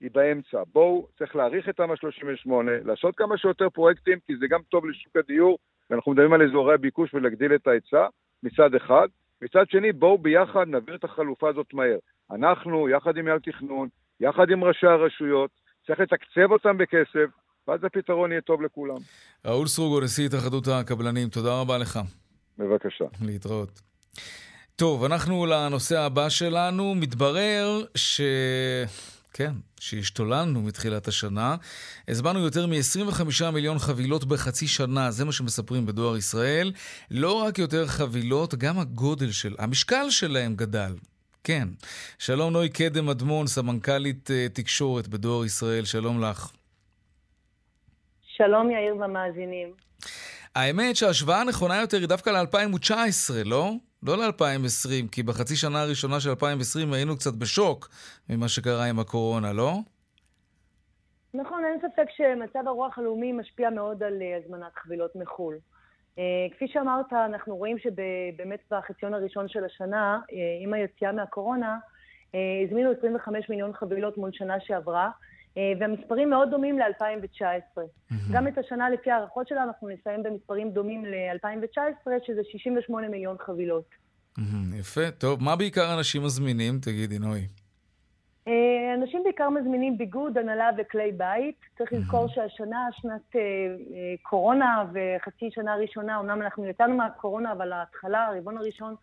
היא 0.01 0.11
באמצע. 0.14 0.62
בואו, 0.72 1.07
צריך 1.18 1.37
להאריך 1.37 1.68
את 1.68 1.76
תמ"א 1.76 1.97
38, 1.97 2.72
לעשות 2.84 3.16
כמה 3.16 3.39
שיותר 3.39 3.70
פרויקטים, 3.70 4.18
כי 4.26 4.32
זה 4.41 4.47
גם 4.51 4.61
טוב 4.68 4.87
לשוק 4.87 5.16
הדיור, 5.16 5.59
ואנחנו 5.91 6.12
מדברים 6.12 6.32
על 6.32 6.43
אזורי 6.43 6.74
הביקוש 6.74 7.14
ולהגדיל 7.14 7.55
את 7.55 7.66
ההיצע, 7.66 8.07
מצד 8.43 8.74
אחד. 8.74 9.07
מצד 9.43 9.64
שני, 9.70 9.93
בואו 9.93 10.18
ביחד 10.18 10.68
נעביר 10.68 10.95
את 10.95 11.05
החלופה 11.05 11.49
הזאת 11.49 11.74
מהר. 11.74 11.99
אנחנו, 12.30 12.89
יחד 12.89 13.16
עם 13.16 13.24
מינהל 13.24 13.39
תכנון, 13.39 13.89
יחד 14.20 14.51
עם 14.51 14.64
ראשי 14.64 14.87
הרשויות, 14.87 15.51
צריך 15.87 16.01
לתקצב 16.01 16.53
אותם 16.53 16.78
בכסף, 16.78 17.30
ואז 17.68 17.84
הפתרון 17.84 18.32
יהיה 18.32 18.41
טוב 18.41 18.62
לכולם. 18.62 18.97
ראול 19.47 19.66
סרוגו, 19.66 20.01
נשיא 20.01 20.26
התאחדות 20.26 20.68
הקבלנים, 20.68 21.28
תודה 21.28 21.61
רבה 21.61 21.78
לך. 21.78 21.99
בבקשה. 22.59 23.04
להתראות. 23.20 23.80
טוב, 24.76 25.04
אנחנו 25.04 25.46
לנושא 25.46 26.00
הבא 26.00 26.28
שלנו. 26.28 26.94
מתברר 26.94 27.84
ש... 27.94 28.20
כן, 29.32 29.52
שהשתוללנו 29.80 30.62
מתחילת 30.62 31.09
השנה. 31.09 31.57
הזמנו 32.09 32.40
יותר 32.40 32.66
מ-25 32.66 33.50
מיליון 33.52 33.78
חבילות 33.78 34.24
בחצי 34.24 34.66
שנה, 34.66 35.11
זה 35.11 35.24
מה 35.24 35.32
שמספרים 35.32 35.86
בדואר 35.86 36.16
ישראל. 36.16 36.72
לא 37.11 37.32
רק 37.32 37.59
יותר 37.59 37.86
חבילות, 37.86 38.54
גם 38.54 38.78
הגודל 38.78 39.30
של, 39.30 39.54
המשקל 39.59 40.11
שלהם 40.11 40.54
גדל. 40.54 40.94
כן. 41.44 41.68
שלום 42.18 42.52
נוי 42.52 42.68
קדם 42.68 43.09
אדמון, 43.09 43.46
סמנכ"לית 43.46 44.30
uh, 44.30 44.54
תקשורת 44.54 45.09
בדואר 45.09 45.44
ישראל, 45.44 45.84
שלום 45.84 46.22
לך. 46.22 46.50
שלום 48.36 48.70
יאיר 48.70 48.96
והמאזינים. 48.96 49.68
האמת 50.57 50.96
שההשוואה 50.96 51.40
הנכונה 51.40 51.80
יותר 51.80 51.96
היא 51.96 52.09
דווקא 52.09 52.30
ל-2019, 52.30 53.44
לא? 53.44 53.70
לא 54.02 54.16
ל-2020, 54.16 55.09
כי 55.12 55.22
בחצי 55.22 55.57
שנה 55.57 55.82
הראשונה 55.82 56.20
של 56.20 56.30
2020 56.30 56.92
היינו 56.92 57.16
קצת 57.16 57.34
בשוק 57.34 57.88
ממה 58.30 58.48
שקרה 58.48 58.84
עם 58.84 58.98
הקורונה, 58.98 59.52
לא? 59.52 59.72
נכון, 61.34 61.62
אין 61.64 61.78
ספק 61.80 62.07
שמצב 62.16 62.68
הרוח 62.68 62.98
הלאומי 62.98 63.32
משפיע 63.32 63.70
מאוד 63.70 64.02
על 64.02 64.22
אה, 64.22 64.38
הזמנת 64.44 64.72
חבילות 64.82 65.16
מחו"ל. 65.16 65.54
Uh, 66.16 66.18
כפי 66.54 66.68
שאמרת, 66.68 67.12
אנחנו 67.12 67.57
רואים 67.57 67.78
שבאמת 67.78 68.61
בחציון 68.70 69.14
הראשון 69.14 69.48
של 69.48 69.64
השנה, 69.64 70.18
uh, 70.22 70.34
עם 70.64 70.74
היציאה 70.74 71.12
מהקורונה, 71.12 71.78
הזמינו 72.66 72.90
25 72.98 73.48
מיליון 73.48 73.72
חבילות 73.72 74.18
מול 74.18 74.30
שנה 74.32 74.61
שעברה, 74.61 75.04
אה, 75.04 75.11
והמספרים 75.80 76.30
מאוד 76.30 76.50
דומים 76.50 76.78
ל-2019. 76.78 77.42
Mm-hmm. 77.76 78.14
גם 78.32 78.48
את 78.48 78.59
השנה, 78.59 78.90
לפי 78.90 79.11
הערכות 79.11 79.48
שלה, 79.48 79.62
אנחנו 79.62 79.88
נסיים 79.88 80.22
במספרים 80.22 80.70
דומים 80.70 81.04
ל-2019, 81.04 82.11
שזה 82.26 82.40
68 82.52 83.09
מיליון 83.09 83.36
חבילות. 83.38 83.84
Mm-hmm, 84.38 84.76
יפה, 84.80 85.11
טוב. 85.11 85.42
מה 85.42 85.57
בעיקר 85.57 85.94
אנשים 85.98 86.22
מזמינים, 86.24 86.78
תגידי, 86.82 87.18
נוי? 87.18 87.40
אה, 88.48 88.94
אנשים 88.94 89.22
בעיקר 89.24 89.50
מזמינים 89.50 89.98
ביגוד, 89.98 90.38
הנהלה 90.38 90.70
וכלי 90.78 91.12
בית. 91.12 91.57
צריך. 91.78 91.92
לזכור 91.92 92.28
שהשנה, 92.28 92.88
שנת 92.92 93.36
אה, 93.36 93.40
קורונה 94.22 94.84
וחצי 94.92 95.50
שנה 95.50 95.76
ראשונה, 95.76 96.20
אמנם 96.20 96.42
אנחנו 96.42 96.66
יצאנו 96.66 96.96
מהקורונה, 96.96 97.52
אבל 97.52 97.72
ההתחלה, 97.72 98.26
הרבעון 98.26 98.57
הראשון, 98.57 98.94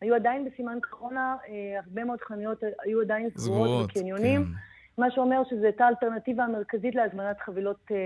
היו 0.00 0.14
עדיין 0.14 0.44
בסימן 0.44 0.78
קורונה, 0.90 1.36
הרבה 1.84 2.04
מאוד 2.04 2.18
חנויות 2.20 2.62
היו 2.84 3.00
עדיין 3.00 3.28
סגורות 3.36 3.86
בקניונים. 3.86 4.44
כן. 4.44 4.50
מה 4.98 5.10
שאומר 5.10 5.42
שזו 5.50 5.64
הייתה 5.64 5.84
האלטרנטיבה 5.84 6.44
המרכזית 6.44 6.94
להזמנת 6.94 7.36
חבילות 7.40 7.80
אה, 7.90 7.96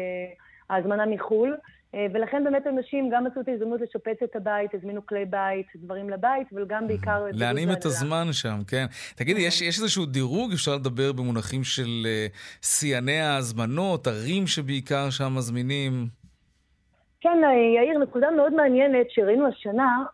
ההזמנה 0.70 1.06
מחו"ל. 1.06 1.56
אה, 1.94 2.06
ולכן 2.14 2.44
באמת 2.44 2.66
אנשים 2.66 3.10
גם 3.12 3.24
מצאו 3.24 3.40
את 3.40 3.48
ההזדמנות 3.48 3.80
לשפץ 3.80 4.22
את 4.24 4.36
הבית, 4.36 4.74
הזמינו 4.74 5.06
כלי 5.06 5.24
בית, 5.24 5.66
דברים 5.76 6.10
לבית, 6.10 6.46
אבל 6.52 6.64
גם 6.66 6.86
בעיקר... 6.86 7.24
להנעים 7.32 7.72
את 7.72 7.84
הזמן 7.84 8.32
שם, 8.32 8.58
כן. 8.68 8.84
תגידי, 9.16 9.40
יש, 9.40 9.62
יש 9.62 9.78
איזשהו 9.80 10.06
דירוג, 10.06 10.52
אפשר 10.52 10.74
לדבר 10.74 11.12
במונחים 11.12 11.64
של 11.64 11.82
uh, 11.82 12.66
שיאני 12.66 13.20
ההזמנות, 13.20 14.06
ערים 14.06 14.46
שבעיקר 14.46 15.10
שם 15.10 15.34
מזמינים? 15.36 15.92
כן, 17.20 17.38
יאיר, 17.76 17.98
נקודה 17.98 18.30
מאוד 18.30 18.54
מעניינת 18.54 19.10
שראינו 19.10 19.46
השנה, 19.46 20.04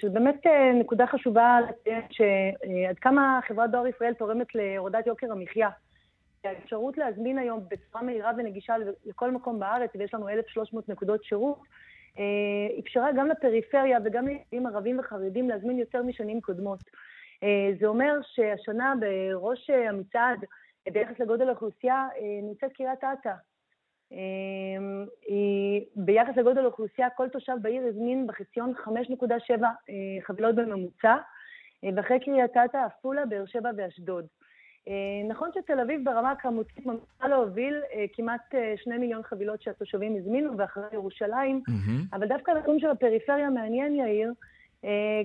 שזו 0.00 0.12
באמת 0.12 0.46
נקודה 0.80 1.06
חשובה 1.06 1.58
לציין 1.60 2.02
שעד 2.10 2.98
כמה 3.00 3.40
חברת 3.48 3.70
דואר 3.70 3.86
ישראל 3.86 4.12
תורמת 4.12 4.54
להורדת 4.54 5.06
יוקר 5.06 5.32
המחיה. 5.32 5.68
האפשרות 6.44 6.98
להזמין 6.98 7.38
היום 7.38 7.60
בצורה 7.70 8.04
מהירה 8.04 8.32
ונגישה 8.38 8.74
לכל 9.06 9.30
מקום 9.30 9.58
בארץ, 9.58 9.90
ויש 9.94 10.14
לנו 10.14 10.28
1,300 10.28 10.88
נקודות 10.88 11.24
שירות, 11.24 11.58
אה, 12.18 12.80
אפשרה 12.80 13.12
גם 13.16 13.28
לפריפריה 13.28 13.98
וגם 14.04 14.26
לילדים 14.26 14.66
ערבים 14.66 14.98
וחרדים 14.98 15.48
להזמין 15.48 15.78
יותר 15.78 16.02
משנים 16.02 16.40
קודמות. 16.40 16.80
אה, 17.42 17.70
זה 17.80 17.86
אומר 17.86 18.20
שהשנה 18.22 18.94
בראש 19.00 19.70
המצעד, 19.70 20.44
ביחס 20.92 21.20
לגודל 21.20 21.48
האוכלוסייה, 21.48 22.08
אה, 22.16 22.40
נמצאת 22.42 22.72
קריית 22.72 23.04
אתא. 23.04 23.32
ביחס 25.96 26.36
לגודל 26.36 26.62
האוכלוסייה, 26.64 27.10
כל 27.10 27.28
תושב 27.28 27.52
בעיר 27.62 27.82
הזמין 27.86 28.26
בחציון 28.26 28.72
5.7 28.84 29.66
חבילות 30.22 30.54
בממוצע, 30.54 31.16
ואחרי 31.96 32.20
קריית 32.20 32.56
אתא, 32.56 32.76
עפולה, 32.76 33.26
באר 33.26 33.46
שבע 33.46 33.70
ואשדוד. 33.76 34.26
אה, 34.88 35.28
נכון 35.28 35.50
שתל 35.54 35.80
אביב 35.80 36.04
ברמה 36.04 36.30
הכמותית 36.30 36.86
ממשיכה 36.86 37.28
להוביל 37.28 37.82
אה, 37.94 38.04
כמעט 38.12 38.54
אה, 38.54 38.74
שני 38.76 38.98
מיליון 38.98 39.22
חבילות 39.22 39.62
שהתושבים 39.62 40.16
הזמינו, 40.16 40.58
ואחרי 40.58 40.84
ירושלים, 40.92 41.62
mm-hmm. 41.68 42.16
אבל 42.16 42.28
דווקא 42.28 42.50
הנתון 42.50 42.80
של 42.80 42.90
הפריפריה 42.90 43.50
מעניין, 43.50 43.94
יאיר, 43.94 44.32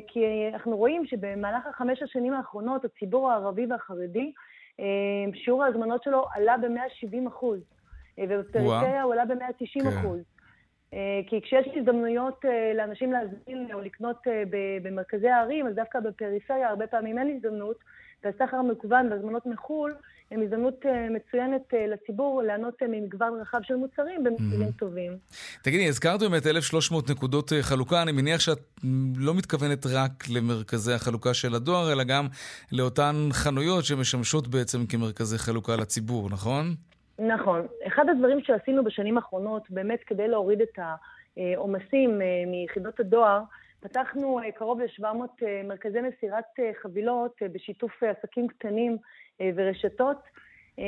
כי 0.08 0.50
אנחנו 0.54 0.78
רואים 0.78 1.06
שבמהלך 1.06 1.68
החמש 1.68 2.02
השנים 2.02 2.34
האחרונות, 2.34 2.86
הציבור 2.86 3.32
הערבי 3.32 3.66
והחרדי, 3.70 4.32
שיעור 5.34 5.64
ההזמנות 5.64 6.04
שלו 6.04 6.26
עלה 6.36 6.58
ב-170 6.58 7.28
אחוז. 7.28 7.60
ובפריפריה 8.18 9.04
הוא 9.04 9.14
עלה 9.14 9.26
ב-190 9.26 9.90
אחוז. 9.90 10.20
כן. 10.92 10.98
כי 11.28 11.42
כשיש 11.42 11.68
הזדמנויות 11.76 12.46
לאנשים 12.76 13.12
להזמין 13.12 13.68
או 13.74 13.82
לקנות 13.82 14.22
במרכזי 14.82 15.30
הערים, 15.30 15.68
אז 15.68 15.76
דווקא 15.76 16.00
בפריפריה 16.00 16.70
הרבה 16.70 16.88
פעמים 16.88 17.20
אין 17.20 17.36
הזדמנות, 17.36 17.78
והסחר 18.24 18.58
המקוון 18.58 19.12
והזמנות 19.12 19.46
מחו"ל 19.46 19.94
הם 20.34 20.42
הזדמנות 20.42 20.86
אה, 20.86 21.08
מצוינת 21.10 21.74
אה, 21.74 21.88
לציבור 21.88 22.42
ליהנות 22.42 22.74
אה, 22.82 22.88
ממגוון 22.88 23.42
רחב 23.42 23.60
של 23.62 23.76
מוצרים 23.76 24.24
במחירים 24.24 24.68
mm-hmm. 24.68 24.80
טובים. 24.80 25.12
תגידי, 25.64 25.88
הזכרת 25.88 26.20
באמת 26.20 26.48
1,300 26.48 27.10
נקודות 27.10 27.52
חלוקה, 27.62 28.02
אני 28.02 28.12
מניח 28.12 28.40
שאת 28.40 28.60
לא 29.18 29.34
מתכוונת 29.34 29.86
רק 29.86 30.12
למרכזי 30.30 30.94
החלוקה 30.94 31.34
של 31.34 31.56
הדואר, 31.56 31.92
אלא 31.92 32.04
גם 32.04 32.28
לאותן 32.72 33.14
חנויות 33.32 33.86
שמשמשות 33.86 34.48
בעצם 34.48 34.86
כמרכזי 34.86 35.38
חלוקה 35.38 35.76
לציבור, 35.76 36.30
נכון? 36.30 36.66
נכון. 37.20 37.62
אחד 37.88 38.06
הדברים 38.10 38.40
שעשינו 38.44 38.84
בשנים 38.84 39.18
האחרונות, 39.18 39.64
באמת 39.70 40.00
כדי 40.08 40.28
להוריד 40.28 40.62
את 40.62 40.80
העומסים 41.38 42.20
מיחידות 42.48 43.00
הדואר, 43.00 43.42
פתחנו 43.84 44.40
קרוב 44.56 44.80
ל-700 44.82 45.46
מרכזי 45.68 45.98
מסירת 46.02 46.76
חבילות 46.82 47.36
בשיתוף 47.54 47.92
עסקים 48.04 48.48
קטנים 48.48 48.98
אה, 49.42 49.50
ורשתות. 49.56 50.18
אה, 50.80 50.84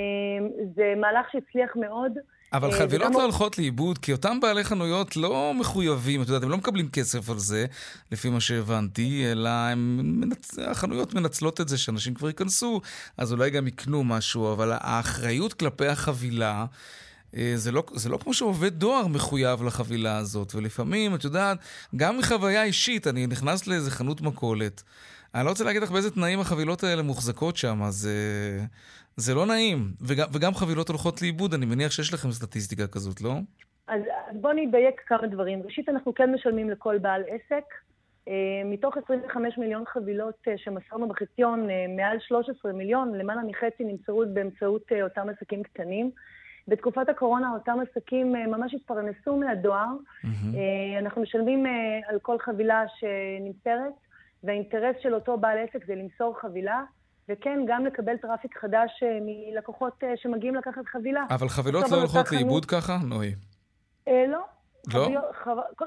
זה 0.75 0.93
מהלך 0.97 1.27
שהצליח 1.31 1.75
מאוד. 1.75 2.11
אבל 2.53 2.69
אה, 2.69 2.79
חבילות 2.79 3.13
לא 3.13 3.23
הולכות 3.23 3.57
לאיבוד, 3.57 3.97
כי 3.97 4.11
אותם 4.11 4.39
בעלי 4.39 4.63
חנויות 4.63 5.17
לא 5.17 5.53
מחויבים, 5.59 6.21
את 6.21 6.27
יודעת, 6.27 6.43
הם 6.43 6.49
לא 6.49 6.57
מקבלים 6.57 6.89
כסף 6.89 7.29
על 7.29 7.37
זה, 7.37 7.65
לפי 8.11 8.29
מה 8.29 8.39
שהבנתי, 8.39 9.31
אלא 9.31 9.49
הם. 9.49 10.21
החנויות 10.67 11.13
מנצלות 11.13 11.61
את 11.61 11.67
זה 11.67 11.77
שאנשים 11.77 12.13
כבר 12.13 12.27
ייכנסו, 12.27 12.81
אז 13.17 13.33
אולי 13.33 13.49
גם 13.49 13.67
יקנו 13.67 14.03
משהו, 14.03 14.53
אבל 14.53 14.71
האחריות 14.73 15.53
כלפי 15.53 15.87
החבילה... 15.87 16.65
זה 17.55 17.71
לא, 17.71 17.83
זה 17.93 18.09
לא 18.09 18.17
כמו 18.17 18.33
שעובד 18.33 18.73
דואר 18.73 19.07
מחויב 19.07 19.63
לחבילה 19.63 20.17
הזאת, 20.17 20.55
ולפעמים, 20.55 21.15
את 21.15 21.23
יודעת, 21.23 21.57
גם 21.95 22.17
מחוויה 22.17 22.63
אישית, 22.63 23.07
אני 23.07 23.27
נכנס 23.27 23.67
לאיזה 23.67 23.91
חנות 23.91 24.21
מכולת, 24.21 24.83
אני 25.35 25.45
לא 25.45 25.49
רוצה 25.49 25.63
להגיד 25.63 25.81
לך 25.81 25.91
באיזה 25.91 26.11
תנאים 26.11 26.39
החבילות 26.39 26.83
האלה 26.83 27.03
מוחזקות 27.03 27.57
שם, 27.57 27.83
אז 27.83 28.09
אה, 28.11 28.65
זה 29.17 29.33
לא 29.35 29.45
נעים. 29.45 29.91
וגם, 30.01 30.27
וגם 30.33 30.53
חבילות 30.53 30.89
הולכות 30.89 31.21
לאיבוד, 31.21 31.53
אני 31.53 31.65
מניח 31.65 31.91
שיש 31.91 32.13
לכם 32.13 32.31
סטטיסטיקה 32.31 32.87
כזאת, 32.87 33.21
לא? 33.21 33.33
אז, 33.87 34.01
אז 34.29 34.37
בואו 34.41 34.53
נדייק 34.53 35.01
כמה 35.07 35.27
דברים. 35.27 35.61
ראשית, 35.65 35.89
אנחנו 35.89 36.13
כן 36.13 36.33
משלמים 36.33 36.69
לכל 36.69 36.97
בעל 36.97 37.21
עסק. 37.21 37.63
אה, 38.25 38.29
מתוך 38.65 38.97
25 38.97 39.57
מיליון 39.57 39.83
חבילות 39.93 40.47
שמסרנו 40.55 41.07
בחציון, 41.07 41.67
מעל 41.95 42.17
13 42.27 42.71
מיליון, 42.73 43.15
למעלה 43.15 43.41
מחצי 43.41 43.83
נמסרו 43.83 44.23
באמצעות 44.33 44.91
אותם 45.03 45.29
עסקים 45.29 45.63
קטנים. 45.63 46.11
בתקופת 46.67 47.09
הקורונה 47.09 47.51
אותם 47.53 47.77
עסקים 47.79 48.35
אה, 48.35 48.39
ממש 48.47 48.73
התפרנסו 48.73 49.35
מהדואר. 49.35 49.85
Mm-hmm. 49.85 50.27
אנחנו 50.99 51.21
משלמים 51.21 51.65
אה, 51.65 51.69
על 52.09 52.19
כל 52.19 52.39
חבילה 52.39 52.83
שנמסרת. 52.97 53.93
והאינטרס 54.45 54.95
של 55.01 55.13
אותו 55.13 55.37
בעל 55.37 55.57
עסק 55.57 55.85
זה 55.85 55.95
למסור 55.95 56.39
חבילה, 56.41 56.83
וכן, 57.29 57.59
גם 57.67 57.85
לקבל 57.85 58.17
traffic 58.17 58.57
חדש 58.57 59.03
אה, 59.03 59.17
מלקוחות 59.21 59.93
אה, 60.03 60.13
שמגיעים 60.15 60.55
לקחת 60.55 60.85
חבילה. 60.85 61.25
אבל 61.29 61.49
חבילות 61.49 61.85
לא 61.91 61.97
הולכות 61.97 62.31
לאיבוד 62.31 62.65
ככה, 62.65 62.97
נוי? 63.09 63.35
אה, 64.07 64.25
לא. 64.27 64.41
לא? 64.93 65.07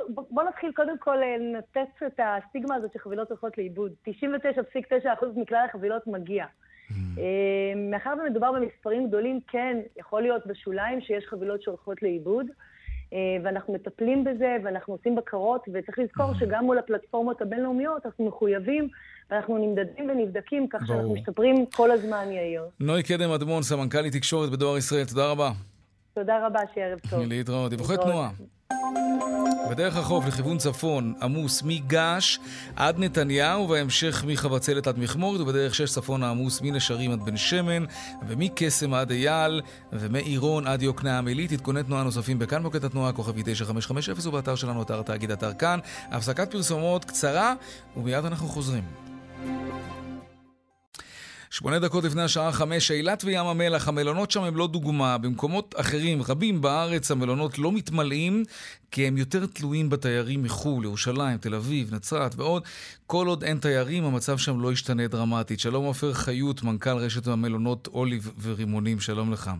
בוא 0.09 0.43
נתחיל 0.43 0.73
קודם 0.73 0.99
כל 0.99 1.17
לנתץ 1.17 2.03
את 2.07 2.21
הסטיגמה 2.23 2.75
הזאת 2.75 2.93
שחבילות 2.93 3.29
הולכות 3.29 3.59
לאיבוד. 3.59 3.93
99.9% 4.09 5.27
מכלל 5.37 5.67
החבילות 5.69 6.07
מגיע. 6.07 6.47
Mm. 6.91 6.95
מאחר 7.91 8.15
ומדובר 8.23 8.53
במספרים 8.53 9.09
גדולים, 9.09 9.41
כן, 9.49 9.77
יכול 9.97 10.23
להיות 10.23 10.47
בשוליים 10.47 11.01
שיש 11.01 11.25
חבילות 11.29 11.63
שהולכות 11.63 12.03
לאיבוד. 12.03 12.47
אה, 13.13 13.19
ואנחנו 13.45 13.75
מטפלים 13.75 14.25
בזה, 14.25 14.57
ואנחנו 14.65 14.95
עושים 14.95 15.17
בקרות, 15.17 15.65
וצריך 15.75 15.99
לזכור 15.99 16.35
שגם 16.39 16.65
מול 16.65 16.79
הפלטפורמות 16.79 17.43
הבינלאומיות 17.43 18.07
אנחנו 18.07 18.27
מחויבים, 18.29 18.89
ואנחנו 19.31 19.59
נמדדים 19.59 20.11
ונבדקים, 20.11 20.69
כך 20.69 20.87
שאנחנו 20.87 21.15
משתפרים 21.15 21.67
כל 21.67 21.91
הזמן, 21.91 22.27
יאיר. 22.31 22.63
נוי 22.81 23.03
קדם 23.03 23.31
אדמון, 23.31 23.63
סמנכ"לית 23.63 24.13
תקשורת 24.13 24.51
בדואר 24.51 24.79
ישראל, 24.79 25.05
תודה 25.05 25.31
רבה. 25.31 25.51
תודה 26.15 26.47
רבה, 26.47 26.61
שערב 26.75 26.99
טוב. 27.11 27.21
להתראות. 27.29 27.71
דיווחי 27.71 27.97
תנועה. 27.97 28.31
בדרך 29.71 29.97
החוף 29.97 30.27
לכיוון 30.27 30.59
צפון 30.59 31.15
עמוס 31.23 31.63
מגעש 31.63 32.39
עד 32.77 32.99
נתניהו, 32.99 33.63
ובהמשך 33.63 34.25
מחבצלת 34.27 34.87
עד 34.87 34.99
מכמורת, 34.99 35.41
ובדרך 35.41 35.75
שש 35.75 35.91
צפון 35.91 36.23
עמוס 36.23 36.61
מנשרים 36.61 37.11
עד 37.11 37.23
בן 37.23 37.37
שמן, 37.37 37.85
ומקסם 38.29 38.95
עד 38.95 39.11
אייל, 39.11 39.61
ומעירון 39.93 40.67
עד 40.67 40.83
יוקנעם 40.83 41.27
עילית. 41.27 41.53
עדכוני 41.53 41.83
תנועה 41.83 42.03
נוספים 42.03 42.39
בכאן 42.39 42.63
מוקד 42.63 42.85
התנועה, 42.85 43.13
כוכבי 43.13 43.43
9550, 43.45 44.29
ובאתר 44.29 44.55
שלנו, 44.55 44.83
אתר 44.83 45.03
תאגיד 45.03 45.31
אתר 45.31 45.55
כאן. 45.55 45.79
הפסקת 46.11 46.51
פרסומות 46.51 47.05
קצרה, 47.05 47.55
ומיד 47.97 48.25
אנחנו 48.25 48.49
חוזרים. 48.49 48.85
שמונה 51.51 51.79
דקות 51.79 52.05
לפני 52.05 52.23
השעה 52.23 52.53
חמש, 52.53 52.91
אילת 52.91 53.25
וים 53.25 53.47
המלח, 53.47 53.89
המלונות 53.89 54.31
שם 54.31 54.43
הם 54.43 54.57
לא 54.57 54.67
דוגמה. 54.67 55.19
במקומות 55.19 55.75
אחרים, 55.79 56.23
רבים 56.29 56.61
בארץ, 56.61 57.11
המלונות 57.11 57.59
לא 57.59 57.73
מתמלאים, 57.73 58.45
כי 58.91 59.07
הם 59.07 59.17
יותר 59.17 59.47
תלויים 59.47 59.91
בתיירים 59.91 60.43
מחו"ל, 60.43 60.85
ירושלים, 60.85 61.39
תל 61.39 61.55
אביב, 61.55 61.95
נצרת 61.95 62.35
ועוד. 62.35 62.63
כל 63.07 63.27
עוד 63.27 63.45
אין 63.45 63.59
תיירים, 63.59 64.05
המצב 64.05 64.39
שם 64.39 64.61
לא 64.61 64.73
ישתנה 64.73 65.09
דרמטית. 65.09 65.61
שלום 65.61 65.85
עופר 65.85 66.13
חיות, 66.13 66.63
מנכ"ל 66.63 66.97
רשת 66.97 67.27
המלונות 67.27 67.89
אוליב 67.93 68.33
ורימונים, 68.43 69.01
שלום 69.01 69.33
לך. 69.33 69.51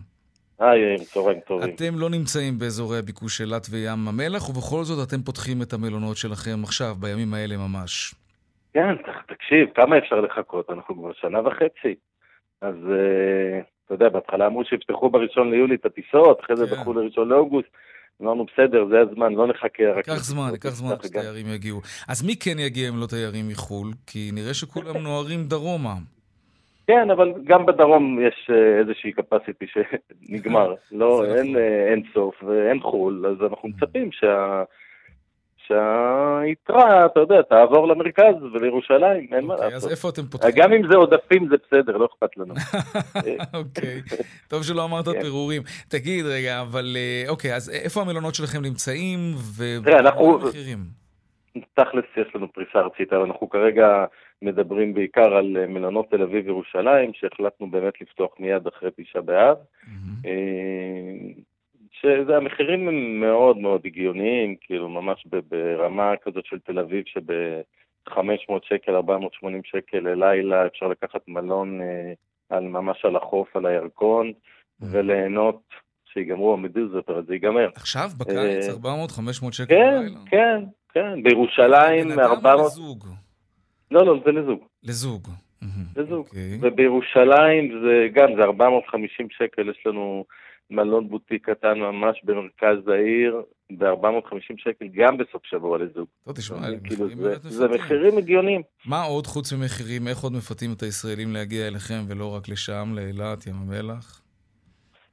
היי, 0.59 0.79
יאיר, 0.79 1.03
צהריים 1.03 1.39
טובים. 1.47 1.75
אתם 1.75 1.99
לא 1.99 2.09
נמצאים 2.09 2.59
באזורי 2.59 2.99
הביקוש 2.99 3.41
אילת 3.41 3.67
וים 3.69 4.07
המלח, 4.07 4.49
ובכל 4.49 4.83
זאת 4.83 5.07
אתם 5.07 5.21
פותחים 5.21 5.61
את 5.61 5.73
המלונות 5.73 6.17
שלכם 6.17 6.61
עכשיו, 6.63 6.95
בימים 6.99 7.33
האלה 7.33 7.57
ממש. 7.57 8.15
כן, 8.73 8.95
תקשיב, 9.27 9.69
כמה 9.75 9.97
אפשר 9.97 10.21
לחכות? 10.21 10.69
אנחנו 10.69 10.95
כבר 10.95 11.13
שנה 11.13 11.47
וחצי. 11.47 11.95
אז 12.61 12.75
uh, 12.75 13.63
אתה 13.85 13.93
יודע, 13.93 14.09
בהתחלה 14.09 14.47
אמרו 14.47 14.65
שיפתחו 14.65 15.09
בראשון 15.09 15.51
ליולי 15.51 15.75
את 15.75 15.85
הטיסות, 15.85 16.39
אחרי 16.41 16.55
זה 16.55 16.67
כן. 16.67 16.75
דחו 16.75 16.93
לראשון 16.93 17.29
לאוגוסט. 17.29 17.69
אמרנו, 18.21 18.45
בסדר, 18.45 18.85
זה 18.89 18.99
הזמן, 18.99 19.33
לא 19.33 19.47
נחכה. 19.47 19.83
ייקח 19.83 20.23
זמן, 20.23 20.49
ייקח 20.51 20.69
זמן 20.69 20.95
שתיירים 21.03 21.45
יגיעו. 21.47 21.81
אז 22.07 22.25
מי 22.25 22.35
כן 22.35 22.59
יגיע 22.59 22.89
אם 22.89 22.99
לא 22.99 23.05
תיירים 23.05 23.47
מחו"ל? 23.47 23.87
כי 24.07 24.29
נראה 24.33 24.53
שכולם 24.53 24.97
נוהרים 25.07 25.43
דרומה. 25.43 25.93
כן, 26.87 27.11
אבל 27.11 27.33
גם 27.43 27.65
בדרום 27.65 28.19
יש 28.27 28.49
אה, 28.53 28.79
איזושהי 28.79 29.11
capacity 29.19 29.65
שנגמר. 29.73 30.75
לא, 30.91 31.25
אין, 31.25 31.51
נכון. 31.51 31.55
אה, 31.55 31.91
אין 31.91 32.03
סוף 32.13 32.43
ואין 32.43 32.79
חו"ל, 32.79 33.25
אז 33.25 33.51
אנחנו 33.51 33.69
מצפים 33.69 34.11
שה... 34.11 34.63
שהיתרה, 35.69 37.05
אתה 37.05 37.19
יודע, 37.19 37.41
תעבור 37.41 37.87
למרכז 37.87 38.35
ולירושלים, 38.53 39.27
אין 39.31 39.45
מה 39.45 39.53
אוקיי, 39.53 39.71
לעשות. 39.71 39.91
אז 39.91 39.91
איפה 39.91 40.09
אתם 40.09 40.21
פותחים? 40.21 40.51
גם 40.55 40.73
אם 40.73 40.81
זה 40.91 40.95
עודפים 40.95 41.47
זה 41.47 41.55
בסדר, 41.65 41.97
לא 41.97 42.05
אכפת 42.05 42.37
לנו. 42.37 42.53
אוקיי, 43.59 44.01
טוב 44.47 44.63
שלא 44.63 44.85
אמרת 44.85 45.05
כן. 45.05 45.21
פירורים. 45.21 45.61
תגיד 45.89 46.25
רגע, 46.25 46.61
אבל 46.61 46.95
אה, 46.95 47.29
אוקיי, 47.29 47.55
אז 47.55 47.69
איפה 47.69 48.01
המלונות 48.01 48.35
שלכם 48.35 48.61
נמצאים, 48.61 49.19
ומה 49.57 50.09
המחירים? 50.09 50.79
תכלס 51.73 52.05
יש 52.17 52.35
לנו 52.35 52.53
פריסה 52.53 52.79
ארצית, 52.79 53.13
אבל 53.13 53.21
אנחנו 53.21 53.49
כרגע 53.49 54.05
מדברים 54.41 54.93
בעיקר 54.93 55.33
על 55.35 55.57
אה, 55.57 55.67
מלונות 55.67 56.09
תל 56.11 56.21
אביב-ירושלים, 56.21 57.11
שהחלטנו 57.13 57.71
באמת 57.71 58.01
לפתוח 58.01 58.31
מיד 58.39 58.67
אחרי 58.67 58.89
תשעה 58.97 59.21
באב. 59.21 59.57
שזה 60.23 60.29
המחירים 62.35 62.87
הם 62.87 63.19
מאוד 63.19 63.57
מאוד 63.57 63.81
הגיוניים, 63.85 64.55
כאילו 64.61 64.89
ממש 64.89 65.27
ברמה 65.49 66.13
כזאת 66.23 66.45
של 66.45 66.59
תל 66.59 66.79
אביב 66.79 67.03
שב-500 67.05 68.53
שקל, 68.63 68.95
480 68.95 69.61
שקל 69.65 69.99
ללילה 69.99 70.65
אפשר 70.67 70.87
לקחת 70.87 71.21
מלון 71.27 71.81
אה, 71.81 72.13
על, 72.49 72.63
ממש 72.63 73.05
על 73.05 73.15
החוף, 73.15 73.55
על 73.55 73.65
הירקון, 73.65 74.27
mm. 74.27 74.85
וליהנות 74.91 75.61
שיגמרו 76.13 76.53
המדוזות, 76.53 77.09
אבל 77.09 77.25
זה 77.25 77.33
ייגמר. 77.33 77.69
עכשיו, 77.75 78.09
בקיץ, 78.17 78.67
400-500 78.67 79.51
שקל 79.51 79.65
כן, 79.65 79.93
ללילה? 79.93 80.19
כן, 80.29 80.63
כן, 80.93 81.23
בירושלים 81.23 82.11
400... 82.11 82.43
בן 82.43 82.49
אדם 82.49 82.59
לזוג? 82.65 83.05
לא, 83.91 84.05
לא, 84.05 84.21
זה 84.25 84.31
לזוג. 84.31 84.65
לזוג. 84.83 85.27
לזוג. 85.95 86.27
Okay. 86.27 86.29
אוקיי. 86.29 86.57
ובירושלים 86.61 87.81
זה 87.83 88.07
גם, 88.13 88.35
זה 88.35 88.43
450 88.43 89.27
שקל, 89.29 89.69
יש 89.69 89.83
לנו 89.85 90.25
מלון 90.71 91.09
בוטיק 91.09 91.49
קטן 91.49 91.79
ממש 91.79 92.21
במרכז 92.23 92.87
העיר, 92.87 93.41
ב-450 93.77 94.53
שקל, 94.57 94.87
גם 94.95 95.17
בסוף 95.17 95.45
שבוע 95.45 95.77
לזוג. 95.77 96.07
טוב, 96.25 96.35
תשמע, 96.35 96.57
כאילו, 96.83 97.09
זה, 97.09 97.35
זה 97.35 97.67
מחירים 97.67 98.17
הגיוניים. 98.17 98.61
מה 98.85 99.03
עוד 99.03 99.27
חוץ 99.27 99.53
ממחירים, 99.53 100.07
איך 100.07 100.17
עוד 100.17 100.33
מפתים 100.33 100.73
את 100.77 100.81
הישראלים 100.81 101.33
להגיע 101.33 101.67
אליכם 101.67 101.99
ולא 102.07 102.35
רק 102.35 102.49
לשם, 102.49 102.93
לאילת, 102.95 103.47
ים 103.47 103.55
המלח? 103.55 104.21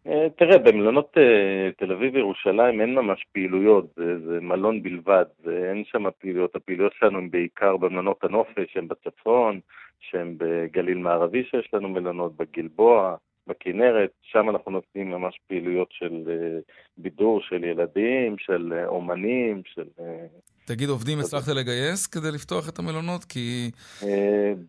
אה, 0.07 0.27
תראה, 0.39 0.59
במלונות 0.59 1.19
אה, 1.19 1.71
תל 1.79 1.93
אביב 1.93 2.15
וירושלים 2.15 2.81
אין 2.81 2.95
ממש 2.95 3.25
פעילויות, 3.33 3.87
זה, 3.97 4.19
זה 4.27 4.41
מלון 4.41 4.83
בלבד, 4.83 5.25
אין 5.47 5.85
שם 5.87 6.05
פעילויות. 6.19 6.57
הפעילויות 6.57 6.93
שלנו 6.99 7.19
הן 7.19 7.31
בעיקר 7.31 7.77
במלונות 7.77 8.25
הנופש, 8.25 8.73
שהן 8.73 8.89
בצפון, 8.89 9.61
שהן 10.01 10.35
בגליל 10.39 10.99
מערבי 10.99 11.45
שיש 11.51 11.69
לנו 11.73 11.89
מלונות, 11.89 12.37
בגלבוע, 12.37 13.17
בכנרת, 13.47 14.11
שם 14.23 14.51
אנחנו 14.51 14.73
נותנים 14.73 15.11
ממש 15.11 15.39
פעילויות 15.49 15.89
של 15.91 16.23
בידור 16.99 17.41
של 17.41 17.65
ילדים, 17.65 18.39
של 18.39 18.73
אומנים, 18.87 19.63
של... 19.65 19.85
תגיד, 20.65 20.89
עובדים 20.89 21.19
הצלחת 21.19 21.49
לגייס 21.49 22.07
כדי 22.07 22.31
לפתוח 22.35 22.69
את 22.69 22.79
המלונות? 22.79 23.25
כי... 23.25 23.71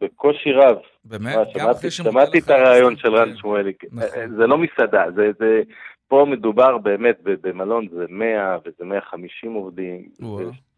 בקושי 0.01 0.51
רב. 0.51 0.77
באמת? 1.05 1.37
גם 1.55 1.69
אחרי 1.69 1.91
שמעתי 1.91 2.39
את 2.39 2.49
הרעיון 2.49 2.97
של 2.97 3.15
רן 3.15 3.37
שמואלי. 3.37 3.73
נכון. 3.91 4.35
זה 4.37 4.47
לא 4.47 4.57
מסעדה, 4.57 5.05
זה... 5.39 5.61
פה 6.07 6.25
מדובר 6.29 6.77
באמת 6.77 7.17
במלון, 7.23 7.87
זה 7.89 8.05
100 8.09 8.57
וזה 8.65 8.85
150 8.85 9.53
עובדים. 9.53 10.09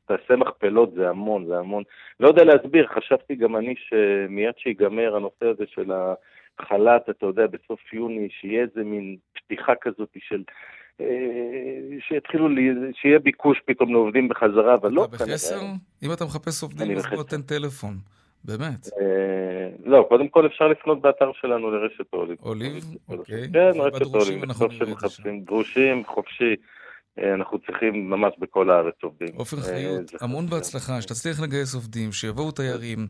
תעשה 0.05 0.35
מכפלות, 0.35 0.93
זה 0.93 1.09
המון, 1.09 1.45
זה 1.45 1.57
המון. 1.57 1.83
לא 2.19 2.27
יודע 2.27 2.43
להסביר, 2.43 2.87
חשבתי 2.87 3.35
גם 3.35 3.55
אני 3.55 3.75
שמיד 3.77 4.53
שיגמר 4.57 5.15
הנושא 5.15 5.45
הזה 5.45 5.63
של 5.67 5.91
החל"ת, 6.59 7.09
אתה 7.09 7.25
יודע, 7.25 7.47
בסוף 7.47 7.93
יוני, 7.93 8.27
שיהיה 8.41 8.61
איזה 8.61 8.83
מין 8.83 9.17
פתיחה 9.33 9.73
כזאת 9.81 10.09
של... 10.17 10.43
אה, 11.01 11.05
שיתחילו, 12.07 12.47
שיהיה 12.93 13.19
ביקוש 13.19 13.61
פתאום 13.65 13.91
לעובדים 13.93 14.29
בחזרה, 14.29 14.75
אבל 14.75 14.91
לא. 14.91 15.05
אתה 15.05 15.25
בחסר? 15.25 15.61
אם 16.03 16.13
אתה 16.13 16.25
מחפש 16.25 16.63
עובדים, 16.63 16.97
אז 16.97 17.05
בוא 17.15 17.23
תן 17.23 17.41
טלפון. 17.41 17.93
באמת. 18.45 18.87
אה, 19.01 19.69
לא, 19.85 20.05
קודם 20.09 20.27
כל 20.27 20.45
אפשר 20.45 20.67
לפנות 20.67 21.01
באתר 21.01 21.31
שלנו 21.41 21.71
לרשת 21.71 22.13
אוליב. 22.13 22.37
אוליב? 22.43 22.83
אוקיי. 23.09 23.47
כן, 23.53 23.71
רשת 23.75 24.15
אוליב. 24.15 24.45
בסוף 24.45 24.71
שמחפשים 24.71 25.41
דרושים, 25.41 26.05
חופשי. 26.05 26.55
אה, 27.19 27.33
אנחנו 27.33 27.59
צריכים 27.59 28.09
ממש 28.09 28.33
בכל 28.39 28.69
הארץ 28.69 28.95
עובדים. 29.03 29.27
עופר 29.35 29.57
אה, 29.57 29.63
חיות, 29.63 30.21
המון 30.21 30.49
בהצלחה, 30.49 31.01
שתצליח 31.01 31.39
לגייס 31.39 31.75
עובדים, 31.75 32.11
שיבואו 32.11 32.51
תיירים. 32.51 33.07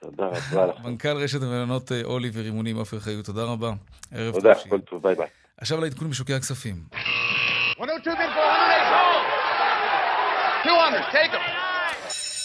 תודה 0.00 0.26
רבה 0.26 0.66
לך. 0.66 0.84
מנכ"ל 0.84 1.16
רשת 1.16 1.42
המלונות 1.42 1.92
אולי 2.04 2.30
ורימונים, 2.34 2.76
עופר 2.76 2.98
חיות, 2.98 3.24
תודה 3.24 3.44
רבה. 3.44 3.72
ערב 4.14 4.32
טוב. 4.32 4.42
תודה, 4.42 4.54
כל 4.68 4.80
טוב, 4.80 5.02
ביי 5.02 5.14
ביי. 5.14 5.26
עכשיו 5.58 5.80
לעדכון 5.80 6.10
בשוקי 6.10 6.34
הכספים. 6.34 6.74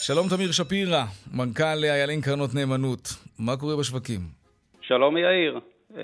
שלום 0.02 0.30
תמיר 0.30 0.52
שפירא, 0.52 1.04
מנכ"ל 1.34 1.84
איילין 1.84 2.22
קרנות 2.22 2.56
נאמנות. 2.56 3.10
מה 3.40 3.58
קורה 3.58 3.76
בשווקים? 3.76 4.20
שלום 4.82 5.18
יאיר. 5.18 5.60
Uh, 5.92 5.96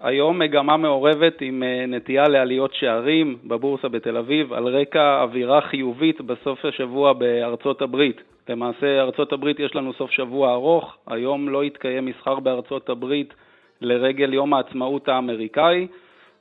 היום 0.00 0.38
מגמה 0.38 0.76
מעורבת 0.76 1.40
עם 1.40 1.62
uh, 1.62 1.90
נטייה 1.90 2.28
לעליות 2.28 2.74
שערים 2.74 3.38
בבורסה 3.44 3.88
בתל 3.88 4.16
אביב 4.16 4.52
על 4.52 4.68
רקע 4.68 5.22
אווירה 5.22 5.60
חיובית 5.60 6.20
בסוף 6.20 6.64
השבוע 6.64 7.12
בארצות 7.12 7.82
הברית. 7.82 8.22
למעשה 8.48 9.00
ארצות 9.00 9.32
הברית 9.32 9.60
יש 9.60 9.74
לנו 9.74 9.92
סוף 9.92 10.10
שבוע 10.10 10.52
ארוך, 10.52 10.96
היום 11.06 11.48
לא 11.48 11.64
יתקיים 11.64 12.06
מסחר 12.06 12.40
בארצות 12.40 12.88
הברית 12.88 13.34
לרגל 13.80 14.34
יום 14.34 14.54
העצמאות 14.54 15.08
האמריקאי, 15.08 15.86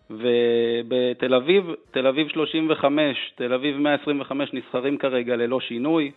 ובתל 0.09 1.33
אביב, 1.33 1.75
תל 1.91 2.07
אביב 2.07 2.27
35, 2.27 3.33
תל 3.35 3.53
אביב 3.53 3.77
125 3.77 4.53
נסחרים 4.53 4.97
כרגע 4.97 5.35
ללא 5.35 5.59
שינוי, 5.59 6.11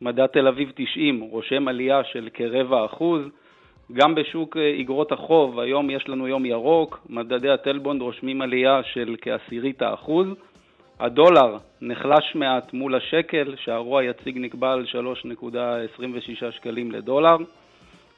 מדד 0.00 0.26
תל 0.26 0.48
אביב 0.48 0.72
90 0.74 1.20
רושם 1.20 1.68
עלייה 1.68 2.04
של 2.04 2.28
כרבע 2.34 2.84
אחוז, 2.84 3.22
גם 3.92 4.14
בשוק 4.14 4.56
איגרות 4.56 5.12
החוב, 5.12 5.58
היום 5.60 5.90
יש 5.90 6.08
לנו 6.08 6.28
יום 6.28 6.46
ירוק, 6.46 7.06
מדדי 7.08 7.50
הטלבונד 7.50 8.02
רושמים 8.02 8.42
עלייה 8.42 8.82
של 8.82 9.16
כעשירית 9.20 9.82
האחוז. 9.82 10.26
הדולר 11.00 11.56
נחלש 11.80 12.34
מעט 12.34 12.72
מול 12.72 12.94
השקל, 12.94 13.54
שהרוע 13.56 14.00
היציג 14.00 14.38
נקבע 14.38 14.72
על 14.72 14.84
3.26 14.84 16.50
שקלים 16.50 16.92
לדולר. 16.92 17.36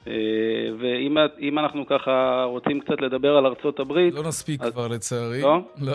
אה, 0.06 0.12
ואם 0.80 1.58
אנחנו 1.58 1.86
ככה 1.86 2.44
רוצים 2.44 2.80
קצת 2.80 3.00
לדבר 3.00 3.36
על 3.36 3.46
ארצות 3.46 3.80
הברית... 3.80 4.14
לא 4.14 4.22
נספיק 4.22 4.62
אז... 4.62 4.72
כבר 4.72 4.88
לצערי. 4.88 5.40
לא? 5.40 5.58
לא. 5.80 5.94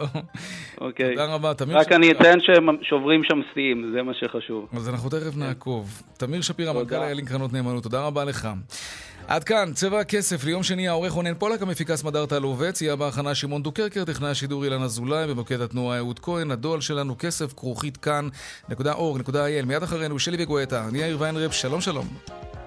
אוקיי. 0.82 1.16
תודה 1.16 1.36
רבה, 1.36 1.54
תמיר 1.54 1.78
רק 1.78 1.92
אני 1.92 2.12
אציין 2.12 2.40
שהם 2.40 2.68
שוברים 2.82 3.24
שם 3.24 3.42
שיאים, 3.54 3.92
זה 3.94 4.04
מה 4.04 4.14
שחשוב. 4.14 4.68
אז 4.74 4.90
אנחנו 4.90 5.10
תכף 5.10 5.38
נעקוב. 5.38 6.02
תמיר 6.18 6.42
שפירא, 6.42 6.74
מנכ"ל 6.74 6.96
איילין 6.96 7.26
קרנות 7.26 7.54
נאמנות, 7.54 7.84
תודה 7.84 8.08
רבה 8.08 8.26
לך. 8.26 8.48
עד 9.28 9.44
כאן, 9.44 9.72
צבע 9.74 10.00
הכסף 10.00 10.44
ליום 10.46 10.64
שני 10.64 10.88
העורך 10.88 11.12
רונן 11.12 11.34
פולק, 11.34 11.62
המפיקה 11.62 11.96
סמדארטה 11.96 12.40
לובץ, 12.40 12.82
יהיה 12.82 12.96
בהכנה 12.96 13.36
שמעון 13.36 13.64
דוקרקר, 13.64 14.06
טכנאי 14.06 14.30
השידור 14.30 14.64
אילן 14.64 14.82
אזולאי, 14.82 15.28
במוקד 15.28 15.62
התנועה 15.62 15.98
אהוד 15.98 16.20
כהן, 16.20 16.52
הדואל 16.52 16.82
שלנו 16.82 17.16
כסף, 17.20 17.54
כרוכית 17.54 17.98
כאן, 17.98 18.28
נקודה 18.70 18.94
אור, 18.94 19.18
נקודה 19.18 19.46
אייל, 19.46 19.66
מיד 19.66 19.84
אחרינו 19.84 20.20
שלי 20.20 20.44
וגואטה, 20.44 20.88
אני 20.90 21.00
יאיר 21.00 21.18
ויינרב, 21.20 21.52
שלום 21.52 21.82
שלום. 21.82 22.61